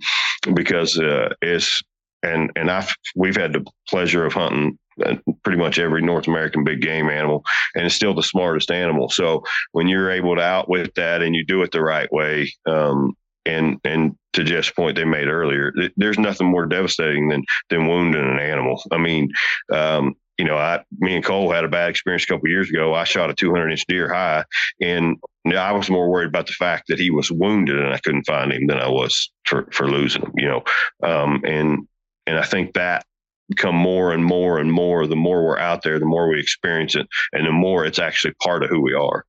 because 0.54 0.98
uh, 0.98 1.28
it's 1.42 1.82
and 2.22 2.50
and 2.56 2.70
i've 2.70 2.94
we've 3.14 3.36
had 3.36 3.52
the 3.52 3.64
pleasure 3.88 4.24
of 4.24 4.32
hunting 4.32 4.78
uh, 5.04 5.14
pretty 5.44 5.58
much 5.58 5.78
every 5.78 6.02
North 6.02 6.26
American 6.26 6.64
big 6.64 6.80
game 6.80 7.08
animal, 7.08 7.44
and 7.74 7.86
it's 7.86 7.94
still 7.94 8.14
the 8.14 8.22
smartest 8.22 8.70
animal. 8.70 9.08
So 9.08 9.44
when 9.70 9.86
you're 9.86 10.10
able 10.10 10.34
to 10.34 10.42
outwit 10.42 10.92
that 10.96 11.22
and 11.22 11.36
you 11.36 11.44
do 11.44 11.62
it 11.62 11.70
the 11.70 11.82
right 11.82 12.12
way, 12.12 12.52
um, 12.66 13.14
and 13.46 13.78
and 13.84 14.16
to 14.32 14.44
Jeff's 14.44 14.70
point 14.70 14.96
they 14.96 15.04
made 15.04 15.28
earlier, 15.28 15.72
there's 15.96 16.18
nothing 16.18 16.48
more 16.48 16.66
devastating 16.66 17.28
than 17.28 17.44
than 17.70 17.86
wounding 17.86 18.24
an 18.24 18.38
animal. 18.38 18.82
I 18.92 18.98
mean, 18.98 19.30
um, 19.72 20.14
you 20.38 20.44
know, 20.44 20.56
I, 20.56 20.84
me 20.98 21.16
and 21.16 21.24
Cole 21.24 21.50
had 21.50 21.64
a 21.64 21.68
bad 21.68 21.90
experience 21.90 22.22
a 22.22 22.28
couple 22.28 22.48
years 22.48 22.70
ago. 22.70 22.94
I 22.94 23.02
shot 23.02 23.28
a 23.28 23.34
200 23.34 23.70
inch 23.70 23.84
deer 23.86 24.12
high, 24.12 24.44
and 24.80 25.16
I 25.46 25.72
was 25.72 25.90
more 25.90 26.08
worried 26.08 26.28
about 26.28 26.46
the 26.46 26.52
fact 26.52 26.84
that 26.88 27.00
he 27.00 27.10
was 27.10 27.30
wounded 27.30 27.76
and 27.76 27.92
I 27.92 27.98
couldn't 27.98 28.26
find 28.26 28.52
him 28.52 28.68
than 28.68 28.78
I 28.78 28.88
was 28.88 29.30
for 29.44 29.68
for 29.72 29.90
losing 29.90 30.22
him. 30.22 30.32
You 30.36 30.48
know, 30.48 30.62
um, 31.02 31.42
and 31.44 31.88
and 32.26 32.38
I 32.38 32.44
think 32.44 32.74
that 32.74 33.04
become 33.48 33.74
more 33.74 34.12
and 34.12 34.24
more 34.24 34.58
and 34.58 34.72
more. 34.72 35.08
The 35.08 35.16
more 35.16 35.44
we're 35.44 35.58
out 35.58 35.82
there, 35.82 35.98
the 35.98 36.06
more 36.06 36.28
we 36.28 36.38
experience 36.38 36.94
it, 36.94 37.08
and 37.32 37.44
the 37.44 37.52
more 37.52 37.84
it's 37.84 37.98
actually 37.98 38.34
part 38.34 38.62
of 38.62 38.70
who 38.70 38.80
we 38.80 38.94
are. 38.94 39.24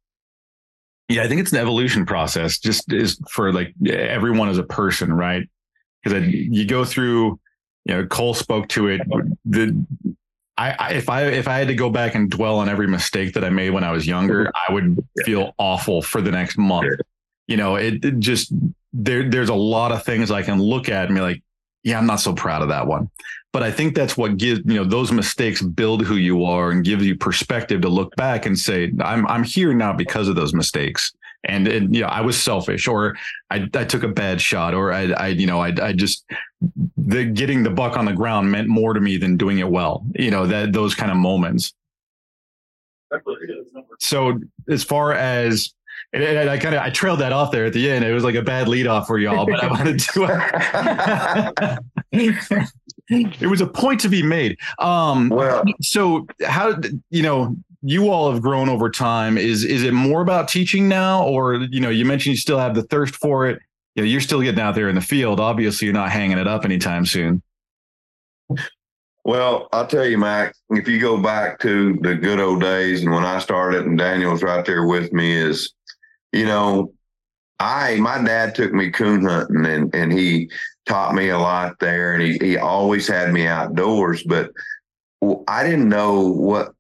Yeah, 1.08 1.24
I 1.24 1.28
think 1.28 1.42
it's 1.42 1.52
an 1.52 1.58
evolution 1.58 2.06
process. 2.06 2.60
Just 2.60 2.94
is 2.94 3.20
for 3.32 3.52
like 3.52 3.74
everyone 3.90 4.50
as 4.50 4.60
a 4.60 4.64
person, 4.64 5.12
right? 5.12 5.50
Because 6.04 6.28
you 6.32 6.68
go 6.68 6.86
through 6.86 7.40
you 7.86 7.96
know, 7.96 8.06
Cole 8.06 8.36
spoke 8.36 8.68
to 8.70 8.88
it. 8.88 9.02
The 9.46 9.86
I, 10.60 10.76
I, 10.78 10.90
if 10.92 11.10
I 11.10 11.24
if 11.24 11.48
I 11.48 11.58
had 11.58 11.70
to 11.70 11.76
go 11.76 11.90
back 11.90 12.16
and 12.16 12.30
dwell 12.30 12.60
on 12.60 12.68
every 12.68 12.88
mistake 12.88 13.34
that 13.34 13.46
I 13.46 13.50
made 13.50 13.70
when 13.70 13.86
I 13.86 13.92
was 13.92 14.06
younger, 14.06 14.46
mm-hmm. 14.46 14.72
I 14.72 14.74
would 14.74 15.08
feel 15.26 15.56
awful 15.58 16.02
for 16.02 16.22
the 16.22 16.32
next 16.32 16.58
month. 16.58 17.00
You 17.48 17.56
know, 17.56 17.78
it, 17.78 18.04
it, 18.04 18.20
just 18.20 18.52
there 18.92 19.30
there's 19.30 19.50
a 19.50 19.56
lot 19.56 19.94
of 19.94 20.04
things 20.04 20.32
I 20.32 20.42
can 20.42 20.62
look 20.62 20.90
at 20.90 21.06
and 21.06 21.16
be 21.16 21.22
like, 21.22 21.42
yeah, 21.84 21.98
I'm 21.98 22.06
not 22.06 22.20
so 22.20 22.34
proud 22.34 22.62
of 22.62 22.68
that 22.68 22.88
one. 22.88 23.10
But 23.54 23.64
I 23.64 23.72
think 23.72 23.96
that's 23.96 24.18
what 24.18 24.38
gives 24.38 24.60
you 24.66 24.76
know 24.76 24.84
those 24.84 25.14
mistakes 25.14 25.62
build 25.62 26.06
who 26.06 26.16
you 26.16 26.44
are 26.44 26.72
and 26.72 26.84
gives 26.84 27.06
you 27.06 27.16
perspective 27.16 27.80
to 27.82 27.90
look 27.90 28.14
back 28.18 28.46
and 28.46 28.60
say, 28.60 28.92
I'm 29.00 29.26
I'm 29.28 29.44
here 29.44 29.74
now 29.74 29.94
because 29.94 30.28
of 30.28 30.36
those 30.36 30.54
mistakes 30.54 31.14
and, 31.44 31.68
and 31.68 31.96
you 31.96 32.02
know 32.02 32.08
I 32.08 32.22
was 32.22 32.42
selfish 32.42 32.88
or 32.88 33.16
I, 33.50 33.68
I 33.74 33.86
took 33.86 34.04
a 34.04 34.08
bad 34.08 34.42
shot 34.42 34.74
or 34.74 34.92
I, 34.92 35.12
I 35.12 35.28
you 35.28 35.48
know 35.48 35.62
I, 35.62 35.74
I 35.82 35.94
just 35.94 36.26
the 36.98 37.26
getting 37.26 37.64
the 37.64 37.70
buck 37.70 37.98
on 37.98 38.06
the 38.06 38.14
ground 38.14 38.52
meant 38.52 38.68
more 38.68 38.94
to 38.94 39.00
me 39.00 39.18
than 39.18 39.38
doing 39.38 39.60
it 39.60 39.70
well 39.70 40.06
you 40.16 40.32
know 40.32 40.46
that 40.46 40.74
those 40.74 40.96
kind 40.96 41.12
of 41.12 41.18
moments 41.18 41.74
so 44.00 44.40
as 44.68 44.84
far 44.84 45.14
as 45.14 45.74
and, 46.12 46.50
I 46.50 46.58
kind 46.58 46.76
of 46.76 46.82
I 46.82 46.90
trailed 46.90 47.20
that 47.20 47.32
off 47.32 47.52
there 47.52 47.66
at 47.66 47.74
the 47.74 47.90
end. 47.90 48.04
It 48.04 48.14
was 48.14 48.24
like 48.24 48.36
a 48.36 48.42
bad 48.42 48.68
lead 48.68 48.88
off 48.88 49.06
for 49.06 49.20
y'all, 49.20 49.46
but 49.46 49.64
I 49.64 49.68
wanted 49.72 50.00
to. 50.00 51.80
it 53.10 53.48
was 53.48 53.62
a 53.62 53.68
point 53.68 54.00
to 54.02 54.10
be 54.10 54.24
made. 54.24 54.58
Um, 54.80 55.30
well, 55.30 55.64
so 55.82 56.26
how 56.46 56.80
you 57.12 57.22
know 57.22 57.56
you 57.82 58.10
all 58.10 58.32
have 58.32 58.42
grown 58.42 58.70
over 58.70 58.90
time. 58.90 59.38
Is 59.38 59.64
is 59.64 59.84
it 59.84 59.94
more 59.94 60.22
about 60.22 60.48
teaching 60.48 60.88
now, 60.88 61.26
or 61.26 61.56
you 61.56 61.80
know, 61.80 61.90
you 61.90 62.06
mentioned 62.06 62.32
you 62.32 62.38
still 62.38 62.60
have 62.60 62.76
the 62.76 62.84
thirst 62.84 63.16
for 63.16 63.48
it. 63.48 63.60
You 63.96 64.04
know, 64.04 64.08
you're 64.08 64.22
still 64.22 64.42
getting 64.42 64.60
out 64.60 64.76
there 64.76 64.90
in 64.90 64.96
the 64.96 65.02
field. 65.02 65.40
Obviously, 65.40 65.86
you're 65.86 65.94
not 65.94 66.12
hanging 66.12 66.38
it 66.38 66.48
up 66.48 66.66
anytime 66.66 67.06
soon. 67.06 67.42
Well, 69.24 69.68
I'll 69.72 69.88
tell 69.88 70.06
you, 70.06 70.18
Mac, 70.18 70.56
if 70.72 70.88
you 70.88 71.00
go 71.00 71.22
back 71.22 71.60
to 71.60 71.98
the 72.02 72.16
good 72.16 72.40
old 72.40 72.62
days 72.62 73.04
and 73.04 73.12
when 73.12 73.26
I 73.26 73.40
started 73.40 73.86
and 73.86 73.98
Daniel's 73.98 74.42
right 74.42 74.66
there 74.66 74.88
with 74.88 75.12
me 75.14 75.34
is, 75.34 75.74
you 76.32 76.46
know, 76.46 76.94
I, 77.60 77.98
my 77.98 78.24
dad 78.24 78.56
took 78.56 78.74
me 78.74 78.90
coon 78.90 79.26
hunting 79.26 79.66
and, 79.66 79.94
and 79.94 80.12
he 80.12 80.50
taught 80.86 81.14
me 81.14 81.30
a 81.30 81.38
lot 81.38 81.78
there 81.80 82.14
and 82.14 82.24
he, 82.24 82.38
he 82.40 82.58
always 82.58 83.08
had 83.08 83.32
me 83.32 83.46
outdoors, 83.46 84.24
but 84.24 84.52
I 85.48 85.64
didn't 85.64 85.90
know 85.90 86.22
what 86.22 86.74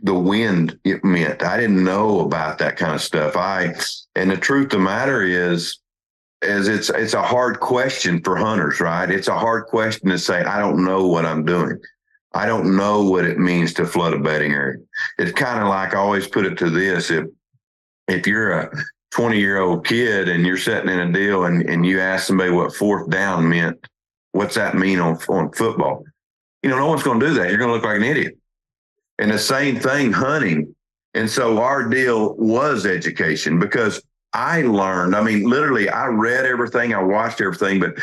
the 0.00 0.14
wind 0.14 0.78
it 0.84 1.04
meant. 1.04 1.42
I 1.42 1.56
didn't 1.56 1.82
know 1.82 2.20
about 2.20 2.58
that 2.58 2.76
kind 2.76 2.94
of 2.94 3.00
stuff. 3.00 3.36
I 3.36 3.74
and 4.14 4.30
the 4.30 4.36
truth 4.36 4.66
of 4.66 4.70
the 4.70 4.78
matter 4.78 5.22
is 5.22 5.78
is 6.42 6.68
it's 6.68 6.90
it's 6.90 7.14
a 7.14 7.22
hard 7.22 7.60
question 7.60 8.22
for 8.22 8.36
hunters, 8.36 8.80
right? 8.80 9.10
It's 9.10 9.28
a 9.28 9.38
hard 9.38 9.66
question 9.66 10.10
to 10.10 10.18
say, 10.18 10.42
I 10.42 10.58
don't 10.58 10.84
know 10.84 11.06
what 11.06 11.24
I'm 11.24 11.44
doing. 11.44 11.78
I 12.34 12.44
don't 12.44 12.76
know 12.76 13.02
what 13.02 13.24
it 13.24 13.38
means 13.38 13.72
to 13.74 13.86
flood 13.86 14.12
a 14.12 14.18
bedding 14.18 14.52
area. 14.52 14.78
It's 15.18 15.32
kind 15.32 15.62
of 15.62 15.68
like 15.68 15.94
I 15.94 15.98
always 15.98 16.28
put 16.28 16.44
it 16.44 16.58
to 16.58 16.68
this 16.68 17.10
if 17.10 17.26
if 18.08 18.26
you're 18.26 18.52
a 18.52 18.70
20 19.12 19.38
year 19.38 19.60
old 19.60 19.86
kid 19.86 20.28
and 20.28 20.46
you're 20.46 20.58
sitting 20.58 20.90
in 20.90 21.00
a 21.00 21.12
deal 21.12 21.44
and, 21.46 21.62
and 21.68 21.86
you 21.86 22.00
ask 22.00 22.26
somebody 22.26 22.50
what 22.50 22.74
fourth 22.74 23.08
down 23.08 23.48
meant, 23.48 23.86
what's 24.32 24.54
that 24.56 24.76
mean 24.76 25.00
on, 25.00 25.16
on 25.28 25.50
football? 25.52 26.04
You 26.62 26.70
know, 26.70 26.78
no 26.78 26.86
one's 26.86 27.02
going 27.02 27.20
to 27.20 27.26
do 27.26 27.34
that. 27.34 27.48
You're 27.48 27.58
going 27.58 27.68
to 27.68 27.74
look 27.74 27.84
like 27.84 27.96
an 27.96 28.02
idiot. 28.02 28.36
And 29.18 29.30
the 29.30 29.38
same 29.38 29.78
thing 29.78 30.12
hunting. 30.12 30.74
And 31.14 31.30
so 31.30 31.58
our 31.62 31.88
deal 31.88 32.34
was 32.36 32.84
education 32.84 33.58
because 33.58 34.02
I 34.32 34.62
learned, 34.62 35.16
I 35.16 35.22
mean, 35.22 35.48
literally, 35.48 35.88
I 35.88 36.06
read 36.06 36.44
everything, 36.44 36.92
I 36.92 37.02
watched 37.02 37.40
everything, 37.40 37.80
but 37.80 37.94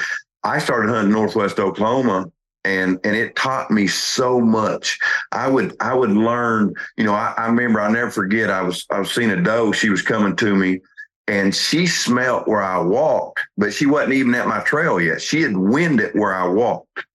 I 0.44 0.58
started 0.60 0.90
hunting 0.90 1.14
Northwest 1.14 1.60
Oklahoma 1.60 2.26
and 2.66 3.00
and 3.04 3.16
it 3.16 3.36
taught 3.36 3.72
me 3.72 3.88
so 3.88 4.40
much. 4.40 4.98
I 5.32 5.48
would 5.48 5.76
I 5.80 5.94
would 5.94 6.12
learn, 6.12 6.74
you 6.98 7.04
know, 7.04 7.14
I, 7.14 7.34
I 7.38 7.48
remember 7.48 7.82
I'll 7.82 7.92
never 7.92 8.10
forget 8.10 8.50
I 8.50 8.62
was 8.62 8.86
I 8.90 9.00
was 9.00 9.12
seeing 9.12 9.32
a 9.32 9.42
doe, 9.42 9.72
she 9.72 9.90
was 9.90 10.02
coming 10.02 10.36
to 10.38 10.56
me 10.56 10.80
and 11.28 11.56
she 11.56 11.88
smelt 11.88 12.48
where 12.48 12.62
I 12.62 12.80
walked, 12.80 13.42
but 13.58 13.74
she 13.74 13.86
wasn't 13.86 14.14
even 14.14 14.36
at 14.36 14.48
my 14.48 14.60
trail 14.62 15.00
yet. 15.00 15.22
She 15.22 15.42
had 15.42 15.56
winded 15.56 16.08
it 16.08 16.16
where 16.16 16.34
I 16.34 16.48
walked. 16.48 17.06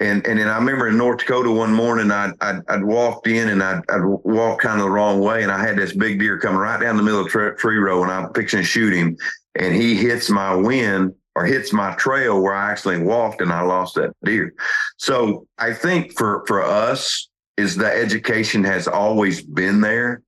And 0.00 0.24
and 0.26 0.38
then 0.38 0.48
I 0.48 0.56
remember 0.56 0.88
in 0.88 0.96
North 0.96 1.18
Dakota 1.18 1.50
one 1.50 1.72
morning 1.72 2.10
I'd 2.10 2.32
I'd, 2.40 2.60
I'd 2.68 2.84
walked 2.84 3.26
in 3.26 3.48
and 3.48 3.62
I'd, 3.62 3.82
I'd 3.88 4.04
walked 4.04 4.62
kind 4.62 4.80
of 4.80 4.84
the 4.84 4.90
wrong 4.90 5.20
way 5.20 5.42
and 5.42 5.50
I 5.50 5.60
had 5.60 5.76
this 5.76 5.92
big 5.92 6.18
deer 6.20 6.38
coming 6.38 6.58
right 6.58 6.80
down 6.80 6.96
the 6.96 7.02
middle 7.02 7.20
of 7.20 7.32
the 7.32 7.54
tree 7.58 7.78
row 7.78 8.02
and 8.02 8.12
I'm 8.12 8.32
fixing 8.32 8.60
to 8.60 8.64
shoot 8.64 8.92
him 8.92 9.16
and 9.56 9.74
he 9.74 9.96
hits 9.96 10.30
my 10.30 10.54
wind 10.54 11.14
or 11.34 11.44
hits 11.44 11.72
my 11.72 11.94
trail 11.94 12.40
where 12.40 12.54
I 12.54 12.70
actually 12.70 12.98
walked 12.98 13.40
and 13.40 13.52
I 13.52 13.62
lost 13.62 13.96
that 13.96 14.12
deer. 14.24 14.54
So 14.98 15.46
I 15.58 15.72
think 15.72 16.16
for 16.16 16.44
for 16.46 16.62
us 16.62 17.28
is 17.56 17.74
the 17.74 17.92
education 17.92 18.62
has 18.64 18.86
always 18.86 19.42
been 19.42 19.80
there. 19.80 20.22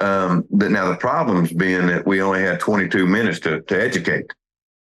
Um, 0.00 0.44
but 0.50 0.70
now 0.70 0.90
the 0.90 0.96
problem's 0.96 1.50
being 1.50 1.86
that 1.86 2.06
we 2.06 2.20
only 2.20 2.42
had 2.42 2.60
22 2.60 3.06
minutes 3.06 3.40
to 3.40 3.62
to 3.62 3.80
educate. 3.80 4.26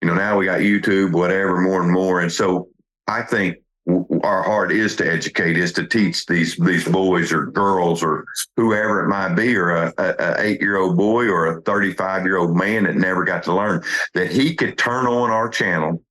You 0.00 0.08
know, 0.08 0.14
now 0.14 0.38
we 0.38 0.46
got 0.46 0.60
YouTube, 0.60 1.12
whatever, 1.12 1.60
more 1.60 1.82
and 1.82 1.92
more, 1.92 2.20
and 2.20 2.32
so 2.32 2.68
I 3.06 3.22
think 3.22 3.56
our 3.88 4.42
heart 4.42 4.72
is 4.72 4.96
to 4.96 5.10
educate, 5.10 5.56
is 5.56 5.72
to 5.74 5.86
teach 5.86 6.26
these 6.26 6.56
these 6.56 6.84
boys 6.84 7.32
or 7.32 7.46
girls 7.46 8.02
or 8.02 8.26
whoever 8.56 9.04
it 9.04 9.08
might 9.08 9.34
be, 9.34 9.54
or 9.56 9.70
a, 9.70 9.92
a 9.98 10.34
eight 10.40 10.60
year 10.60 10.78
old 10.78 10.96
boy 10.96 11.28
or 11.28 11.46
a 11.46 11.60
thirty 11.62 11.92
five 11.92 12.24
year 12.24 12.36
old 12.36 12.56
man 12.56 12.84
that 12.84 12.96
never 12.96 13.24
got 13.24 13.44
to 13.44 13.54
learn 13.54 13.82
that 14.14 14.30
he 14.30 14.54
could 14.54 14.76
turn 14.76 15.06
on 15.06 15.30
our 15.30 15.48
channel, 15.48 16.02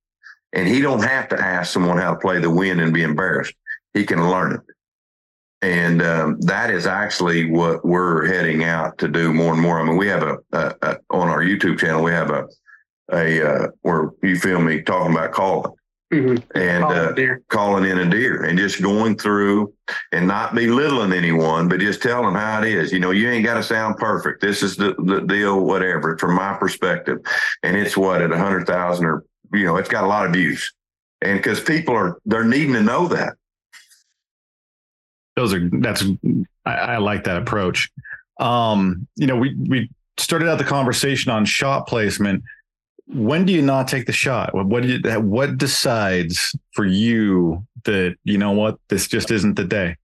and 0.54 0.66
he 0.66 0.80
don't 0.80 1.02
have 1.02 1.28
to 1.28 1.38
ask 1.38 1.72
someone 1.72 1.98
how 1.98 2.14
to 2.14 2.20
play 2.20 2.40
the 2.40 2.50
wind 2.50 2.80
and 2.80 2.94
be 2.94 3.02
embarrassed. 3.02 3.54
He 3.92 4.04
can 4.04 4.30
learn 4.30 4.54
it, 4.54 4.60
and 5.60 6.00
um, 6.00 6.40
that 6.42 6.70
is 6.70 6.86
actually 6.86 7.50
what 7.50 7.84
we're 7.84 8.26
heading 8.26 8.64
out 8.64 8.96
to 8.98 9.08
do 9.08 9.34
more 9.34 9.52
and 9.52 9.60
more. 9.60 9.80
I 9.80 9.84
mean, 9.84 9.98
we 9.98 10.08
have 10.08 10.22
a, 10.22 10.38
a, 10.52 10.74
a 10.80 10.96
on 11.10 11.28
our 11.28 11.42
YouTube 11.42 11.78
channel 11.78 12.02
we 12.02 12.12
have 12.12 12.30
a 12.30 12.46
a 13.12 13.46
uh, 13.46 13.68
where 13.82 14.10
you 14.22 14.38
feel 14.38 14.60
me 14.60 14.80
talking 14.80 15.12
about 15.12 15.32
calling 15.32 15.75
Mm-hmm. 16.14 16.36
and 16.56 16.84
calling, 16.84 17.30
uh, 17.30 17.34
calling 17.48 17.84
in 17.84 17.98
a 17.98 18.08
deer 18.08 18.44
and 18.44 18.56
just 18.56 18.80
going 18.80 19.18
through 19.18 19.74
and 20.12 20.28
not 20.28 20.54
belittling 20.54 21.12
anyone, 21.12 21.68
but 21.68 21.80
just 21.80 22.00
telling 22.00 22.26
them 22.26 22.36
how 22.36 22.62
it 22.62 22.68
is. 22.68 22.92
You 22.92 23.00
know, 23.00 23.10
you 23.10 23.28
ain't 23.28 23.44
got 23.44 23.54
to 23.54 23.62
sound 23.64 23.96
perfect. 23.96 24.40
This 24.40 24.62
is 24.62 24.76
the, 24.76 24.94
the 24.98 25.22
deal, 25.22 25.64
whatever, 25.64 26.16
from 26.16 26.36
my 26.36 26.54
perspective. 26.54 27.18
And 27.64 27.76
it's 27.76 27.96
what 27.96 28.22
at 28.22 28.30
a 28.30 28.38
hundred 28.38 28.68
thousand 28.68 29.04
or, 29.04 29.24
you 29.52 29.64
know, 29.64 29.78
it's 29.78 29.88
got 29.88 30.04
a 30.04 30.06
lot 30.06 30.26
of 30.26 30.32
views. 30.32 30.72
And 31.22 31.40
because 31.40 31.60
people 31.60 31.96
are, 31.96 32.18
they're 32.24 32.44
needing 32.44 32.74
to 32.74 32.82
know 32.82 33.08
that. 33.08 33.34
Those 35.34 35.54
are, 35.54 35.68
that's, 35.80 36.04
I, 36.64 36.72
I 36.72 36.96
like 36.98 37.24
that 37.24 37.38
approach. 37.38 37.90
Um, 38.38 39.08
you 39.16 39.26
know, 39.26 39.36
we, 39.36 39.56
we 39.56 39.90
started 40.18 40.48
out 40.48 40.58
the 40.58 40.64
conversation 40.64 41.32
on 41.32 41.44
shot 41.46 41.88
placement 41.88 42.44
when 43.08 43.44
do 43.44 43.52
you 43.52 43.62
not 43.62 43.88
take 43.88 44.06
the 44.06 44.12
shot? 44.12 44.54
What 44.54 44.66
what, 44.66 44.84
you, 44.84 45.00
what 45.20 45.58
decides 45.58 46.56
for 46.72 46.84
you 46.84 47.66
that 47.84 48.16
you 48.24 48.38
know 48.38 48.52
what 48.52 48.78
this 48.88 49.06
just 49.06 49.30
isn't 49.30 49.54
the 49.54 49.64
day? 49.64 49.96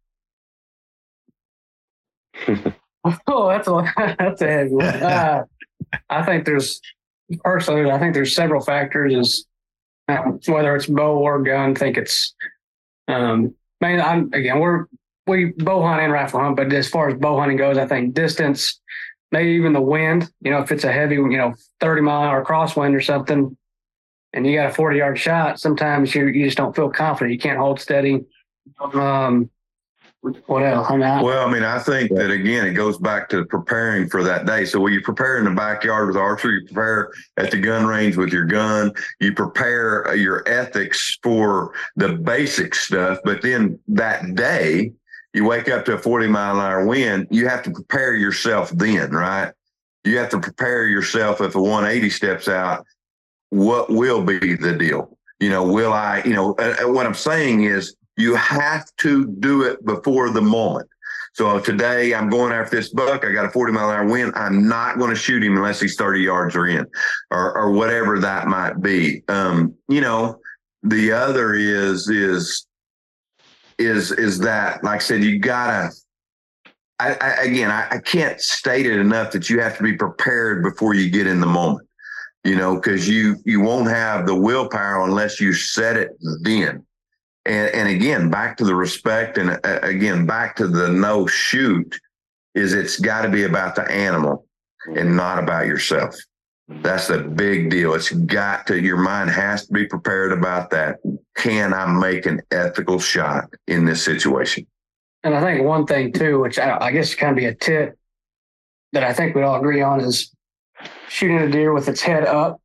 oh, 3.27 3.49
that's 3.49 3.69
a 3.69 3.93
that's 4.19 4.43
a 4.43 4.47
heavy 4.47 4.71
one. 4.71 4.85
Uh, 5.03 5.45
I 6.09 6.23
think 6.23 6.47
there's 6.47 6.81
personally, 7.43 7.91
I 7.91 7.99
think 7.99 8.15
there's 8.15 8.35
several 8.35 8.63
factors. 8.63 9.13
Is 9.15 9.47
uh, 10.09 10.23
whether 10.47 10.75
it's 10.77 10.87
bow 10.87 11.19
or 11.19 11.43
gun. 11.43 11.71
I 11.71 11.75
think 11.75 11.97
it's 11.99 12.35
um, 13.09 13.55
man. 13.81 14.01
I'm 14.01 14.31
again 14.33 14.59
we're 14.59 14.87
we 15.27 15.47
bow 15.57 15.83
hunt 15.83 16.01
and 16.01 16.13
rifle 16.13 16.41
hunt, 16.41 16.57
but 16.57 16.73
as 16.73 16.89
far 16.89 17.09
as 17.09 17.19
bow 17.19 17.39
hunting 17.39 17.57
goes, 17.57 17.79
I 17.79 17.87
think 17.87 18.15
distance 18.15 18.81
maybe 19.33 19.51
even 19.53 19.73
the 19.73 19.81
wind, 19.81 20.31
you 20.41 20.51
know, 20.51 20.59
if 20.59 20.71
it's 20.71 20.85
a 20.85 20.93
heavy, 20.93 21.17
you 21.17 21.37
know, 21.37 21.55
30 21.81 22.03
mile 22.03 22.23
hour 22.23 22.45
crosswind 22.45 22.95
or 22.95 23.01
something, 23.01 23.57
and 24.35 24.47
you 24.47 24.55
got 24.55 24.71
a 24.71 24.75
40 24.75 24.99
yard 24.99 25.19
shot, 25.19 25.59
sometimes 25.59 26.15
you, 26.15 26.27
you 26.29 26.45
just 26.45 26.57
don't 26.57 26.77
feel 26.77 26.91
confident. 26.91 27.33
You 27.33 27.39
can't 27.39 27.59
hold 27.59 27.81
steady. 27.81 28.25
Um, 28.95 29.51
what 30.47 30.63
else? 30.63 30.87
I 30.89 30.93
mean, 30.93 31.01
well, 31.01 31.49
I 31.49 31.51
mean, 31.51 31.65
I 31.65 31.81
think 31.81 32.13
that 32.13 32.31
again, 32.31 32.65
it 32.65 32.75
goes 32.75 32.97
back 32.97 33.29
to 33.31 33.45
preparing 33.45 34.09
for 34.09 34.23
that 34.23 34.47
day. 34.47 34.65
So 34.65 34.79
when 34.79 34.93
you 34.93 35.01
prepare 35.01 35.39
in 35.39 35.45
the 35.45 35.51
backyard 35.51 36.07
with 36.07 36.17
archery, 36.17 36.61
you 36.61 36.67
prepare 36.67 37.11
at 37.39 37.51
the 37.51 37.59
gun 37.59 37.87
range 37.87 38.17
with 38.17 38.33
your 38.33 38.45
gun, 38.45 38.93
you 39.21 39.35
prepare 39.35 40.15
your 40.15 40.49
ethics 40.49 41.19
for 41.25 41.73
the 41.97 42.11
basic 42.11 42.77
stuff. 42.77 43.19
But 43.25 43.43
then 43.43 43.81
that 43.89 44.37
day, 44.37 44.93
you 45.35 45.45
wake 45.45 45.69
up 45.69 45.85
to 45.87 45.95
a 45.95 45.99
40 45.99 46.29
mile 46.29 46.59
an 46.59 46.61
hour 46.61 46.87
wind, 46.87 47.27
you 47.31 47.49
have 47.49 47.63
to 47.63 47.71
prepare 47.71 48.15
yourself 48.15 48.71
then, 48.71 49.11
right? 49.11 49.53
You 50.05 50.19
have 50.19 50.29
to 50.31 50.41
prepare 50.41 50.87
yourself 50.87 51.41
if 51.41 51.55
a 51.55 51.61
180 51.61 52.11
steps 52.11 52.49
out, 52.49 52.85
what 53.51 53.91
will 53.91 54.23
be 54.23 54.57
the 54.57 54.73
deal? 54.73 55.17
You 55.41 55.51
know, 55.51 55.65
will 55.65 55.93
I, 55.93 56.23
you 56.25 56.35
know, 56.35 56.55
uh, 56.55 56.89
what 56.89 57.07
I'm 57.07 57.15
saying 57.15 57.65
is 57.65 57.95
you 58.17 58.35
have 58.35 58.85
to 58.99 59.27
do 59.27 59.63
it 59.63 59.85
before 59.85 60.31
the 60.31 60.43
moment. 60.43 60.89
So 61.35 61.59
today 61.61 62.15
I'm 62.15 62.29
going 62.29 62.53
after 62.53 62.77
this 62.77 62.91
buck. 62.91 63.25
I 63.25 63.33
got 63.33 63.47
a 63.47 63.51
40 63.51 63.73
mile 63.73 63.89
an 63.89 63.97
hour 63.97 64.07
wind. 64.07 64.33
I'm 64.37 64.69
not 64.69 64.99
going 64.99 65.11
to 65.11 65.17
shoot 65.17 65.43
him 65.43 65.57
unless 65.57 65.81
he's 65.81 65.97
30 65.97 66.21
yards 66.21 66.55
or 66.55 66.67
in 66.67 66.87
or, 67.31 67.57
or 67.57 67.73
whatever 67.73 68.19
that 68.19 68.49
might 68.49 68.83
be. 68.83 69.23
Um, 69.29 69.75
you 69.89 70.03
know, 70.03 70.39
the 70.83 71.13
other 71.13 71.55
is, 71.55 72.09
is 72.09 72.67
is 73.87 74.13
is 74.13 74.39
that 74.41 74.83
like 74.85 74.97
I 74.97 74.99
said, 74.99 75.23
you 75.23 75.39
gotta. 75.39 75.91
I, 76.99 77.15
I 77.15 77.31
again, 77.43 77.71
I, 77.71 77.89
I 77.91 77.99
can't 77.99 78.41
state 78.41 78.87
it 78.87 78.99
enough 78.99 79.33
that 79.33 79.51
you 79.51 79.61
have 79.61 79.77
to 79.77 79.83
be 79.83 79.95
prepared 79.95 80.63
before 80.63 80.95
you 80.95 81.11
get 81.11 81.27
in 81.27 81.41
the 81.41 81.47
moment. 81.47 81.87
You 82.45 82.57
know, 82.57 82.77
because 82.77 83.09
you 83.09 83.37
you 83.45 83.61
won't 83.61 83.89
have 83.89 84.27
the 84.27 84.35
willpower 84.35 85.05
unless 85.05 85.41
you 85.41 85.53
set 85.53 85.97
it 85.97 86.11
then. 86.43 86.85
And 87.45 87.75
and 87.75 87.89
again, 87.89 88.31
back 88.31 88.57
to 88.59 88.65
the 88.65 88.75
respect, 88.75 89.39
and 89.39 89.51
uh, 89.51 89.79
again 89.83 90.27
back 90.27 90.57
to 90.57 90.69
the 90.69 90.89
no 90.89 91.27
shoot, 91.27 91.99
is 92.55 92.73
it's 92.73 92.99
got 92.99 93.23
to 93.23 93.29
be 93.29 93.45
about 93.45 93.75
the 93.75 93.91
animal 93.91 94.47
and 94.97 95.17
not 95.17 95.39
about 95.39 95.67
yourself. 95.67 96.15
That's 96.81 97.09
the 97.09 97.19
big 97.19 97.71
deal. 97.71 97.95
It's 97.95 98.11
got 98.11 98.67
to, 98.67 98.81
your 98.81 98.97
mind 98.97 99.31
has 99.31 99.67
to 99.67 99.73
be 99.73 99.87
prepared 99.87 100.33
about 100.33 100.71
that. 100.71 100.99
Can 101.37 101.73
I 101.73 101.87
make 101.87 102.27
an 102.27 102.43
ethical 102.51 102.99
shot 102.99 103.53
in 103.67 103.85
this 103.85 104.05
situation? 104.05 104.67
And 105.23 105.35
I 105.35 105.41
think 105.41 105.65
one 105.65 105.87
thing 105.87 106.13
too, 106.13 106.41
which 106.41 106.59
I, 106.59 106.79
I 106.81 106.91
guess 106.91 107.15
kind 107.15 107.31
of 107.31 107.37
be 107.37 107.45
a 107.45 107.55
tip 107.55 107.97
that 108.93 109.05
I 109.05 109.13
think 109.13 109.35
we 109.35 109.43
all 109.43 109.57
agree 109.57 109.81
on 109.81 110.01
is 110.01 110.35
shooting 111.09 111.39
a 111.39 111.49
deer 111.49 111.73
with 111.73 111.89
its 111.89 112.03
head 112.03 112.25
up 112.25 112.61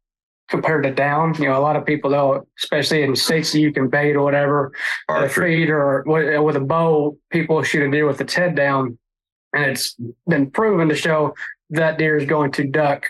compared 0.49 0.83
to 0.83 0.91
down. 0.91 1.35
You 1.35 1.49
know, 1.49 1.57
a 1.57 1.61
lot 1.61 1.75
of 1.75 1.85
people 1.85 2.09
though, 2.09 2.47
especially 2.57 3.03
in 3.03 3.15
states 3.15 3.51
that 3.51 3.59
you 3.59 3.71
can 3.71 3.89
bait 3.89 4.15
or 4.15 4.23
whatever, 4.23 4.71
a 5.07 5.29
feed 5.29 5.69
or 5.69 6.03
with 6.07 6.55
a 6.55 6.59
bow, 6.61 7.17
people 7.29 7.61
shoot 7.61 7.87
a 7.87 7.91
deer 7.91 8.07
with 8.07 8.21
its 8.21 8.33
head 8.33 8.55
down, 8.55 8.97
and 9.53 9.65
it's 9.65 9.95
been 10.27 10.49
proven 10.49 10.89
to 10.89 10.95
show 10.95 11.35
that 11.69 11.97
deer 11.97 12.17
is 12.17 12.25
going 12.25 12.51
to 12.53 12.63
duck 12.63 13.05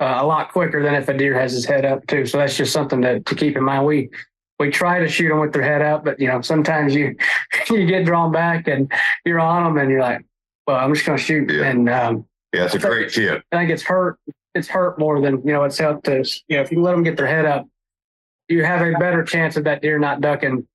uh, 0.00 0.18
a 0.20 0.26
lot 0.26 0.52
quicker 0.52 0.82
than 0.82 0.94
if 0.94 1.08
a 1.08 1.14
deer 1.14 1.38
has 1.38 1.52
his 1.52 1.64
head 1.64 1.84
up 1.84 2.06
too. 2.06 2.24
So 2.26 2.38
that's 2.38 2.56
just 2.56 2.72
something 2.72 3.02
to, 3.02 3.20
to 3.20 3.34
keep 3.34 3.56
in 3.56 3.62
mind. 3.62 3.84
We 3.84 4.10
we 4.58 4.70
try 4.70 4.98
to 4.98 5.08
shoot 5.08 5.28
them 5.28 5.40
with 5.40 5.52
their 5.52 5.62
head 5.62 5.82
up, 5.82 6.04
but 6.04 6.18
you 6.18 6.28
know 6.28 6.40
sometimes 6.40 6.94
you 6.94 7.16
you 7.70 7.86
get 7.86 8.04
drawn 8.04 8.32
back 8.32 8.66
and 8.66 8.90
you're 9.24 9.40
on 9.40 9.64
them 9.64 9.78
and 9.78 9.90
you're 9.90 10.00
like, 10.00 10.24
well, 10.66 10.78
I'm 10.78 10.94
just 10.94 11.06
going 11.06 11.18
to 11.18 11.24
shoot. 11.24 11.50
Yeah. 11.50 11.64
And 11.64 11.88
um, 11.88 12.26
yeah, 12.54 12.64
it's 12.64 12.74
a 12.74 12.78
great 12.78 13.12
tip. 13.12 13.42
I 13.52 13.58
think 13.58 13.70
it's 13.70 13.82
hurt. 13.82 14.18
It's 14.54 14.68
hurt 14.68 14.98
more 14.98 15.20
than 15.20 15.42
you 15.46 15.52
know. 15.52 15.64
It's 15.64 15.78
helped 15.78 16.04
to 16.06 16.24
you 16.48 16.56
know 16.56 16.62
if 16.62 16.72
you 16.72 16.80
let 16.82 16.92
them 16.92 17.02
get 17.02 17.16
their 17.16 17.26
head 17.26 17.44
up, 17.44 17.68
you 18.48 18.64
have 18.64 18.80
a 18.80 18.92
better 18.98 19.22
chance 19.22 19.56
of 19.56 19.64
that 19.64 19.82
deer 19.82 19.98
not 19.98 20.20
ducking 20.20 20.66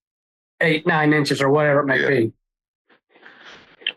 eight 0.61 0.87
nine 0.87 1.13
inches 1.13 1.41
or 1.41 1.49
whatever 1.49 1.81
it 1.81 1.85
may 1.85 2.01
yeah. 2.01 2.07
be. 2.07 2.33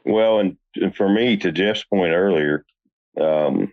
Well, 0.04 0.40
and, 0.40 0.56
and 0.74 0.94
for 0.94 1.08
me, 1.08 1.36
to 1.38 1.52
Jeff's 1.52 1.84
point 1.84 2.12
earlier, 2.12 2.64
um, 3.20 3.72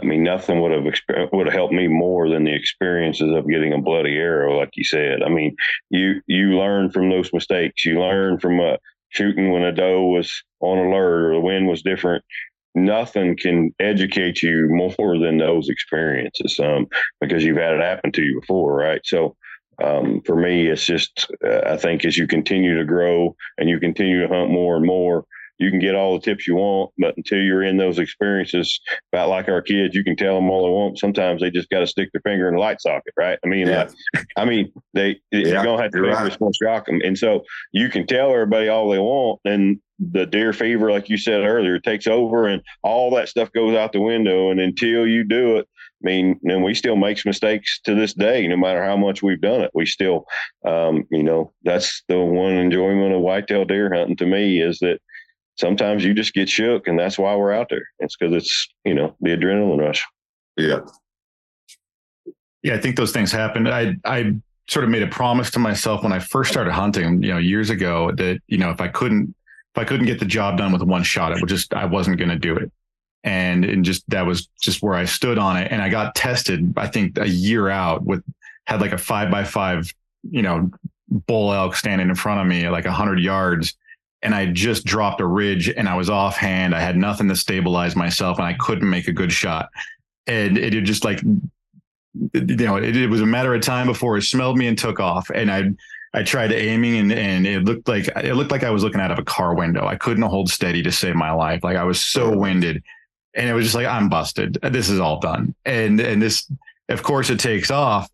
I 0.00 0.04
mean, 0.04 0.22
nothing 0.22 0.60
would 0.60 0.72
have 0.72 1.30
would 1.32 1.46
have 1.46 1.54
helped 1.54 1.74
me 1.74 1.88
more 1.88 2.28
than 2.28 2.44
the 2.44 2.54
experiences 2.54 3.32
of 3.34 3.48
getting 3.48 3.72
a 3.72 3.80
bloody 3.80 4.16
arrow, 4.16 4.58
like 4.58 4.70
you 4.74 4.84
said. 4.84 5.22
I 5.22 5.28
mean, 5.28 5.56
you 5.90 6.20
you 6.26 6.58
learn 6.58 6.90
from 6.90 7.10
those 7.10 7.32
mistakes. 7.32 7.84
You 7.84 8.00
learn 8.00 8.38
from 8.38 8.60
uh, 8.60 8.76
shooting 9.10 9.50
when 9.50 9.62
a 9.62 9.72
doe 9.72 10.06
was 10.06 10.42
on 10.60 10.78
alert 10.78 11.30
or 11.30 11.34
the 11.34 11.40
wind 11.40 11.68
was 11.68 11.82
different. 11.82 12.24
Nothing 12.74 13.36
can 13.36 13.74
educate 13.80 14.42
you 14.42 14.66
more 14.70 15.18
than 15.18 15.36
those 15.38 15.68
experiences, 15.68 16.58
um, 16.58 16.86
because 17.20 17.44
you've 17.44 17.58
had 17.58 17.74
it 17.74 17.82
happen 17.82 18.12
to 18.12 18.22
you 18.22 18.40
before, 18.40 18.74
right? 18.74 19.00
So. 19.04 19.36
Um, 19.82 20.20
for 20.26 20.36
me, 20.36 20.68
it's 20.68 20.84
just 20.84 21.26
uh, 21.44 21.62
I 21.66 21.76
think 21.76 22.04
as 22.04 22.16
you 22.16 22.28
continue 22.28 22.78
to 22.78 22.84
grow 22.84 23.34
and 23.58 23.70
you 23.70 23.80
continue 23.80 24.20
to 24.20 24.28
hunt 24.32 24.50
more 24.50 24.76
and 24.76 24.84
more, 24.84 25.24
you 25.62 25.70
can 25.70 25.78
get 25.78 25.94
all 25.94 26.14
the 26.14 26.24
tips 26.24 26.46
you 26.46 26.56
want, 26.56 26.90
but 26.98 27.16
until 27.16 27.38
you're 27.38 27.62
in 27.62 27.76
those 27.76 27.98
experiences, 27.98 28.80
about 29.12 29.28
like 29.28 29.48
our 29.48 29.62
kids, 29.62 29.94
you 29.94 30.04
can 30.04 30.16
tell 30.16 30.34
them 30.34 30.50
all 30.50 30.64
they 30.64 30.70
want. 30.70 30.98
Sometimes 30.98 31.40
they 31.40 31.50
just 31.50 31.70
got 31.70 31.80
to 31.80 31.86
stick 31.86 32.10
their 32.12 32.20
finger 32.22 32.48
in 32.48 32.54
the 32.54 32.60
light 32.60 32.80
socket, 32.80 33.14
right? 33.16 33.38
I 33.44 33.48
mean, 33.48 33.68
yeah. 33.68 33.88
like, 34.14 34.26
I 34.36 34.44
mean, 34.44 34.72
they 34.92 35.20
yeah, 35.30 35.46
you're 35.46 35.64
gonna 35.64 35.82
have 35.82 35.92
to 35.92 36.02
right. 36.02 36.26
it's 36.26 36.36
gonna 36.36 36.52
shock 36.62 36.86
them, 36.86 37.00
and 37.04 37.16
so 37.16 37.44
you 37.72 37.88
can 37.88 38.06
tell 38.06 38.32
everybody 38.32 38.68
all 38.68 38.90
they 38.90 38.98
want, 38.98 39.40
and 39.44 39.80
the 40.10 40.26
deer 40.26 40.52
fever, 40.52 40.90
like 40.90 41.08
you 41.08 41.16
said 41.16 41.44
earlier, 41.44 41.78
takes 41.78 42.06
over, 42.06 42.46
and 42.46 42.62
all 42.82 43.14
that 43.14 43.28
stuff 43.28 43.52
goes 43.52 43.76
out 43.76 43.92
the 43.92 44.00
window. 44.00 44.50
And 44.50 44.58
until 44.58 45.06
you 45.06 45.22
do 45.22 45.58
it, 45.58 45.68
I 46.02 46.06
mean, 46.06 46.40
and 46.44 46.64
we 46.64 46.74
still 46.74 46.96
make 46.96 47.24
mistakes 47.24 47.80
to 47.84 47.94
this 47.94 48.12
day, 48.12 48.46
no 48.48 48.56
matter 48.56 48.82
how 48.82 48.96
much 48.96 49.22
we've 49.22 49.40
done 49.40 49.60
it. 49.60 49.70
We 49.74 49.86
still, 49.86 50.26
um, 50.66 51.04
you 51.10 51.22
know, 51.22 51.52
that's 51.62 52.02
the 52.08 52.18
one 52.18 52.54
enjoyment 52.54 53.14
of 53.14 53.20
whitetail 53.20 53.64
deer 53.64 53.92
hunting 53.94 54.16
to 54.16 54.26
me 54.26 54.60
is 54.60 54.80
that 54.80 55.00
sometimes 55.62 56.04
you 56.04 56.12
just 56.12 56.34
get 56.34 56.48
shook 56.48 56.88
and 56.88 56.98
that's 56.98 57.18
why 57.18 57.34
we're 57.36 57.52
out 57.52 57.68
there. 57.70 57.88
It's 58.00 58.16
because 58.16 58.34
it's, 58.34 58.68
you 58.84 58.94
know, 58.94 59.14
the 59.20 59.30
adrenaline 59.30 59.78
rush. 59.78 60.04
Yeah. 60.56 60.80
Yeah, 62.64 62.74
I 62.74 62.78
think 62.78 62.96
those 62.96 63.12
things 63.12 63.30
happen. 63.30 63.68
I 63.68 63.96
I 64.04 64.34
sort 64.68 64.84
of 64.84 64.90
made 64.90 65.02
a 65.02 65.06
promise 65.06 65.50
to 65.52 65.58
myself 65.60 66.02
when 66.02 66.12
I 66.12 66.18
first 66.18 66.50
started 66.50 66.72
hunting, 66.72 67.22
you 67.22 67.30
know, 67.30 67.38
years 67.38 67.70
ago 67.70 68.10
that, 68.16 68.40
you 68.48 68.58
know, 68.58 68.70
if 68.70 68.80
I 68.80 68.88
couldn't 68.88 69.34
if 69.74 69.78
I 69.78 69.84
couldn't 69.84 70.06
get 70.06 70.18
the 70.18 70.26
job 70.26 70.58
done 70.58 70.72
with 70.72 70.82
one 70.82 71.04
shot, 71.04 71.32
I 71.32 71.36
would 71.36 71.48
just 71.48 71.72
I 71.72 71.86
wasn't 71.86 72.18
going 72.18 72.30
to 72.30 72.38
do 72.38 72.56
it. 72.56 72.70
And 73.24 73.64
and 73.64 73.84
just 73.84 74.02
that 74.10 74.26
was 74.26 74.48
just 74.60 74.82
where 74.82 74.94
I 74.94 75.04
stood 75.04 75.38
on 75.38 75.56
it. 75.56 75.70
And 75.70 75.80
I 75.80 75.88
got 75.88 76.16
tested, 76.16 76.74
I 76.76 76.88
think 76.88 77.18
a 77.18 77.28
year 77.28 77.68
out 77.68 78.04
with 78.04 78.22
had 78.66 78.80
like 78.80 78.92
a 78.92 78.98
five 78.98 79.30
by 79.30 79.44
five, 79.44 79.92
you 80.28 80.42
know, 80.42 80.70
bull 81.08 81.52
elk 81.52 81.76
standing 81.76 82.08
in 82.08 82.14
front 82.16 82.40
of 82.40 82.46
me 82.48 82.64
at 82.64 82.72
like 82.72 82.84
a 82.84 82.92
hundred 82.92 83.20
yards. 83.20 83.76
And 84.22 84.34
I 84.34 84.46
just 84.46 84.84
dropped 84.84 85.20
a 85.20 85.26
ridge 85.26 85.68
and 85.68 85.88
I 85.88 85.96
was 85.96 86.08
offhand. 86.08 86.74
I 86.74 86.80
had 86.80 86.96
nothing 86.96 87.28
to 87.28 87.36
stabilize 87.36 87.96
myself 87.96 88.38
and 88.38 88.46
I 88.46 88.54
couldn't 88.54 88.88
make 88.88 89.08
a 89.08 89.12
good 89.12 89.32
shot. 89.32 89.68
And 90.26 90.56
it 90.56 90.80
just 90.82 91.04
like 91.04 91.20
you 92.14 92.56
know, 92.56 92.76
it, 92.76 92.96
it, 92.96 93.08
was 93.08 93.20
a 93.20 93.26
matter 93.26 93.54
of 93.54 93.62
time 93.62 93.86
before 93.86 94.16
it 94.16 94.22
smelled 94.22 94.58
me 94.58 94.66
and 94.66 94.78
took 94.78 95.00
off. 95.00 95.30
And 95.34 95.50
I, 95.50 95.70
I 96.14 96.22
tried 96.22 96.52
aiming 96.52 96.96
and, 96.96 97.12
and 97.12 97.46
it 97.46 97.64
looked 97.64 97.88
like, 97.88 98.08
it 98.08 98.34
looked 98.34 98.50
like 98.50 98.64
I 98.64 98.70
was 98.70 98.82
looking 98.82 99.00
out 99.00 99.10
of 99.10 99.18
a 99.18 99.24
car 99.24 99.54
window. 99.54 99.86
I 99.86 99.96
couldn't 99.96 100.22
hold 100.24 100.50
steady 100.50 100.82
to 100.82 100.92
save 100.92 101.14
my 101.14 101.32
life. 101.32 101.64
Like 101.64 101.76
I 101.76 101.84
was 101.84 102.00
so 102.00 102.36
winded 102.36 102.82
and 103.34 103.48
it 103.48 103.54
was 103.54 103.64
just 103.64 103.74
like, 103.74 103.86
I'm 103.86 104.08
busted. 104.08 104.58
This 104.62 104.90
is 104.90 105.00
all 105.00 105.20
done. 105.20 105.54
And, 105.64 106.00
and 106.00 106.20
this, 106.20 106.50
of 106.88 107.02
course 107.02 107.30
it 107.30 107.40
takes 107.40 107.70
off. 107.70 108.10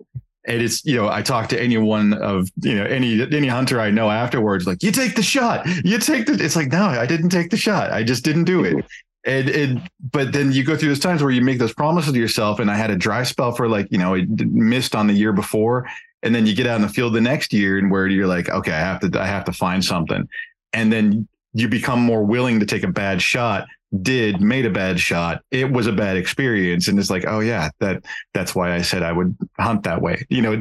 And 0.47 0.63
it's, 0.63 0.85
you 0.85 0.97
know, 0.97 1.09
I 1.09 1.23
talk 1.23 1.49
to 1.51 1.61
anyone 1.61 2.15
of, 2.15 2.49
you 2.63 2.75
know, 2.75 2.85
any, 2.85 3.21
any 3.21 3.49
hunter 3.49 3.81
I 3.81 3.91
know 3.91 4.11
afterwards, 4.11 4.67
like 4.67 4.83
you 4.83 4.93
take 4.93 5.15
the 5.15 5.23
shot, 5.23 5.67
you 5.85 5.99
take 5.99 6.27
the, 6.27 6.43
it's 6.43 6.57
like, 6.57 6.73
no, 6.73 6.87
I 6.87 7.07
didn't 7.07 7.31
take 7.31 7.51
the 7.51 7.57
shot. 7.57 7.93
I 7.93 8.03
just 8.03 8.25
didn't 8.25 8.45
do 8.45 8.65
it. 8.65 8.85
And, 9.27 9.49
and 9.51 9.91
but 10.13 10.33
then 10.33 10.53
you 10.53 10.65
go 10.65 10.77
through 10.77 10.89
those 10.89 11.01
times 11.01 11.23
where 11.23 11.33
you 11.33 11.43
make 11.43 11.59
those 11.59 11.75
promises 11.75 12.13
to 12.13 12.19
yourself 12.19 12.61
and 12.61 12.71
i 12.71 12.77
had 12.77 12.91
a 12.91 12.97
dry 12.97 13.25
spell 13.25 13.53
for 13.53 13.69
like 13.69 13.89
you 13.91 13.99
know 13.99 14.15
it 14.15 14.29
missed 14.31 14.95
on 14.95 15.07
the 15.07 15.13
year 15.13 15.33
before. 15.33 15.87
And 16.23 16.35
then 16.35 16.47
you 16.47 16.55
get 16.55 16.67
out 16.67 16.77
in 16.77 16.83
the 16.83 16.89
field 16.89 17.15
the 17.15 17.21
next 17.21 17.53
year 17.53 17.79
and 17.79 17.91
where 17.91 18.07
you're 18.07 18.27
like 18.27 18.49
okay 18.49 18.73
i 18.73 18.79
have 18.79 19.01
to 19.01 19.21
i 19.21 19.27
have 19.27 19.45
to 19.45 19.53
find 19.53 19.85
something. 19.85 20.29
And 20.73 20.93
then 20.93 21.29
you 21.53 21.69
become 21.69 22.01
more 22.01 22.25
willing 22.25 22.61
to 22.61 22.67
take 22.67 22.85
a 22.85 22.89
bad 22.89 23.21
shot 23.21 23.67
did 24.03 24.41
made 24.41 24.67
a 24.67 24.71
bad 24.71 25.01
shot 25.01 25.43
it 25.51 25.71
was 25.71 25.87
a 25.87 25.93
bad 25.93 26.17
experience 26.17 26.89
and 26.89 26.99
it's 26.99 27.09
like 27.09 27.25
oh 27.27 27.41
yeah 27.41 27.71
that 27.81 28.05
that's 28.35 28.55
why 28.55 28.75
i 28.75 28.83
said 28.83 29.03
i 29.03 29.13
would 29.13 29.35
hunt 29.59 29.83
that 29.83 30.03
way 30.03 30.23
you 30.29 30.43
know 30.43 30.53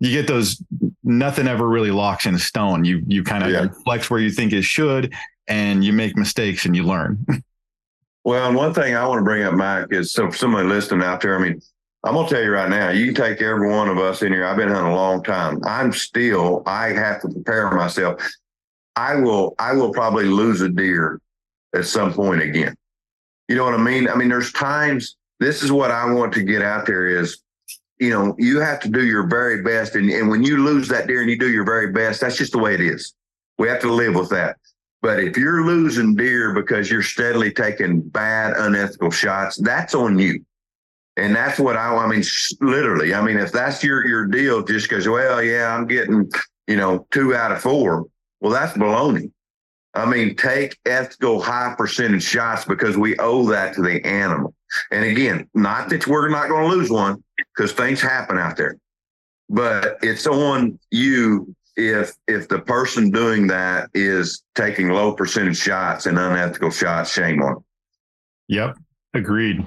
you 0.00 0.12
get 0.12 0.26
those 0.26 0.62
nothing 1.02 1.48
ever 1.48 1.66
really 1.66 1.90
locks 1.90 2.26
in 2.26 2.38
stone 2.38 2.84
you 2.84 3.02
you 3.06 3.24
kind 3.24 3.42
of 3.42 3.50
yeah. 3.50 3.66
flex 3.84 4.10
where 4.10 4.20
you 4.20 4.30
think 4.30 4.52
it 4.52 4.62
should 4.62 5.14
and 5.46 5.82
you 5.82 5.94
make 5.94 6.14
mistakes 6.14 6.66
and 6.66 6.76
you 6.76 6.82
learn 6.82 7.24
Well, 8.28 8.46
and 8.46 8.54
one 8.54 8.74
thing 8.74 8.94
I 8.94 9.06
want 9.06 9.20
to 9.20 9.24
bring 9.24 9.42
up, 9.42 9.54
Mike, 9.54 9.86
is 9.90 10.12
so 10.12 10.30
for 10.30 10.36
somebody 10.36 10.68
listening 10.68 11.02
out 11.02 11.22
there, 11.22 11.34
I 11.34 11.42
mean, 11.42 11.62
I'm 12.04 12.12
gonna 12.12 12.28
tell 12.28 12.42
you 12.42 12.50
right 12.50 12.68
now, 12.68 12.90
you 12.90 13.14
take 13.14 13.40
every 13.40 13.70
one 13.70 13.88
of 13.88 13.96
us 13.96 14.20
in 14.20 14.34
here. 14.34 14.44
I've 14.44 14.58
been 14.58 14.68
hunting 14.68 14.92
a 14.92 14.94
long 14.94 15.22
time. 15.22 15.60
I'm 15.64 15.92
still, 15.92 16.62
I 16.66 16.88
have 16.88 17.22
to 17.22 17.28
prepare 17.28 17.70
myself. 17.70 18.20
I 18.96 19.14
will, 19.14 19.54
I 19.58 19.72
will 19.72 19.92
probably 19.92 20.26
lose 20.26 20.60
a 20.60 20.68
deer 20.68 21.22
at 21.74 21.86
some 21.86 22.12
point 22.12 22.42
again. 22.42 22.74
You 23.48 23.56
know 23.56 23.64
what 23.64 23.74
I 23.74 23.78
mean? 23.78 24.08
I 24.08 24.14
mean, 24.14 24.28
there's 24.28 24.52
times, 24.52 25.16
this 25.40 25.62
is 25.62 25.72
what 25.72 25.90
I 25.90 26.10
want 26.12 26.32
to 26.34 26.42
get 26.42 26.62
out 26.62 26.86
there 26.86 27.06
is, 27.06 27.38
you 27.98 28.10
know, 28.10 28.34
you 28.38 28.60
have 28.60 28.80
to 28.80 28.88
do 28.88 29.04
your 29.04 29.26
very 29.26 29.62
best. 29.62 29.94
And, 29.94 30.10
and 30.10 30.28
when 30.28 30.44
you 30.44 30.58
lose 30.58 30.88
that 30.88 31.06
deer 31.06 31.20
and 31.20 31.30
you 31.30 31.38
do 31.38 31.50
your 31.50 31.64
very 31.64 31.90
best, 31.90 32.20
that's 32.20 32.36
just 32.36 32.52
the 32.52 32.58
way 32.58 32.74
it 32.74 32.80
is. 32.80 33.14
We 33.58 33.68
have 33.68 33.80
to 33.80 33.92
live 33.92 34.14
with 34.14 34.30
that. 34.30 34.56
But 35.00 35.20
if 35.20 35.36
you're 35.36 35.64
losing 35.64 36.14
deer 36.14 36.52
because 36.52 36.90
you're 36.90 37.02
steadily 37.02 37.52
taking 37.52 38.00
bad, 38.02 38.54
unethical 38.56 39.10
shots, 39.10 39.56
that's 39.56 39.94
on 39.94 40.18
you. 40.18 40.44
And 41.16 41.34
that's 41.34 41.58
what 41.58 41.76
I, 41.76 41.94
I 41.96 42.06
mean, 42.06 42.22
literally, 42.60 43.14
I 43.14 43.20
mean, 43.20 43.38
if 43.38 43.50
that's 43.50 43.82
your, 43.82 44.06
your 44.06 44.26
deal, 44.26 44.62
just 44.62 44.88
because, 44.88 45.08
well, 45.08 45.42
yeah, 45.42 45.74
I'm 45.74 45.86
getting, 45.86 46.30
you 46.68 46.76
know, 46.76 47.06
two 47.10 47.34
out 47.34 47.50
of 47.50 47.60
four. 47.60 48.06
Well, 48.40 48.52
that's 48.52 48.76
baloney. 48.76 49.32
I 49.94 50.04
mean, 50.04 50.36
take 50.36 50.78
ethical 50.86 51.40
high 51.40 51.74
percentage 51.76 52.22
shots 52.22 52.64
because 52.64 52.96
we 52.96 53.16
owe 53.18 53.46
that 53.48 53.74
to 53.74 53.82
the 53.82 54.04
animal. 54.06 54.54
And 54.90 55.04
again, 55.04 55.48
not 55.54 55.88
that 55.90 56.06
we're 56.06 56.28
not 56.28 56.48
going 56.48 56.68
to 56.68 56.76
lose 56.76 56.90
one 56.90 57.22
because 57.54 57.72
things 57.72 58.00
happen 58.00 58.38
out 58.38 58.56
there, 58.56 58.76
but 59.48 59.96
it's 60.02 60.26
on 60.26 60.78
you 60.90 61.54
if 61.76 62.14
if 62.26 62.48
the 62.48 62.58
person 62.58 63.10
doing 63.10 63.46
that 63.46 63.88
is 63.94 64.42
taking 64.54 64.90
low 64.90 65.12
percentage 65.12 65.56
shots 65.56 66.06
and 66.06 66.18
unethical 66.18 66.70
shots, 66.70 67.12
shame 67.12 67.42
on 67.42 67.54
them. 67.54 67.64
Yep, 68.48 68.78
agreed. 69.14 69.66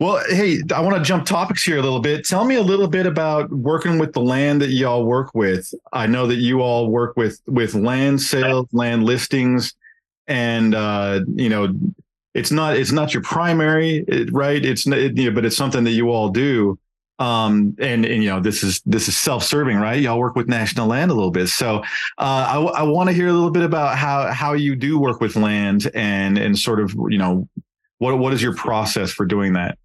Well, 0.00 0.22
hey, 0.30 0.60
I 0.74 0.80
want 0.80 0.96
to 0.96 1.02
jump 1.02 1.26
topics 1.26 1.62
here 1.62 1.78
a 1.78 1.82
little 1.82 2.00
bit. 2.00 2.26
Tell 2.26 2.44
me 2.44 2.56
a 2.56 2.62
little 2.62 2.88
bit 2.88 3.06
about 3.06 3.50
working 3.50 3.98
with 3.98 4.12
the 4.14 4.20
land 4.22 4.62
that 4.62 4.70
y'all 4.70 5.04
work 5.04 5.30
with. 5.34 5.72
I 5.92 6.06
know 6.06 6.26
that 6.26 6.36
you 6.36 6.62
all 6.62 6.90
work 6.90 7.16
with 7.16 7.40
with 7.46 7.74
land 7.74 8.20
sales, 8.20 8.66
land 8.72 9.04
listings, 9.04 9.74
and 10.26 10.74
uh, 10.74 11.20
you 11.34 11.50
know, 11.50 11.74
it's 12.34 12.50
not 12.50 12.76
it's 12.76 12.92
not 12.92 13.12
your 13.12 13.22
primary, 13.22 14.04
right? 14.32 14.64
It's 14.64 14.86
it, 14.86 15.34
but 15.34 15.44
it's 15.44 15.56
something 15.56 15.84
that 15.84 15.90
you 15.90 16.08
all 16.08 16.30
do 16.30 16.78
um, 17.20 17.76
and, 17.78 18.06
and 18.06 18.22
you 18.22 18.30
know 18.30 18.40
this 18.40 18.64
is 18.64 18.80
this 18.86 19.06
is 19.06 19.16
self-serving 19.16 19.76
right 19.76 20.00
y'all 20.00 20.18
work 20.18 20.34
with 20.34 20.48
national 20.48 20.86
land 20.88 21.10
a 21.10 21.14
little 21.14 21.30
bit 21.30 21.48
so 21.48 21.82
uh, 22.18 22.48
I, 22.48 22.56
I 22.56 22.82
want 22.82 23.08
to 23.08 23.12
hear 23.12 23.28
a 23.28 23.32
little 23.32 23.50
bit 23.50 23.62
about 23.62 23.96
how 23.96 24.32
how 24.32 24.54
you 24.54 24.74
do 24.74 24.98
work 24.98 25.20
with 25.20 25.36
land 25.36 25.90
and 25.94 26.38
and 26.38 26.58
sort 26.58 26.80
of 26.80 26.94
you 27.10 27.18
know 27.18 27.46
what 27.98 28.18
what 28.18 28.32
is 28.32 28.42
your 28.42 28.54
process 28.54 29.12
for 29.12 29.26
doing 29.26 29.52
that 29.52 29.78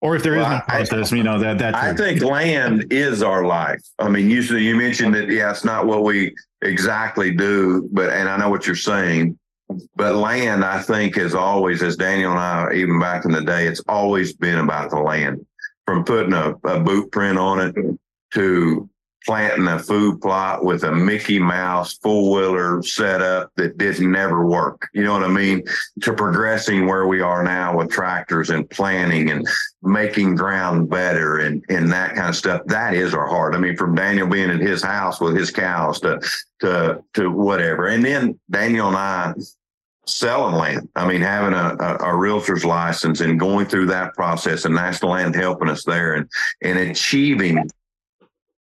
or 0.00 0.14
if 0.14 0.22
there 0.22 0.36
well, 0.36 0.44
is 0.44 0.50
no 0.50 0.60
process, 0.66 1.12
I, 1.12 1.16
you 1.16 1.22
know 1.22 1.38
that 1.38 1.58
that. 1.58 1.74
I 1.74 1.94
think 1.94 2.22
land 2.22 2.92
is 2.92 3.22
our 3.22 3.44
life. 3.44 3.82
I 3.98 4.08
mean, 4.08 4.30
you 4.30 4.42
you 4.42 4.76
mentioned 4.76 5.14
that 5.14 5.28
yeah, 5.28 5.50
it's 5.50 5.64
not 5.64 5.86
what 5.86 6.04
we 6.04 6.34
exactly 6.62 7.34
do, 7.34 7.88
but 7.92 8.10
and 8.10 8.28
I 8.28 8.36
know 8.36 8.48
what 8.48 8.66
you're 8.66 8.76
saying. 8.76 9.38
But 9.96 10.14
land, 10.14 10.64
I 10.64 10.80
think, 10.80 11.18
is 11.18 11.34
always, 11.34 11.82
as 11.82 11.96
Daniel 11.96 12.30
and 12.30 12.40
I, 12.40 12.72
even 12.72 12.98
back 12.98 13.26
in 13.26 13.32
the 13.32 13.42
day, 13.42 13.66
it's 13.66 13.82
always 13.86 14.32
been 14.32 14.58
about 14.58 14.90
the 14.90 14.98
land. 14.98 15.44
From 15.84 16.04
putting 16.04 16.32
a, 16.32 16.54
a 16.64 16.80
boot 16.80 17.12
print 17.12 17.38
on 17.38 17.60
it 17.60 17.74
to 18.34 18.88
planting 19.28 19.68
a 19.68 19.78
food 19.78 20.22
plot 20.22 20.64
with 20.64 20.84
a 20.84 20.90
Mickey 20.90 21.38
Mouse 21.38 21.98
full 21.98 22.32
wheeler 22.32 22.82
setup 22.82 23.52
that 23.56 23.76
didn't 23.76 24.10
never 24.10 24.46
work. 24.46 24.88
You 24.94 25.04
know 25.04 25.12
what 25.12 25.22
I 25.22 25.28
mean? 25.28 25.64
To 26.00 26.14
progressing 26.14 26.86
where 26.86 27.06
we 27.06 27.20
are 27.20 27.42
now 27.42 27.76
with 27.76 27.90
tractors 27.90 28.48
and 28.48 28.68
planting 28.70 29.30
and 29.30 29.46
making 29.82 30.36
ground 30.36 30.88
better 30.88 31.40
and, 31.40 31.62
and 31.68 31.92
that 31.92 32.14
kind 32.14 32.30
of 32.30 32.36
stuff. 32.36 32.62
That 32.68 32.94
is 32.94 33.12
our 33.12 33.26
heart. 33.26 33.54
I 33.54 33.58
mean, 33.58 33.76
from 33.76 33.94
Daniel 33.94 34.26
being 34.26 34.48
at 34.48 34.60
his 34.60 34.82
house 34.82 35.20
with 35.20 35.36
his 35.36 35.50
cows 35.50 36.00
to, 36.00 36.18
to, 36.60 37.04
to 37.12 37.30
whatever. 37.30 37.88
And 37.88 38.02
then 38.02 38.40
Daniel 38.50 38.88
and 38.88 38.96
I 38.96 39.34
selling 40.06 40.54
land. 40.54 40.88
I 40.96 41.06
mean, 41.06 41.20
having 41.20 41.52
a, 41.52 41.76
a, 41.78 42.12
a, 42.12 42.16
realtor's 42.16 42.64
license 42.64 43.20
and 43.20 43.38
going 43.38 43.66
through 43.66 43.86
that 43.86 44.14
process 44.14 44.64
and 44.64 44.74
National 44.74 45.10
Land 45.10 45.34
helping 45.34 45.68
us 45.68 45.84
there 45.84 46.14
and, 46.14 46.30
and 46.62 46.78
achieving 46.78 47.68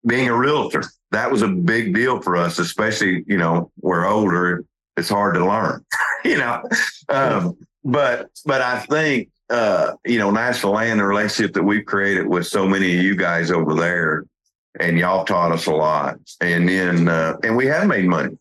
being 0.06 0.28
a 0.28 0.38
realtor. 0.38 0.84
That 1.12 1.32
was 1.32 1.42
a 1.42 1.48
big 1.48 1.94
deal 1.94 2.22
for 2.22 2.36
us, 2.36 2.60
especially, 2.60 3.24
you 3.28 3.38
know, 3.38 3.72
we're 3.82 4.06
older. 4.06 4.66
It's 4.98 5.10
hard 5.10 5.36
to 5.36 5.46
learn, 5.46 5.86
you 6.26 6.38
know. 6.38 6.64
Um, 7.10 7.58
but, 7.84 8.30
but 8.46 8.62
I 8.62 8.80
think, 8.80 9.30
uh, 9.50 9.94
you 10.06 10.18
know, 10.18 10.32
National 10.32 10.74
Land, 10.74 11.00
the 11.00 11.06
relationship 11.06 11.54
that 11.54 11.64
we've 11.64 11.86
created 11.86 12.28
with 12.28 12.48
so 12.48 12.68
many 12.68 12.98
of 12.98 13.04
you 13.04 13.16
guys 13.16 13.52
over 13.52 13.74
there, 13.76 14.26
and 14.80 14.98
y'all 14.98 15.26
taught 15.26 15.52
us 15.52 15.68
a 15.68 15.72
lot. 15.72 16.18
And 16.42 16.68
then, 16.68 17.08
uh, 17.08 17.38
and 17.44 17.56
we 17.56 17.68
have 17.68 17.88
made 17.88 18.06
money 18.06 18.38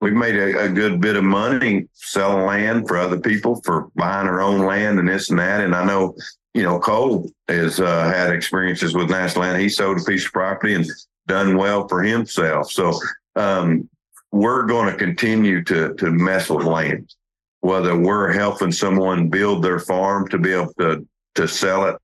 we've 0.00 0.12
made 0.12 0.36
a, 0.36 0.64
a, 0.64 0.68
good 0.68 1.00
bit 1.00 1.16
of 1.16 1.24
money 1.24 1.86
selling 1.92 2.46
land 2.46 2.88
for 2.88 2.96
other 2.96 3.20
people 3.20 3.60
for 3.64 3.90
buying 3.94 4.26
our 4.26 4.40
own 4.40 4.64
land 4.64 4.98
and 4.98 5.08
this 5.08 5.30
and 5.30 5.38
that. 5.38 5.60
And 5.60 5.74
I 5.74 5.84
know, 5.84 6.16
you 6.54 6.62
know, 6.62 6.78
Cole 6.78 7.30
has 7.48 7.80
uh, 7.80 8.04
had 8.04 8.32
experiences 8.32 8.94
with 8.94 9.10
National 9.10 9.44
Land. 9.44 9.60
He 9.60 9.68
sold 9.68 10.00
a 10.00 10.04
piece 10.04 10.26
of 10.26 10.32
property 10.32 10.74
and 10.74 10.86
done 11.26 11.56
well 11.56 11.86
for 11.86 12.02
himself. 12.02 12.70
So 12.70 12.98
um, 13.36 13.88
we're 14.32 14.66
going 14.66 14.90
to 14.90 14.98
continue 14.98 15.62
to 15.64 15.94
to 15.94 16.10
mess 16.10 16.50
with 16.50 16.64
land, 16.64 17.14
whether 17.60 17.96
we're 17.96 18.32
helping 18.32 18.72
someone 18.72 19.28
build 19.28 19.62
their 19.62 19.78
farm 19.78 20.28
to 20.28 20.38
be 20.38 20.52
able 20.52 20.72
to 20.80 21.06
to 21.36 21.46
sell 21.46 21.86
it, 21.86 21.96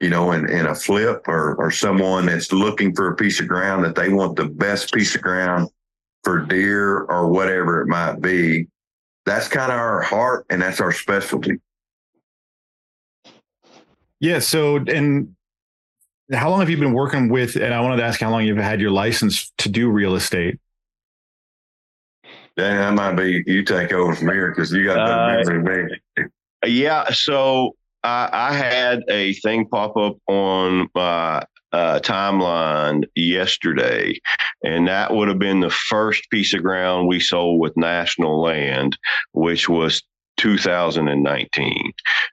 you 0.00 0.08
know, 0.08 0.32
in, 0.32 0.48
in 0.48 0.66
a 0.66 0.74
flip 0.74 1.28
or, 1.28 1.54
or 1.56 1.70
someone 1.70 2.24
that's 2.24 2.52
looking 2.52 2.94
for 2.94 3.08
a 3.08 3.16
piece 3.16 3.38
of 3.38 3.46
ground 3.46 3.84
that 3.84 3.94
they 3.94 4.08
want 4.08 4.34
the 4.34 4.46
best 4.46 4.92
piece 4.94 5.14
of 5.14 5.20
ground 5.20 5.68
for 6.24 6.40
deer 6.40 7.00
or 7.00 7.28
whatever 7.28 7.80
it 7.82 7.88
might 7.88 8.20
be. 8.20 8.68
That's 9.24 9.48
kind 9.48 9.70
of 9.70 9.78
our 9.78 10.02
heart 10.02 10.46
and 10.50 10.62
that's 10.62 10.80
our 10.80 10.92
specialty. 10.92 11.60
Yeah. 14.20 14.38
So, 14.38 14.76
and 14.76 15.34
how 16.32 16.50
long 16.50 16.60
have 16.60 16.70
you 16.70 16.76
been 16.76 16.92
working 16.92 17.28
with? 17.28 17.56
And 17.56 17.74
I 17.74 17.80
wanted 17.80 17.96
to 17.96 18.04
ask 18.04 18.20
how 18.20 18.30
long 18.30 18.44
you've 18.44 18.56
had 18.56 18.80
your 18.80 18.90
license 18.90 19.52
to 19.58 19.68
do 19.68 19.90
real 19.90 20.14
estate. 20.14 20.58
Yeah, 22.56 22.76
that 22.78 22.94
might 22.94 23.14
be 23.14 23.42
you 23.46 23.64
take 23.64 23.92
over 23.92 24.14
from 24.14 24.28
here 24.28 24.50
because 24.50 24.72
you 24.72 24.84
got 24.84 25.06
the 25.06 25.50
uh, 25.50 25.54
memory 25.54 25.88
me. 26.18 26.24
Yeah. 26.66 27.10
So 27.12 27.76
I, 28.04 28.28
I 28.32 28.52
had 28.52 29.02
a 29.08 29.32
thing 29.34 29.66
pop 29.68 29.96
up 29.96 30.16
on 30.26 30.88
my 30.94 31.42
uh, 31.72 32.00
timeline 32.00 33.04
yesterday, 33.14 34.14
and 34.62 34.88
that 34.88 35.14
would 35.14 35.28
have 35.28 35.38
been 35.38 35.60
the 35.60 35.70
first 35.70 36.28
piece 36.30 36.54
of 36.54 36.62
ground 36.62 37.08
we 37.08 37.20
sold 37.20 37.60
with 37.60 37.76
national 37.76 38.40
land, 38.40 38.96
which 39.32 39.68
was 39.68 40.02
2019. 40.42 41.92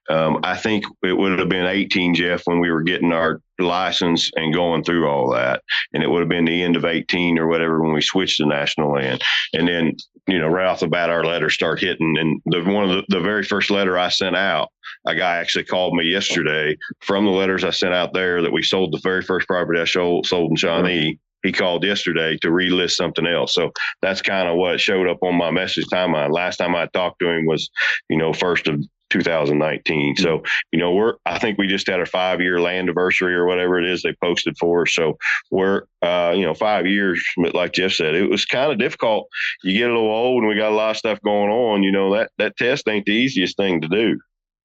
Um, 0.10 0.40
I 0.44 0.58
think 0.58 0.84
it 1.04 1.14
would 1.14 1.38
have 1.38 1.48
been 1.48 1.68
18, 1.68 2.16
Jeff, 2.16 2.42
when 2.46 2.60
we 2.60 2.72
were 2.72 2.82
getting 2.82 3.14
our 3.14 3.40
license 3.60 4.32
and 4.36 4.54
going 4.54 4.84
through 4.84 5.08
all 5.08 5.32
that. 5.34 5.62
And 5.94 6.02
it 6.02 6.10
would 6.10 6.22
have 6.22 6.30
been 6.30 6.46
the 6.46 6.64
end 6.64 6.76
of 6.76 6.86
18 6.86 7.38
or 7.38 7.48
whatever 7.48 7.82
when 7.82 7.94
we 7.94 8.02
switched 8.02 8.38
to 8.38 8.48
national 8.48 8.94
land. 8.94 9.22
And 9.54 9.68
then, 9.68 9.96
you 10.28 10.40
know, 10.40 10.48
right 10.48 10.66
off 10.66 10.80
the 10.80 10.88
bat, 10.88 11.12
our 11.12 11.24
letters 11.24 11.54
start 11.54 11.80
hitting. 11.80 12.18
And 12.18 12.42
the 12.46 12.64
one 12.64 12.90
of 12.90 12.96
the, 12.96 13.04
the 13.10 13.22
very 13.22 13.44
first 13.44 13.70
letter 13.70 13.98
I 13.98 14.10
sent 14.10 14.36
out, 14.36 14.70
a 15.06 15.14
guy 15.14 15.38
actually 15.38 15.66
called 15.66 15.94
me 15.96 16.06
yesterday 16.06 16.76
from 17.02 17.26
the 17.26 17.32
letters 17.32 17.64
I 17.64 17.70
sent 17.70 17.94
out 17.94 18.14
there 18.14 18.42
that 18.42 18.52
we 18.52 18.64
sold 18.64 18.92
the 18.92 19.02
very 19.04 19.22
first 19.22 19.48
property 19.48 19.80
I 19.80 19.86
sold, 19.86 20.26
sold 20.26 20.50
in 20.50 20.56
Shawnee 20.58 21.20
he 21.44 21.52
called 21.52 21.84
yesterday 21.84 22.38
to 22.42 22.50
relist 22.50 22.92
something 22.92 23.28
else. 23.28 23.54
So 23.54 23.72
that's 24.02 24.22
kind 24.22 24.48
of 24.48 24.58
what 24.58 24.80
showed 24.80 25.08
up 25.08 25.24
on 25.24 25.36
my 25.36 25.52
message 25.52 25.86
timeline. 25.86 26.32
Last 26.32 26.58
time 26.58 26.76
I 26.76 26.88
talked 26.88 27.20
to 27.20 27.30
him 27.30 27.46
was, 27.46 27.70
you 28.10 28.18
know, 28.18 28.34
first 28.34 28.68
of 28.68 28.82
2019. 29.10 30.18
So, 30.18 30.44
you 30.72 30.80
know, 30.80 30.94
we're, 30.94 31.16
I 31.26 31.40
think 31.40 31.58
we 31.58 31.68
just 31.68 31.88
had 31.88 32.00
a 32.00 32.06
five 32.06 32.42
year 32.42 32.62
land 32.62 32.80
anniversary 32.90 33.36
or 33.36 33.46
whatever 33.46 33.80
it 33.80 33.90
is 33.90 34.02
they 34.02 34.14
posted 34.22 34.56
for. 34.58 34.86
So 34.86 35.18
we're, 35.52 35.84
uh, 36.02 36.34
you 36.36 36.46
know, 36.46 36.54
five 36.54 36.86
years, 36.86 37.24
like 37.38 37.74
Jeff 37.74 37.92
said, 37.92 38.16
it 38.16 38.30
was 38.30 38.46
kind 38.46 38.72
of 38.72 38.78
difficult. 38.78 39.28
You 39.64 39.78
get 39.78 39.90
a 39.90 39.94
little 39.94 40.12
old 40.12 40.44
and 40.44 40.50
we 40.50 40.56
got 40.56 40.72
a 40.72 40.76
lot 40.76 40.92
of 40.92 40.98
stuff 40.98 41.20
going 41.22 41.50
on, 41.50 41.84
you 41.84 41.92
know, 41.92 42.14
that, 42.14 42.32
that 42.38 42.58
test 42.58 42.88
ain't 42.88 43.06
the 43.06 43.12
easiest 43.14 43.58
thing 43.58 43.82
to 43.82 43.88
do. 43.88 44.20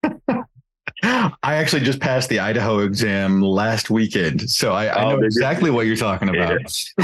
I 1.03 1.55
actually 1.55 1.83
just 1.83 1.99
passed 1.99 2.29
the 2.29 2.39
Idaho 2.39 2.79
exam 2.79 3.41
last 3.41 3.89
weekend, 3.89 4.49
so 4.49 4.73
I, 4.73 4.93
I 4.93 5.09
know 5.09 5.19
oh, 5.19 5.23
exactly 5.23 5.69
what 5.69 5.85
you're 5.85 5.95
talking 5.95 6.29
about. 6.29 6.59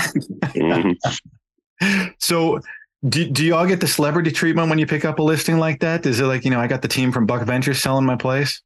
mm-hmm. 0.55 2.07
So, 2.17 2.59
do, 3.07 3.29
do 3.29 3.45
you 3.45 3.55
all 3.55 3.67
get 3.67 3.81
the 3.81 3.87
celebrity 3.87 4.31
treatment 4.31 4.69
when 4.69 4.79
you 4.79 4.87
pick 4.87 5.05
up 5.05 5.19
a 5.19 5.23
listing 5.23 5.59
like 5.59 5.79
that? 5.81 6.05
Is 6.05 6.19
it 6.19 6.25
like, 6.25 6.43
you 6.45 6.51
know, 6.51 6.59
I 6.59 6.67
got 6.67 6.81
the 6.81 6.87
team 6.87 7.11
from 7.11 7.25
Buck 7.25 7.45
Ventures 7.45 7.81
selling 7.81 8.05
my 8.05 8.15
place? 8.15 8.61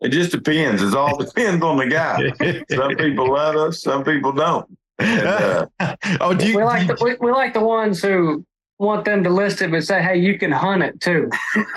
It 0.00 0.08
just 0.10 0.32
depends. 0.32 0.82
It 0.82 0.94
all 0.94 1.16
depends 1.16 1.62
on 1.62 1.76
the 1.76 1.86
guy. 1.86 2.32
some 2.70 2.96
people 2.96 3.32
love 3.32 3.56
us, 3.56 3.82
some 3.82 4.04
people 4.04 4.32
don't. 4.32 4.66
And, 4.98 5.26
uh, 5.26 5.66
oh, 6.20 6.34
do 6.34 6.48
you, 6.48 6.56
we 6.56 6.64
like 6.64 6.86
the, 6.86 6.96
we, 7.00 7.16
we 7.20 7.32
like 7.32 7.52
the 7.54 7.60
ones 7.60 8.02
who 8.02 8.44
want 8.78 9.04
them 9.04 9.24
to 9.24 9.30
list 9.30 9.60
it, 9.60 9.70
but 9.70 9.84
say, 9.84 10.02
hey, 10.02 10.16
you 10.16 10.38
can 10.38 10.52
hunt 10.52 10.82
it 10.82 11.00
too. 11.00 11.30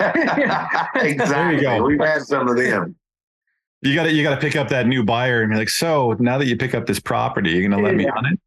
exactly. 0.94 1.80
We've 1.80 2.00
had 2.00 2.22
some 2.22 2.48
of 2.48 2.56
them. 2.56 2.96
You 3.84 3.96
got 3.96 4.04
to 4.04 4.12
you 4.12 4.22
got 4.22 4.36
to 4.36 4.40
pick 4.40 4.54
up 4.54 4.68
that 4.68 4.86
new 4.86 5.02
buyer 5.02 5.42
and 5.42 5.50
be 5.50 5.56
like, 5.56 5.68
so 5.68 6.14
now 6.20 6.38
that 6.38 6.46
you 6.46 6.56
pick 6.56 6.72
up 6.72 6.86
this 6.86 7.00
property, 7.00 7.50
you're 7.50 7.68
going 7.68 7.82
to 7.82 7.84
let 7.84 7.98
yeah. 8.00 8.06
me 8.06 8.08
on 8.08 8.38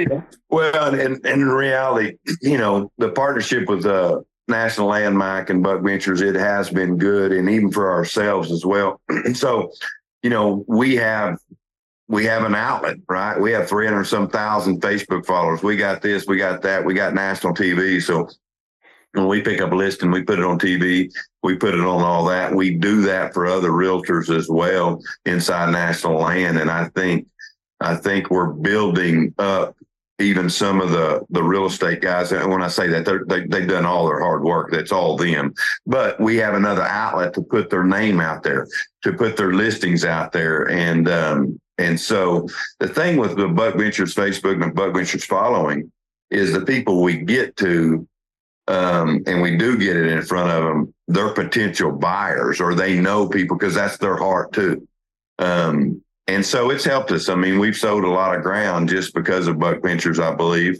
it. 0.00 0.22
well, 0.50 0.92
and, 0.92 1.24
and 1.24 1.42
in 1.42 1.48
reality, 1.48 2.16
you 2.40 2.58
know, 2.58 2.90
the 2.98 3.10
partnership 3.10 3.68
with 3.68 3.84
the 3.84 3.94
uh, 3.94 4.20
National 4.48 4.88
Landmark 4.88 5.50
and 5.50 5.62
Buck 5.62 5.82
Ventures, 5.82 6.20
it 6.20 6.34
has 6.34 6.68
been 6.68 6.98
good, 6.98 7.30
and 7.30 7.48
even 7.48 7.70
for 7.70 7.92
ourselves 7.92 8.50
as 8.50 8.66
well. 8.66 9.00
so, 9.34 9.70
you 10.24 10.30
know, 10.30 10.64
we 10.66 10.96
have 10.96 11.38
we 12.08 12.24
have 12.24 12.44
an 12.44 12.54
outlet, 12.54 12.96
right? 13.08 13.40
We 13.40 13.52
have 13.52 13.68
300 13.68 14.04
some 14.04 14.28
thousand 14.28 14.82
Facebook 14.82 15.24
followers. 15.24 15.62
We 15.62 15.76
got 15.76 16.02
this, 16.02 16.26
we 16.26 16.36
got 16.36 16.62
that, 16.62 16.84
we 16.84 16.94
got 16.94 17.14
national 17.14 17.54
TV. 17.54 18.02
So 18.02 18.28
when 19.12 19.28
we 19.28 19.40
pick 19.40 19.60
up 19.60 19.72
a 19.72 19.74
list 19.74 20.02
and 20.02 20.12
we 20.12 20.22
put 20.22 20.38
it 20.38 20.44
on 20.44 20.58
TV, 20.58 21.10
we 21.42 21.56
put 21.56 21.74
it 21.74 21.80
on 21.80 22.02
all 22.02 22.24
that. 22.26 22.54
We 22.54 22.76
do 22.76 23.02
that 23.02 23.34
for 23.34 23.46
other 23.46 23.70
realtors 23.70 24.34
as 24.34 24.48
well 24.48 25.00
inside 25.24 25.70
national 25.70 26.18
land. 26.18 26.58
And 26.58 26.70
I 26.70 26.88
think, 26.88 27.26
I 27.80 27.96
think 27.96 28.30
we're 28.30 28.52
building 28.52 29.34
up 29.38 29.76
even 30.18 30.48
some 30.48 30.80
of 30.80 30.90
the 30.90 31.24
the 31.30 31.42
real 31.42 31.66
estate 31.66 32.00
guys. 32.00 32.32
And 32.32 32.50
when 32.50 32.62
I 32.62 32.68
say 32.68 32.86
that, 32.88 33.04
they 33.28 33.46
they've 33.46 33.68
done 33.68 33.84
all 33.84 34.06
their 34.06 34.20
hard 34.20 34.44
work. 34.44 34.70
That's 34.70 34.92
all 34.92 35.16
them. 35.16 35.52
But 35.86 36.20
we 36.20 36.36
have 36.36 36.54
another 36.54 36.82
outlet 36.82 37.34
to 37.34 37.42
put 37.42 37.70
their 37.70 37.84
name 37.84 38.20
out 38.20 38.42
there, 38.42 38.66
to 39.02 39.12
put 39.12 39.36
their 39.36 39.52
listings 39.52 40.04
out 40.04 40.32
there, 40.32 40.70
and 40.70 41.08
um, 41.08 41.60
and 41.78 41.98
so 41.98 42.48
the 42.80 42.88
thing 42.88 43.16
with 43.16 43.36
the 43.36 43.48
Buck 43.48 43.76
Ventures 43.76 44.14
Facebook 44.14 44.62
and 44.62 44.74
Buck 44.74 44.94
Ventures 44.94 45.24
following 45.24 45.90
is 46.30 46.52
the 46.52 46.64
people 46.64 47.02
we 47.02 47.16
get 47.16 47.56
to, 47.56 48.06
um, 48.68 49.22
and 49.26 49.42
we 49.42 49.56
do 49.56 49.76
get 49.78 49.96
it 49.96 50.06
in 50.06 50.22
front 50.22 50.50
of 50.50 50.64
them, 50.64 50.94
they're 51.08 51.34
potential 51.34 51.92
buyers 51.92 52.60
or 52.60 52.74
they 52.74 52.98
know 52.98 53.28
people 53.28 53.56
because 53.56 53.74
that's 53.74 53.98
their 53.98 54.16
heart 54.16 54.52
too. 54.52 54.86
Um, 55.38 56.02
and 56.28 56.44
so 56.44 56.70
it's 56.70 56.84
helped 56.84 57.10
us. 57.10 57.28
I 57.28 57.34
mean, 57.34 57.58
we've 57.58 57.76
sold 57.76 58.04
a 58.04 58.08
lot 58.08 58.36
of 58.36 58.42
ground 58.42 58.88
just 58.88 59.14
because 59.14 59.46
of 59.46 59.58
Buck 59.58 59.82
Ventures, 59.82 60.20
I 60.20 60.34
believe. 60.34 60.78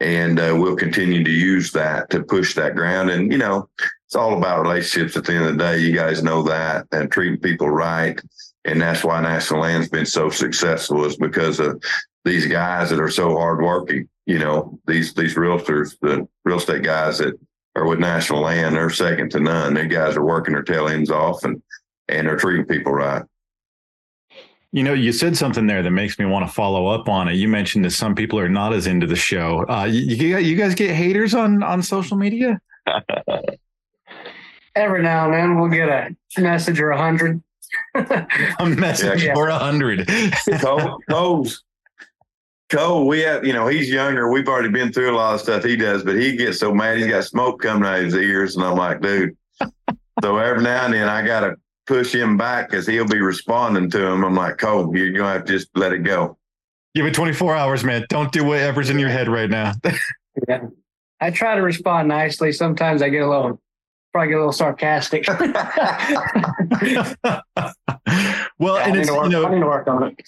And 0.00 0.40
uh, 0.40 0.56
we'll 0.58 0.76
continue 0.76 1.22
to 1.22 1.30
use 1.30 1.72
that 1.72 2.08
to 2.10 2.22
push 2.22 2.54
that 2.54 2.74
ground. 2.74 3.10
And, 3.10 3.30
you 3.30 3.36
know, 3.36 3.68
it's 4.06 4.16
all 4.16 4.38
about 4.38 4.62
relationships 4.62 5.14
at 5.16 5.24
the 5.24 5.34
end 5.34 5.44
of 5.44 5.52
the 5.52 5.58
day. 5.58 5.78
You 5.80 5.94
guys 5.94 6.22
know 6.22 6.42
that 6.44 6.86
and 6.90 7.12
treating 7.12 7.38
people 7.38 7.68
right 7.68 8.18
and 8.64 8.80
that's 8.80 9.04
why 9.04 9.20
National 9.20 9.60
Land's 9.60 9.88
been 9.88 10.06
so 10.06 10.30
successful 10.30 11.04
is 11.04 11.16
because 11.16 11.60
of 11.60 11.82
these 12.24 12.46
guys 12.46 12.90
that 12.90 13.00
are 13.00 13.10
so 13.10 13.36
hardworking. 13.36 14.08
You 14.26 14.38
know, 14.38 14.78
these 14.86 15.14
these 15.14 15.34
realtors, 15.34 15.96
the 16.00 16.28
real 16.44 16.58
estate 16.58 16.82
guys 16.82 17.18
that 17.18 17.38
are 17.76 17.86
with 17.86 17.98
National 17.98 18.42
Land, 18.42 18.76
they're 18.76 18.90
second 18.90 19.30
to 19.30 19.40
none. 19.40 19.74
They 19.74 19.86
guys 19.86 20.16
are 20.16 20.24
working 20.24 20.54
their 20.54 20.62
tail 20.62 20.88
ends 20.88 21.10
off 21.10 21.44
and 21.44 21.62
and 22.08 22.26
they're 22.26 22.36
treating 22.36 22.66
people 22.66 22.92
right. 22.92 23.22
You 24.72 24.84
know, 24.84 24.92
you 24.92 25.12
said 25.12 25.36
something 25.36 25.66
there 25.66 25.82
that 25.82 25.90
makes 25.90 26.18
me 26.18 26.26
want 26.26 26.46
to 26.46 26.52
follow 26.52 26.86
up 26.86 27.08
on 27.08 27.26
it. 27.26 27.34
You 27.34 27.48
mentioned 27.48 27.84
that 27.84 27.90
some 27.90 28.14
people 28.14 28.38
are 28.38 28.48
not 28.48 28.72
as 28.72 28.86
into 28.86 29.06
the 29.06 29.16
show. 29.16 29.64
Uh, 29.68 29.86
you, 29.86 30.38
you 30.38 30.54
guys 30.54 30.76
get 30.76 30.94
haters 30.94 31.34
on 31.34 31.62
on 31.62 31.82
social 31.82 32.16
media? 32.16 32.60
Every 34.76 35.02
now 35.02 35.24
and 35.24 35.34
then, 35.34 35.58
we'll 35.58 35.70
get 35.70 35.88
a 35.88 36.14
message 36.40 36.78
or 36.78 36.90
a 36.90 36.98
hundred 36.98 37.42
a 37.94 38.66
message 38.66 39.24
yeah. 39.24 39.34
for 39.34 39.48
a 39.48 39.58
hundred. 39.58 40.08
Cole, 40.60 40.98
Cole's 41.08 41.62
Cole, 42.70 43.08
we 43.08 43.20
have, 43.20 43.44
you 43.44 43.52
know, 43.52 43.66
he's 43.66 43.90
younger. 43.90 44.30
We've 44.30 44.46
already 44.46 44.68
been 44.68 44.92
through 44.92 45.10
a 45.10 45.16
lot 45.16 45.34
of 45.34 45.40
stuff 45.40 45.64
he 45.64 45.76
does, 45.76 46.04
but 46.04 46.16
he 46.16 46.36
gets 46.36 46.60
so 46.60 46.72
mad. 46.72 46.98
He's 46.98 47.08
got 47.08 47.24
smoke 47.24 47.60
coming 47.60 47.84
out 47.84 47.98
of 47.98 48.04
his 48.04 48.14
ears. 48.14 48.54
And 48.54 48.64
I'm 48.64 48.76
like, 48.76 49.00
dude. 49.00 49.36
so 50.22 50.38
every 50.38 50.62
now 50.62 50.84
and 50.84 50.94
then 50.94 51.08
I 51.08 51.26
got 51.26 51.40
to 51.40 51.56
push 51.86 52.14
him 52.14 52.36
back 52.36 52.70
because 52.70 52.86
he'll 52.86 53.08
be 53.08 53.20
responding 53.20 53.90
to 53.90 54.06
him. 54.06 54.24
I'm 54.24 54.36
like, 54.36 54.58
Cole, 54.58 54.96
you're 54.96 55.10
going 55.10 55.24
to 55.24 55.32
have 55.32 55.44
to 55.46 55.52
just 55.52 55.68
let 55.74 55.92
it 55.92 56.04
go. 56.04 56.38
Give 56.94 57.06
it 57.06 57.14
24 57.14 57.56
hours, 57.56 57.82
man. 57.82 58.06
Don't 58.08 58.30
do 58.30 58.44
whatever's 58.44 58.88
in 58.88 59.00
your 59.00 59.10
head 59.10 59.28
right 59.28 59.50
now. 59.50 59.72
yeah. 60.48 60.66
I 61.20 61.32
try 61.32 61.56
to 61.56 61.62
respond 61.62 62.06
nicely. 62.06 62.52
Sometimes 62.52 63.02
I 63.02 63.08
get 63.08 63.22
a 63.22 63.28
little 63.28 63.60
probably 64.12 64.28
get 64.28 64.36
a 64.36 64.38
little 64.38 64.52
sarcastic. 64.52 65.26
well, 65.28 65.44
yeah, 68.76 68.86
and 68.86 68.96
it's 68.96 69.10
work, 69.10 69.24
you 69.24 69.30
know, 69.30 69.46
I 69.46 69.54
need 69.54 69.60
to 69.60 69.66
work 69.66 69.86
on 69.88 70.02
it. 70.04 70.20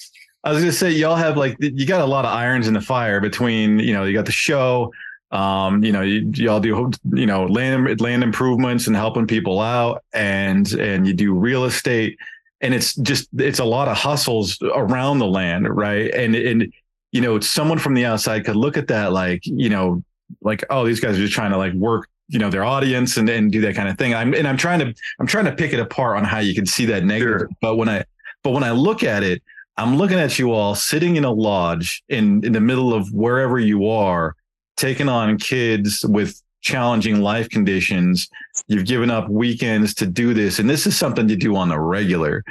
I 0.44 0.52
was 0.52 0.60
gonna 0.60 0.72
say 0.72 0.90
y'all 0.90 1.16
have 1.16 1.36
like 1.36 1.56
you 1.60 1.86
got 1.86 2.00
a 2.00 2.06
lot 2.06 2.24
of 2.24 2.32
irons 2.32 2.66
in 2.66 2.74
the 2.74 2.80
fire 2.80 3.20
between 3.20 3.78
you 3.78 3.92
know 3.92 4.04
you 4.04 4.12
got 4.12 4.26
the 4.26 4.32
show, 4.32 4.92
um, 5.30 5.84
you 5.84 5.92
know 5.92 6.02
you, 6.02 6.30
y'all 6.34 6.60
do 6.60 6.90
you 7.12 7.26
know 7.26 7.44
land 7.46 8.00
land 8.00 8.22
improvements 8.22 8.86
and 8.86 8.96
helping 8.96 9.26
people 9.26 9.60
out, 9.60 10.02
and 10.12 10.72
and 10.72 11.06
you 11.06 11.14
do 11.14 11.32
real 11.32 11.64
estate, 11.64 12.18
and 12.60 12.74
it's 12.74 12.94
just 12.96 13.28
it's 13.38 13.60
a 13.60 13.64
lot 13.64 13.88
of 13.88 13.96
hustles 13.96 14.58
around 14.74 15.18
the 15.18 15.26
land, 15.26 15.68
right? 15.68 16.12
And 16.12 16.34
and 16.34 16.72
you 17.12 17.20
know 17.20 17.38
someone 17.38 17.78
from 17.78 17.94
the 17.94 18.04
outside 18.04 18.44
could 18.44 18.56
look 18.56 18.76
at 18.76 18.88
that 18.88 19.12
like 19.12 19.46
you 19.46 19.68
know 19.68 20.02
like 20.40 20.64
oh 20.70 20.84
these 20.86 20.98
guys 20.98 21.16
are 21.16 21.22
just 21.22 21.34
trying 21.34 21.52
to 21.52 21.58
like 21.58 21.74
work 21.74 22.08
you 22.32 22.38
know 22.38 22.50
their 22.50 22.64
audience 22.64 23.18
and, 23.18 23.28
and 23.28 23.52
do 23.52 23.60
that 23.60 23.76
kind 23.76 23.88
of 23.88 23.98
thing. 23.98 24.14
I'm 24.14 24.34
and 24.34 24.48
I'm 24.48 24.56
trying 24.56 24.78
to 24.80 24.94
I'm 25.20 25.26
trying 25.26 25.44
to 25.44 25.52
pick 25.52 25.72
it 25.72 25.80
apart 25.80 26.16
on 26.16 26.24
how 26.24 26.38
you 26.38 26.54
can 26.54 26.66
see 26.66 26.86
that 26.86 27.04
negative. 27.04 27.40
Sure. 27.40 27.48
But 27.60 27.76
when 27.76 27.88
I 27.88 28.04
but 28.42 28.50
when 28.50 28.64
I 28.64 28.72
look 28.72 29.04
at 29.04 29.22
it, 29.22 29.42
I'm 29.76 29.96
looking 29.96 30.18
at 30.18 30.38
you 30.38 30.52
all 30.52 30.74
sitting 30.74 31.16
in 31.16 31.24
a 31.24 31.30
lodge 31.30 32.02
in 32.08 32.42
in 32.44 32.52
the 32.52 32.60
middle 32.60 32.94
of 32.94 33.12
wherever 33.12 33.58
you 33.58 33.86
are, 33.86 34.34
taking 34.76 35.08
on 35.08 35.36
kids 35.36 36.04
with 36.08 36.40
challenging 36.62 37.20
life 37.20 37.50
conditions. 37.50 38.28
You've 38.66 38.86
given 38.86 39.10
up 39.10 39.28
weekends 39.28 39.92
to 39.94 40.06
do 40.06 40.32
this, 40.32 40.58
and 40.58 40.70
this 40.70 40.86
is 40.86 40.96
something 40.96 41.28
you 41.28 41.36
do 41.36 41.54
on 41.56 41.68
the 41.68 41.78
regular. 41.78 42.42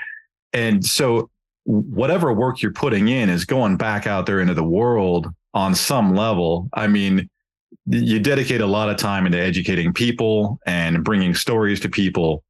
And 0.54 0.86
so, 0.86 1.32
whatever 1.64 2.32
work 2.32 2.62
you're 2.62 2.72
putting 2.72 3.08
in 3.08 3.30
is 3.30 3.46
going 3.46 3.78
back 3.78 4.06
out 4.06 4.28
there 4.28 4.42
into 4.42 4.54
the 4.54 4.64
world 4.64 5.28
on 5.54 5.74
some 5.74 6.16
level. 6.16 6.70
I 6.74 6.88
mean, 6.88 7.30
you 7.88 8.20
dedicate 8.20 8.62
a 8.62 8.66
lot 8.66 8.90
of 8.90 8.98
time 8.98 9.26
into 9.26 9.40
educating 9.40 9.94
people 9.94 10.60
and 10.66 11.04
bringing 11.04 11.34
stories 11.34 11.80
to 11.82 11.90
people. 11.90 12.44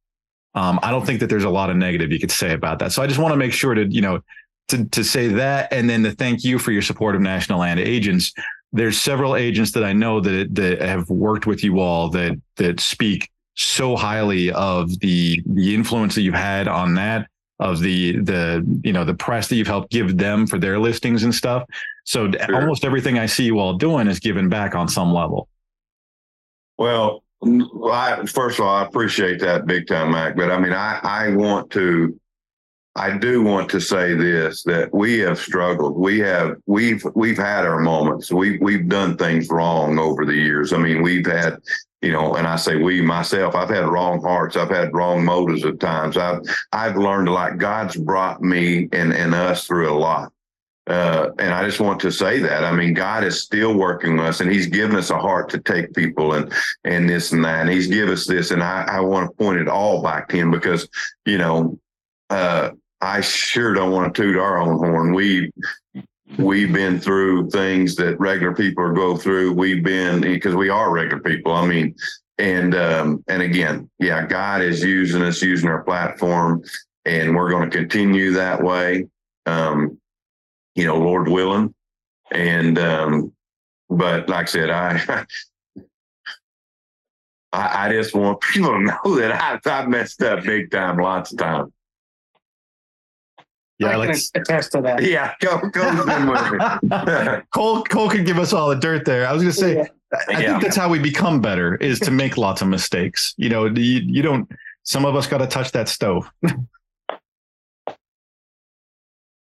Um, 0.54 0.78
I 0.82 0.90
don't 0.90 1.06
think 1.06 1.20
that 1.20 1.28
there's 1.28 1.44
a 1.44 1.50
lot 1.50 1.70
of 1.70 1.76
negative 1.76 2.12
you 2.12 2.20
could 2.20 2.30
say 2.30 2.52
about 2.52 2.78
that. 2.80 2.92
So 2.92 3.02
I 3.02 3.06
just 3.06 3.18
want 3.18 3.32
to 3.32 3.36
make 3.36 3.52
sure 3.52 3.74
to, 3.74 3.86
you 3.86 4.02
know, 4.02 4.20
to, 4.68 4.84
to 4.86 5.02
say 5.04 5.28
that 5.28 5.72
and 5.72 5.88
then 5.88 6.02
to 6.02 6.12
thank 6.12 6.44
you 6.44 6.58
for 6.58 6.72
your 6.72 6.82
support 6.82 7.14
of 7.14 7.22
National 7.22 7.60
Land 7.60 7.80
Agents. 7.80 8.32
There's 8.72 8.98
several 8.98 9.36
agents 9.36 9.72
that 9.72 9.84
I 9.84 9.92
know 9.92 10.20
that 10.20 10.54
that 10.54 10.80
have 10.80 11.08
worked 11.10 11.46
with 11.46 11.62
you 11.62 11.80
all 11.80 12.08
that 12.10 12.40
that 12.56 12.80
speak 12.80 13.30
so 13.54 13.96
highly 13.96 14.50
of 14.52 14.98
the 15.00 15.42
the 15.46 15.74
influence 15.74 16.14
that 16.14 16.22
you've 16.22 16.34
had 16.34 16.68
on 16.68 16.94
that 16.94 17.28
of 17.60 17.80
the 17.80 18.18
the 18.18 18.80
you 18.82 18.92
know 18.92 19.04
the 19.04 19.14
press 19.14 19.48
that 19.48 19.56
you've 19.56 19.66
helped 19.66 19.90
give 19.90 20.16
them 20.16 20.46
for 20.46 20.58
their 20.58 20.78
listings 20.78 21.22
and 21.22 21.34
stuff. 21.34 21.64
So 22.04 22.30
sure. 22.30 22.56
almost 22.56 22.84
everything 22.84 23.18
I 23.18 23.26
see 23.26 23.44
you 23.44 23.58
all 23.58 23.74
doing 23.74 24.08
is 24.08 24.18
giving 24.18 24.48
back 24.48 24.74
on 24.74 24.88
some 24.88 25.12
level. 25.12 25.48
Well, 26.78 27.22
I, 27.92 28.24
first 28.26 28.58
of 28.58 28.66
all, 28.66 28.74
I 28.74 28.84
appreciate 28.84 29.40
that 29.40 29.66
big 29.66 29.86
time, 29.86 30.12
Mac. 30.12 30.36
But 30.36 30.50
I 30.50 30.58
mean, 30.58 30.72
I 30.72 31.00
I 31.02 31.30
want 31.36 31.70
to. 31.72 32.18
I 32.94 33.16
do 33.16 33.42
want 33.42 33.70
to 33.70 33.80
say 33.80 34.12
this 34.14 34.62
that 34.64 34.92
we 34.92 35.18
have 35.20 35.38
struggled. 35.38 35.96
We 35.96 36.18
have 36.20 36.56
we've 36.66 37.02
we've 37.14 37.38
had 37.38 37.64
our 37.64 37.80
moments. 37.80 38.30
We 38.30 38.58
we've 38.58 38.88
done 38.88 39.16
things 39.16 39.48
wrong 39.48 39.98
over 39.98 40.26
the 40.26 40.34
years. 40.34 40.72
I 40.72 40.78
mean, 40.78 41.02
we've 41.02 41.26
had 41.26 41.56
you 42.02 42.10
know, 42.10 42.34
and 42.34 42.46
I 42.46 42.56
say 42.56 42.76
we 42.76 43.00
myself, 43.00 43.54
I've 43.54 43.70
had 43.70 43.88
wrong 43.88 44.20
hearts. 44.20 44.56
I've 44.56 44.70
had 44.70 44.92
wrong 44.92 45.24
motives 45.24 45.64
at 45.64 45.78
times. 45.78 46.16
I've, 46.16 46.40
I've 46.72 46.96
learned 46.96 47.28
a 47.28 47.32
lot. 47.32 47.58
God's 47.58 47.96
brought 47.96 48.42
me 48.42 48.88
and, 48.92 49.12
and 49.12 49.34
us 49.34 49.68
through 49.68 49.92
a 49.92 49.96
lot. 49.96 50.32
Uh, 50.86 51.30
and 51.38 51.54
I 51.54 51.64
just 51.64 51.80
want 51.80 52.00
to 52.00 52.10
say 52.10 52.40
that. 52.40 52.64
I 52.64 52.72
mean, 52.72 52.92
God 52.92 53.22
is 53.24 53.40
still 53.40 53.74
working 53.74 54.18
us 54.18 54.40
and 54.40 54.50
he's 54.50 54.66
given 54.66 54.96
us 54.96 55.10
a 55.10 55.18
heart 55.18 55.48
to 55.50 55.60
take 55.60 55.94
people 55.94 56.34
and, 56.34 56.52
and 56.84 57.08
this 57.08 57.32
and 57.32 57.44
that. 57.44 57.60
And 57.60 57.70
he's 57.70 57.86
given 57.86 58.12
us 58.12 58.26
this. 58.26 58.50
And 58.50 58.62
I, 58.62 58.84
I 58.88 59.00
want 59.00 59.30
to 59.30 59.36
point 59.36 59.60
it 59.60 59.68
all 59.68 60.02
back 60.02 60.28
to 60.30 60.36
him 60.36 60.50
because, 60.50 60.88
you 61.24 61.38
know, 61.38 61.78
uh, 62.30 62.70
I 63.00 63.20
sure 63.20 63.74
don't 63.74 63.92
want 63.92 64.12
to 64.14 64.22
toot 64.22 64.36
our 64.36 64.58
own 64.58 64.78
horn. 64.78 65.12
We, 65.14 65.52
we've 66.38 66.72
been 66.72 66.98
through 66.98 67.50
things 67.50 67.94
that 67.96 68.18
regular 68.18 68.54
people 68.54 68.92
go 68.92 69.16
through. 69.16 69.52
We've 69.52 69.84
been 69.84 70.20
because 70.20 70.54
we 70.54 70.68
are 70.68 70.90
regular 70.90 71.22
people. 71.22 71.52
I 71.52 71.66
mean, 71.66 71.94
and 72.38 72.74
um, 72.74 73.24
and 73.28 73.42
again, 73.42 73.90
yeah, 73.98 74.26
God 74.26 74.62
is 74.62 74.82
using 74.82 75.22
us, 75.22 75.42
using 75.42 75.68
our 75.68 75.82
platform, 75.82 76.64
and 77.04 77.36
we're 77.36 77.50
going 77.50 77.70
to 77.70 77.76
continue 77.76 78.32
that 78.32 78.62
way. 78.62 79.06
Um, 79.46 79.98
you 80.74 80.86
know, 80.86 80.96
Lord 80.98 81.28
willing, 81.28 81.74
and 82.30 82.78
um, 82.78 83.32
but 83.88 84.28
like 84.28 84.48
I 84.48 84.50
said, 84.50 84.70
I. 84.70 85.26
I, 87.54 87.88
I 87.88 87.92
just 87.92 88.14
want 88.14 88.40
people 88.40 88.70
to 88.70 88.78
know 88.78 89.16
that 89.16 89.30
I, 89.30 89.60
I 89.70 89.84
messed 89.84 90.22
up 90.22 90.42
big 90.42 90.70
time, 90.70 90.96
lots 90.96 91.32
of 91.32 91.38
times. 91.38 91.70
Yeah, 93.78 93.88
I 93.88 93.96
let's 93.96 94.30
attest 94.34 94.72
to 94.72 94.80
that. 94.82 95.02
Yeah, 95.02 95.34
go 95.40 95.58
go 95.70 97.42
Cole 97.54 97.82
Cole 97.84 98.08
could 98.08 98.24
give 98.24 98.38
us 98.38 98.52
all 98.52 98.68
the 98.68 98.76
dirt 98.76 99.04
there. 99.04 99.26
I 99.26 99.32
was 99.32 99.42
gonna 99.42 99.52
say, 99.52 99.76
yeah. 99.76 99.86
I 100.12 100.40
yeah. 100.40 100.50
think 100.50 100.62
that's 100.62 100.76
how 100.76 100.88
we 100.88 100.98
become 100.98 101.40
better 101.40 101.76
is 101.76 101.98
to 102.00 102.10
make 102.10 102.36
lots 102.36 102.62
of 102.62 102.68
mistakes. 102.68 103.34
You 103.36 103.48
know, 103.48 103.66
you, 103.66 104.00
you 104.06 104.22
don't. 104.22 104.48
Some 104.84 105.04
of 105.04 105.16
us 105.16 105.26
got 105.26 105.38
to 105.38 105.46
touch 105.46 105.72
that 105.72 105.88
stove. 105.88 106.30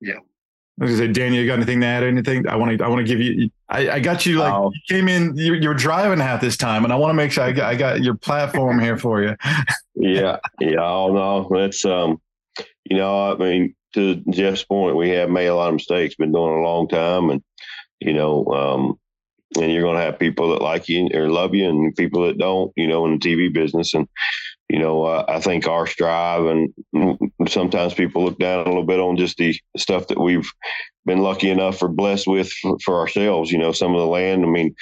yeah. 0.01 0.19
I 0.79 0.85
was 0.85 0.93
gonna 0.93 1.07
say, 1.07 1.13
Daniel, 1.13 1.43
you 1.43 1.49
got 1.49 1.55
anything 1.55 1.81
to 1.81 1.87
add? 1.87 2.03
Anything? 2.03 2.47
I 2.47 2.57
want 2.57 2.79
to. 2.79 2.85
I 2.85 2.89
want 2.89 3.01
to 3.01 3.05
give 3.05 3.21
you. 3.21 3.49
I, 3.69 3.89
I 3.91 4.01
got 4.01 4.27
you. 4.27 4.39
Like 4.39 4.53
oh. 4.53 4.71
you 4.75 4.81
came 4.95 5.09
in. 5.09 5.35
You, 5.35 5.55
you 5.55 5.69
were 5.69 5.75
driving 5.75 6.21
half 6.21 6.43
this 6.43 6.59
time, 6.59 6.85
and 6.85 6.93
I 6.93 6.97
want 6.97 7.11
to 7.11 7.15
make 7.15 7.33
sure 7.33 7.45
I 7.45 7.53
got, 7.53 7.73
I 7.73 7.77
got 7.77 8.03
your 8.03 8.15
platform 8.15 8.79
here 8.79 8.99
for 8.99 9.23
you. 9.23 9.37
yeah. 9.95 10.39
Yeah. 10.61 10.83
Oh 10.83 11.13
no, 11.15 11.59
that's 11.59 11.85
um. 11.85 12.21
You 12.85 12.99
know, 12.99 13.33
I 13.33 13.37
mean, 13.37 13.75
to 13.95 14.17
Jeff's 14.31 14.65
point, 14.65 14.97
we 14.97 15.11
have 15.11 15.31
made 15.31 15.47
a 15.47 15.55
lot 15.55 15.69
of 15.69 15.75
mistakes, 15.75 16.15
been 16.15 16.31
doing 16.31 16.53
it 16.53 16.61
a 16.61 16.63
long 16.63 16.89
time, 16.89 17.31
and 17.31 17.43
you 18.01 18.13
know, 18.13 18.47
um, 18.47 18.99
and 19.61 19.73
you're 19.73 19.83
going 19.83 19.97
to 19.97 20.03
have 20.03 20.19
people 20.19 20.51
that 20.51 20.63
like 20.63 20.89
you 20.89 21.09
or 21.15 21.31
love 21.31 21.55
you, 21.55 21.69
and 21.69 21.97
people 21.97 22.27
that 22.27 22.37
don't. 22.37 22.71
You 22.77 22.87
know, 22.87 23.07
in 23.07 23.13
the 23.13 23.19
TV 23.19 23.53
business, 23.53 23.95
and 23.95 24.07
you 24.69 24.81
know, 24.81 25.05
uh, 25.05 25.25
I 25.29 25.41
think 25.41 25.69
our 25.69 25.87
strive, 25.87 26.45
and 26.47 26.75
sometimes 27.49 27.95
people 27.95 28.25
look 28.25 28.39
down 28.39 28.61
a 28.61 28.69
little 28.69 28.85
bit 28.85 28.99
on 28.99 29.17
just 29.17 29.37
the 29.37 29.55
stuff 29.77 30.09
that 30.09 30.21
we've 30.21 30.51
been 31.05 31.21
lucky 31.21 31.51
enough 31.51 31.81
or 31.83 31.89
blessed 31.89 32.27
with 32.27 32.51
for, 32.51 32.77
for, 32.85 32.99
ourselves. 32.99 33.53
You 33.53 33.59
know, 33.59 33.71
some 33.71 33.95
of 33.95 34.01
the 34.01 34.07
land. 34.07 34.45
I 34.45 34.49
mean, 34.49 34.75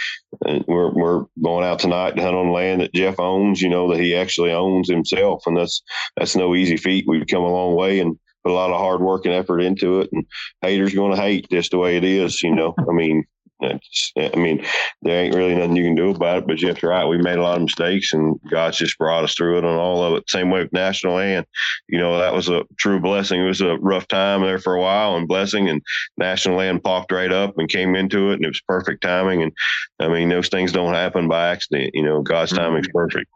uh, 0.47 0.61
we're 0.66 0.91
we're 0.91 1.24
going 1.43 1.64
out 1.64 1.80
tonight 1.80 2.16
to 2.16 2.22
hunt 2.22 2.35
on 2.35 2.51
land 2.51 2.80
that 2.80 2.95
Jeff 2.95 3.20
owns. 3.20 3.61
You 3.61 3.68
know, 3.68 3.91
that 3.91 4.01
he 4.01 4.14
actually 4.14 4.53
owns 4.53 4.89
himself, 4.89 5.43
and 5.47 5.57
that's 5.57 5.82
that's 6.16 6.35
no 6.35 6.55
easy 6.55 6.78
feat. 6.78 7.05
We've 7.07 7.26
come 7.26 7.43
a 7.43 7.53
long 7.53 7.74
way, 7.74 8.01
and 8.01 8.18
put 8.43 8.53
a 8.53 8.55
lot 8.55 8.70
of 8.70 8.78
hard 8.78 9.03
work 9.03 9.26
and 9.26 9.35
effort 9.35 9.61
into 9.61 10.01
it, 10.01 10.09
and 10.12 10.24
haters 10.62 10.95
going 10.95 11.14
to 11.14 11.20
hate 11.20 11.47
just 11.51 11.72
the 11.72 11.78
way 11.78 11.99
it 11.99 12.05
is. 12.05 12.43
You 12.43 12.55
know, 12.55 12.74
I 12.78 12.93
mean, 12.93 13.24
I 13.65 14.37
mean, 14.37 14.65
there 15.03 15.25
ain't 15.25 15.35
really 15.35 15.55
nothing 15.55 15.77
you 15.77 15.85
can 15.85 15.95
do 15.95 16.11
about 16.11 16.39
it. 16.39 16.47
But 16.47 16.57
Jeff's 16.57 16.83
right. 16.83 17.05
We 17.05 17.19
made 17.19 17.39
a 17.39 17.43
lot 17.43 17.57
of 17.57 17.62
mistakes, 17.62 18.12
and 18.12 18.39
God's 18.51 18.79
just 18.79 18.99
brought 18.99 19.25
us 19.25 19.35
through 19.35 19.59
it 19.59 19.65
on 19.65 19.77
all 19.77 20.03
of 20.03 20.15
it. 20.15 20.29
Same 20.29 20.51
way 20.51 20.62
with 20.62 20.73
National 20.73 21.15
Land. 21.15 21.47
You 21.89 21.99
know, 21.99 22.19
that 22.19 22.35
was 22.35 22.49
a 22.49 22.65
true 22.79 23.01
blessing. 23.01 23.43
It 23.43 23.47
was 23.47 23.61
a 23.61 23.77
rough 23.77 24.09
time 24.09 24.43
there 24.43 24.59
for 24.59 24.75
a 24.75 24.81
while, 24.81 25.17
and 25.17 25.29
blessing. 25.29 25.69
And 25.69 25.83
National 26.17 26.57
Land 26.57 26.85
popped 26.85 27.12
right 27.12 27.33
up 27.33 27.59
and 27.59 27.69
came 27.69 27.95
into 27.95 28.31
it, 28.31 28.35
and 28.35 28.45
it 28.45 28.49
was 28.49 28.62
perfect 28.67 29.03
timing. 29.03 29.43
And 29.43 29.53
I 30.01 30.09
mean, 30.09 30.29
those 30.29 30.49
things 30.49 30.73
don't 30.73 30.95
happen 30.95 31.29
by 31.29 31.49
accident. 31.49 31.91
You 31.95 32.05
know, 32.05 32.23
God's 32.23 32.53
mm-hmm. 32.53 32.62
timing's 32.62 32.89
perfect. 32.89 33.27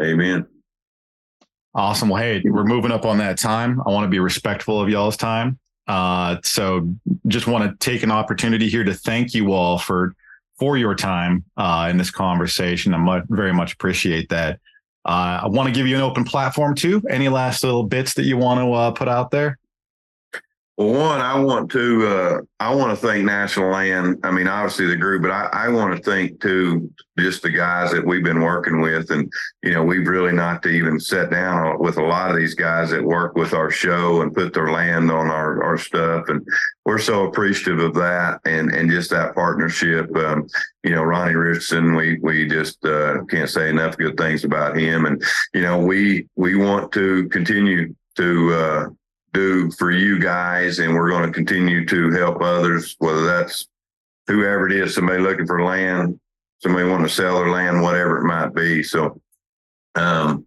Amen. 0.00 0.46
Awesome. 1.74 2.10
Well, 2.10 2.22
hey, 2.22 2.42
we're 2.44 2.64
moving 2.64 2.92
up 2.92 3.06
on 3.06 3.18
that 3.18 3.38
time. 3.38 3.80
I 3.86 3.90
want 3.90 4.04
to 4.04 4.10
be 4.10 4.18
respectful 4.18 4.80
of 4.80 4.90
y'all's 4.90 5.16
time. 5.16 5.58
Uh, 5.86 6.36
so 6.44 6.94
just 7.26 7.46
want 7.46 7.68
to 7.68 7.76
take 7.84 8.02
an 8.02 8.10
opportunity 8.10 8.68
here 8.68 8.84
to 8.84 8.94
thank 8.94 9.34
you 9.34 9.52
all 9.52 9.78
for 9.78 10.14
for 10.58 10.76
your 10.76 10.94
time 10.94 11.44
uh, 11.56 11.88
in 11.90 11.96
this 11.96 12.10
conversation. 12.10 12.94
I 12.94 12.98
much, 12.98 13.24
very 13.28 13.52
much 13.52 13.72
appreciate 13.72 14.28
that. 14.28 14.60
Uh, 15.04 15.40
I 15.42 15.48
want 15.48 15.66
to 15.68 15.74
give 15.74 15.88
you 15.88 15.96
an 15.96 16.02
open 16.02 16.24
platform 16.24 16.76
too. 16.76 17.02
Any 17.10 17.28
last 17.28 17.64
little 17.64 17.82
bits 17.82 18.14
that 18.14 18.24
you 18.24 18.36
want 18.36 18.60
to 18.60 18.72
uh, 18.72 18.90
put 18.92 19.08
out 19.08 19.32
there? 19.32 19.58
Well, 20.78 20.94
one, 20.94 21.20
I 21.20 21.38
want 21.38 21.70
to 21.72 22.06
uh, 22.06 22.40
I 22.58 22.74
want 22.74 22.98
to 22.98 23.06
thank 23.06 23.26
National 23.26 23.70
Land. 23.70 24.18
I 24.24 24.30
mean, 24.30 24.48
obviously 24.48 24.86
the 24.86 24.96
group, 24.96 25.20
but 25.20 25.30
I, 25.30 25.48
I 25.52 25.68
want 25.68 25.94
to 25.94 26.02
thank 26.02 26.40
too 26.40 26.90
just 27.18 27.42
the 27.42 27.50
guys 27.50 27.92
that 27.92 28.06
we've 28.06 28.24
been 28.24 28.40
working 28.40 28.80
with, 28.80 29.10
and 29.10 29.30
you 29.62 29.72
know, 29.72 29.84
we've 29.84 30.08
really 30.08 30.32
not 30.32 30.62
to 30.62 30.70
even 30.70 30.98
sat 30.98 31.30
down 31.30 31.78
with 31.78 31.98
a 31.98 32.02
lot 32.02 32.30
of 32.30 32.38
these 32.38 32.54
guys 32.54 32.88
that 32.88 33.04
work 33.04 33.36
with 33.36 33.52
our 33.52 33.70
show 33.70 34.22
and 34.22 34.34
put 34.34 34.54
their 34.54 34.70
land 34.70 35.10
on 35.10 35.26
our 35.26 35.62
our 35.62 35.76
stuff, 35.76 36.24
and 36.28 36.42
we're 36.86 36.98
so 36.98 37.26
appreciative 37.26 37.80
of 37.80 37.92
that 37.94 38.40
and 38.46 38.74
and 38.74 38.90
just 38.90 39.10
that 39.10 39.34
partnership. 39.34 40.14
Um, 40.16 40.48
you 40.84 40.92
know, 40.92 41.02
Ronnie 41.02 41.34
Richardson, 41.34 41.94
we 41.94 42.18
we 42.22 42.48
just 42.48 42.82
uh, 42.86 43.24
can't 43.28 43.50
say 43.50 43.68
enough 43.68 43.98
good 43.98 44.16
things 44.16 44.44
about 44.44 44.78
him, 44.78 45.04
and 45.04 45.22
you 45.52 45.60
know, 45.60 45.78
we 45.78 46.28
we 46.36 46.56
want 46.56 46.92
to 46.92 47.28
continue 47.28 47.94
to 48.16 48.54
uh, 48.54 48.88
do 49.32 49.70
for 49.72 49.90
you 49.90 50.18
guys, 50.18 50.78
and 50.78 50.94
we're 50.94 51.10
going 51.10 51.26
to 51.26 51.32
continue 51.32 51.86
to 51.86 52.10
help 52.10 52.42
others, 52.42 52.96
whether 52.98 53.24
that's 53.24 53.66
whoever 54.26 54.66
it 54.66 54.72
is, 54.72 54.94
somebody 54.94 55.20
looking 55.20 55.46
for 55.46 55.62
land, 55.62 56.18
somebody 56.62 56.88
wanting 56.88 57.06
to 57.06 57.12
sell 57.12 57.38
their 57.38 57.50
land, 57.50 57.82
whatever 57.82 58.18
it 58.18 58.24
might 58.24 58.54
be. 58.54 58.82
So, 58.82 59.20
um, 59.94 60.46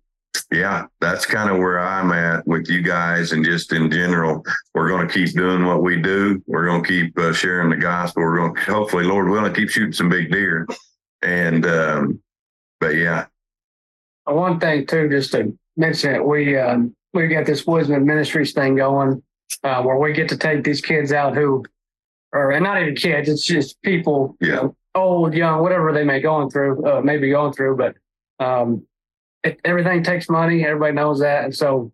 yeah, 0.51 0.85
that's 1.01 1.25
kind 1.25 1.49
of 1.49 1.57
where 1.57 1.79
I'm 1.79 2.11
at 2.11 2.45
with 2.45 2.69
you 2.69 2.81
guys, 2.81 3.31
and 3.31 3.43
just 3.43 3.73
in 3.73 3.89
general, 3.89 4.43
we're 4.73 4.89
going 4.89 5.07
to 5.07 5.13
keep 5.13 5.35
doing 5.35 5.65
what 5.65 5.81
we 5.81 6.01
do. 6.01 6.43
We're 6.45 6.65
going 6.65 6.83
to 6.83 6.87
keep 6.87 7.17
uh, 7.17 7.33
sharing 7.33 7.69
the 7.69 7.77
gospel. 7.77 8.23
We're 8.23 8.37
going 8.37 8.55
to 8.55 8.61
hopefully, 8.61 9.05
Lord 9.05 9.29
willing, 9.29 9.53
keep 9.53 9.69
shooting 9.69 9.93
some 9.93 10.09
big 10.09 10.31
deer. 10.31 10.67
And 11.21 11.65
um, 11.65 12.21
but 12.79 12.95
yeah, 12.95 13.25
one 14.25 14.59
thing 14.59 14.85
too, 14.85 15.09
just 15.09 15.31
to 15.31 15.57
mention 15.77 16.15
it, 16.15 16.25
we 16.25 16.57
um, 16.57 16.95
we 17.15 17.27
got 17.27 17.45
this 17.45 17.65
Woodsman 17.65 18.05
Ministries 18.05 18.53
thing 18.53 18.75
going, 18.75 19.23
uh, 19.63 19.81
where 19.81 19.97
we 19.97 20.13
get 20.13 20.29
to 20.29 20.37
take 20.37 20.63
these 20.63 20.81
kids 20.81 21.11
out 21.11 21.35
who, 21.35 21.63
or 22.33 22.51
and 22.51 22.63
not 22.63 22.81
even 22.81 22.95
kids, 22.95 23.29
it's 23.29 23.45
just 23.45 23.81
people, 23.81 24.35
yeah. 24.39 24.47
you 24.47 24.53
know, 24.55 24.75
old, 24.93 25.33
young, 25.33 25.61
whatever 25.61 25.91
they 25.91 26.03
may 26.03 26.19
going 26.19 26.49
through, 26.49 26.85
uh, 26.85 27.01
maybe 27.01 27.29
going 27.29 27.53
through, 27.53 27.77
but 27.77 27.95
um, 28.39 28.85
it, 29.43 29.59
everything 29.65 30.03
takes 30.03 30.29
money. 30.29 30.65
Everybody 30.65 30.93
knows 30.93 31.19
that, 31.19 31.45
and 31.45 31.55
so 31.55 31.91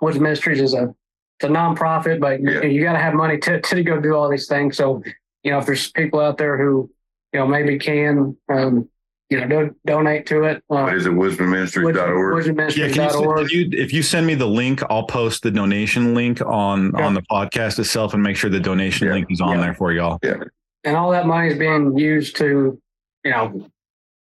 Woodsman 0.00 0.24
Ministries 0.24 0.60
is 0.60 0.74
a 0.74 0.94
it's 1.38 1.44
a 1.44 1.48
nonprofit, 1.48 2.20
but 2.20 2.40
yeah. 2.42 2.62
you, 2.62 2.70
you 2.70 2.82
got 2.82 2.94
to 2.94 2.98
have 2.98 3.14
money 3.14 3.38
to 3.38 3.60
to 3.60 3.82
go 3.82 4.00
do 4.00 4.14
all 4.14 4.30
these 4.30 4.48
things. 4.48 4.76
So 4.76 5.02
you 5.42 5.50
know, 5.50 5.58
if 5.58 5.66
there's 5.66 5.90
people 5.92 6.20
out 6.20 6.38
there 6.38 6.56
who 6.56 6.90
you 7.32 7.40
know 7.40 7.46
maybe 7.46 7.78
can 7.78 8.36
um, 8.48 8.88
you 9.28 9.40
know, 9.40 9.48
do, 9.48 9.76
donate 9.84 10.26
to 10.26 10.44
it. 10.44 10.58
Uh, 10.70 10.82
what 10.82 10.94
is 10.94 11.06
it? 11.06 11.12
WoodsmanMinistries.org. 11.12 12.76
Yeah, 12.76 12.88
can 12.88 13.10
you, 13.10 13.38
if 13.38 13.52
you, 13.52 13.68
if 13.72 13.92
you 13.92 14.02
send 14.02 14.26
me 14.26 14.34
the 14.34 14.46
link, 14.46 14.82
I'll 14.88 15.06
post 15.06 15.42
the 15.42 15.50
donation 15.50 16.14
link 16.14 16.40
on 16.40 16.92
yeah. 16.96 17.06
on 17.06 17.14
the 17.14 17.22
podcast 17.22 17.78
itself 17.78 18.14
and 18.14 18.22
make 18.22 18.36
sure 18.36 18.50
the 18.50 18.60
donation 18.60 19.08
yeah. 19.08 19.14
link 19.14 19.26
is 19.30 19.40
on 19.40 19.58
yeah. 19.58 19.64
there 19.64 19.74
for 19.74 19.92
y'all. 19.92 20.18
Yeah. 20.22 20.44
And 20.84 20.96
all 20.96 21.10
that 21.10 21.26
money 21.26 21.48
is 21.48 21.58
being 21.58 21.98
used 21.98 22.36
to, 22.36 22.80
you 23.24 23.30
know, 23.32 23.68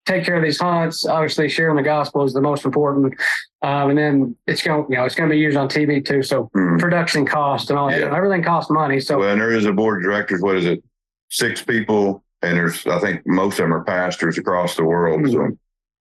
take 0.06 0.24
care 0.24 0.36
of 0.36 0.42
these 0.44 0.60
hunts. 0.60 1.04
Obviously, 1.04 1.48
sharing 1.48 1.74
the 1.74 1.82
gospel 1.82 2.24
is 2.24 2.32
the 2.32 2.40
most 2.40 2.64
important. 2.64 3.14
Um, 3.62 3.90
and 3.90 3.98
then 3.98 4.36
it's 4.46 4.62
going, 4.62 4.86
you 4.88 4.96
know, 4.96 5.04
it's 5.04 5.16
going 5.16 5.28
to 5.28 5.34
be 5.34 5.40
used 5.40 5.56
on 5.56 5.68
TV 5.68 6.04
too. 6.04 6.22
So 6.22 6.44
mm-hmm. 6.54 6.76
production 6.78 7.26
cost 7.26 7.70
and 7.70 7.78
all 7.78 7.90
that, 7.90 8.02
everything 8.02 8.44
costs 8.44 8.70
money. 8.70 9.00
So 9.00 9.18
well, 9.18 9.30
and 9.30 9.40
there 9.40 9.50
is 9.50 9.64
a 9.64 9.72
board 9.72 9.98
of 9.98 10.04
directors. 10.04 10.40
What 10.40 10.56
is 10.56 10.66
it? 10.66 10.82
Six 11.28 11.62
people 11.62 12.22
and 12.42 12.56
there's 12.56 12.86
I 12.86 12.98
think 12.98 13.22
most 13.26 13.54
of 13.54 13.64
them 13.64 13.74
are 13.74 13.84
pastors 13.84 14.38
across 14.38 14.76
the 14.76 14.84
world. 14.84 15.28
So. 15.30 15.56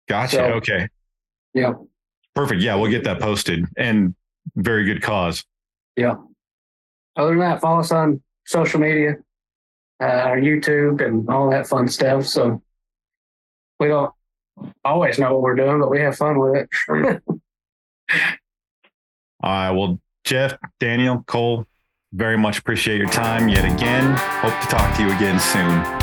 Gotcha. 0.08 0.36
So, 0.36 0.44
okay. 0.44 0.88
Yeah. 1.54 1.74
Perfect. 2.36 2.62
Yeah, 2.62 2.76
we'll 2.76 2.92
get 2.92 3.04
that 3.04 3.20
posted 3.20 3.66
and 3.78 4.16
very 4.56 4.86
good 4.86 5.02
cause. 5.02 5.44
Yeah. 5.96 6.16
Other 7.16 7.30
than 7.30 7.40
that, 7.40 7.62
follow 7.62 7.80
us 7.80 7.92
on 7.92 8.22
social 8.46 8.80
media, 8.80 9.18
uh, 10.02 10.06
our 10.06 10.38
YouTube, 10.38 11.06
and 11.06 11.30
all 11.30 11.50
that 11.52 11.68
fun 11.68 11.88
stuff. 11.88 12.26
So 12.26 12.62
we 13.80 13.88
don't 13.88 14.12
always 14.84 15.20
know 15.20 15.34
what 15.34 15.42
we're 15.42 15.56
doing, 15.56 15.80
but 15.80 15.92
we 15.92 16.00
have 16.00 16.16
fun 16.16 16.40
with 16.40 16.56
it. 16.56 16.70
all 17.30 17.40
right. 19.44 19.72
Well, 19.72 20.00
Jeff, 20.24 20.58
Daniel, 20.80 21.24
Cole, 21.28 21.66
very 22.14 22.38
much 22.38 22.60
appreciate 22.60 22.98
your 22.98 23.10
time 23.10 23.48
yet 23.48 23.66
again. 23.66 24.16
Hope 24.18 24.60
to 24.62 24.68
talk 24.68 24.96
to 24.98 25.04
you 25.04 25.12
again 25.12 25.40
soon. 25.40 26.03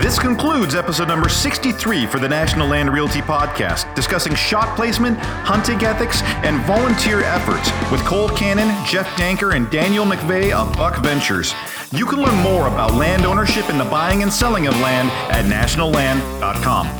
This 0.00 0.18
concludes 0.18 0.74
episode 0.74 1.08
number 1.08 1.28
63 1.28 2.06
for 2.06 2.18
the 2.18 2.28
National 2.28 2.66
Land 2.66 2.90
Realty 2.90 3.20
Podcast, 3.20 3.94
discussing 3.94 4.34
shot 4.34 4.74
placement, 4.74 5.18
hunting 5.18 5.76
ethics, 5.82 6.22
and 6.42 6.58
volunteer 6.62 7.20
efforts 7.20 7.70
with 7.92 8.00
Cole 8.06 8.30
Cannon, 8.30 8.68
Jeff 8.86 9.06
Danker, 9.18 9.54
and 9.54 9.70
Daniel 9.70 10.06
McVay 10.06 10.52
of 10.52 10.74
Buck 10.74 11.02
Ventures. 11.02 11.52
You 11.92 12.06
can 12.06 12.22
learn 12.22 12.42
more 12.42 12.66
about 12.68 12.94
land 12.94 13.26
ownership 13.26 13.68
and 13.68 13.78
the 13.78 13.84
buying 13.84 14.22
and 14.22 14.32
selling 14.32 14.66
of 14.66 14.74
land 14.80 15.10
at 15.30 15.44
nationalland.com. 15.44 16.99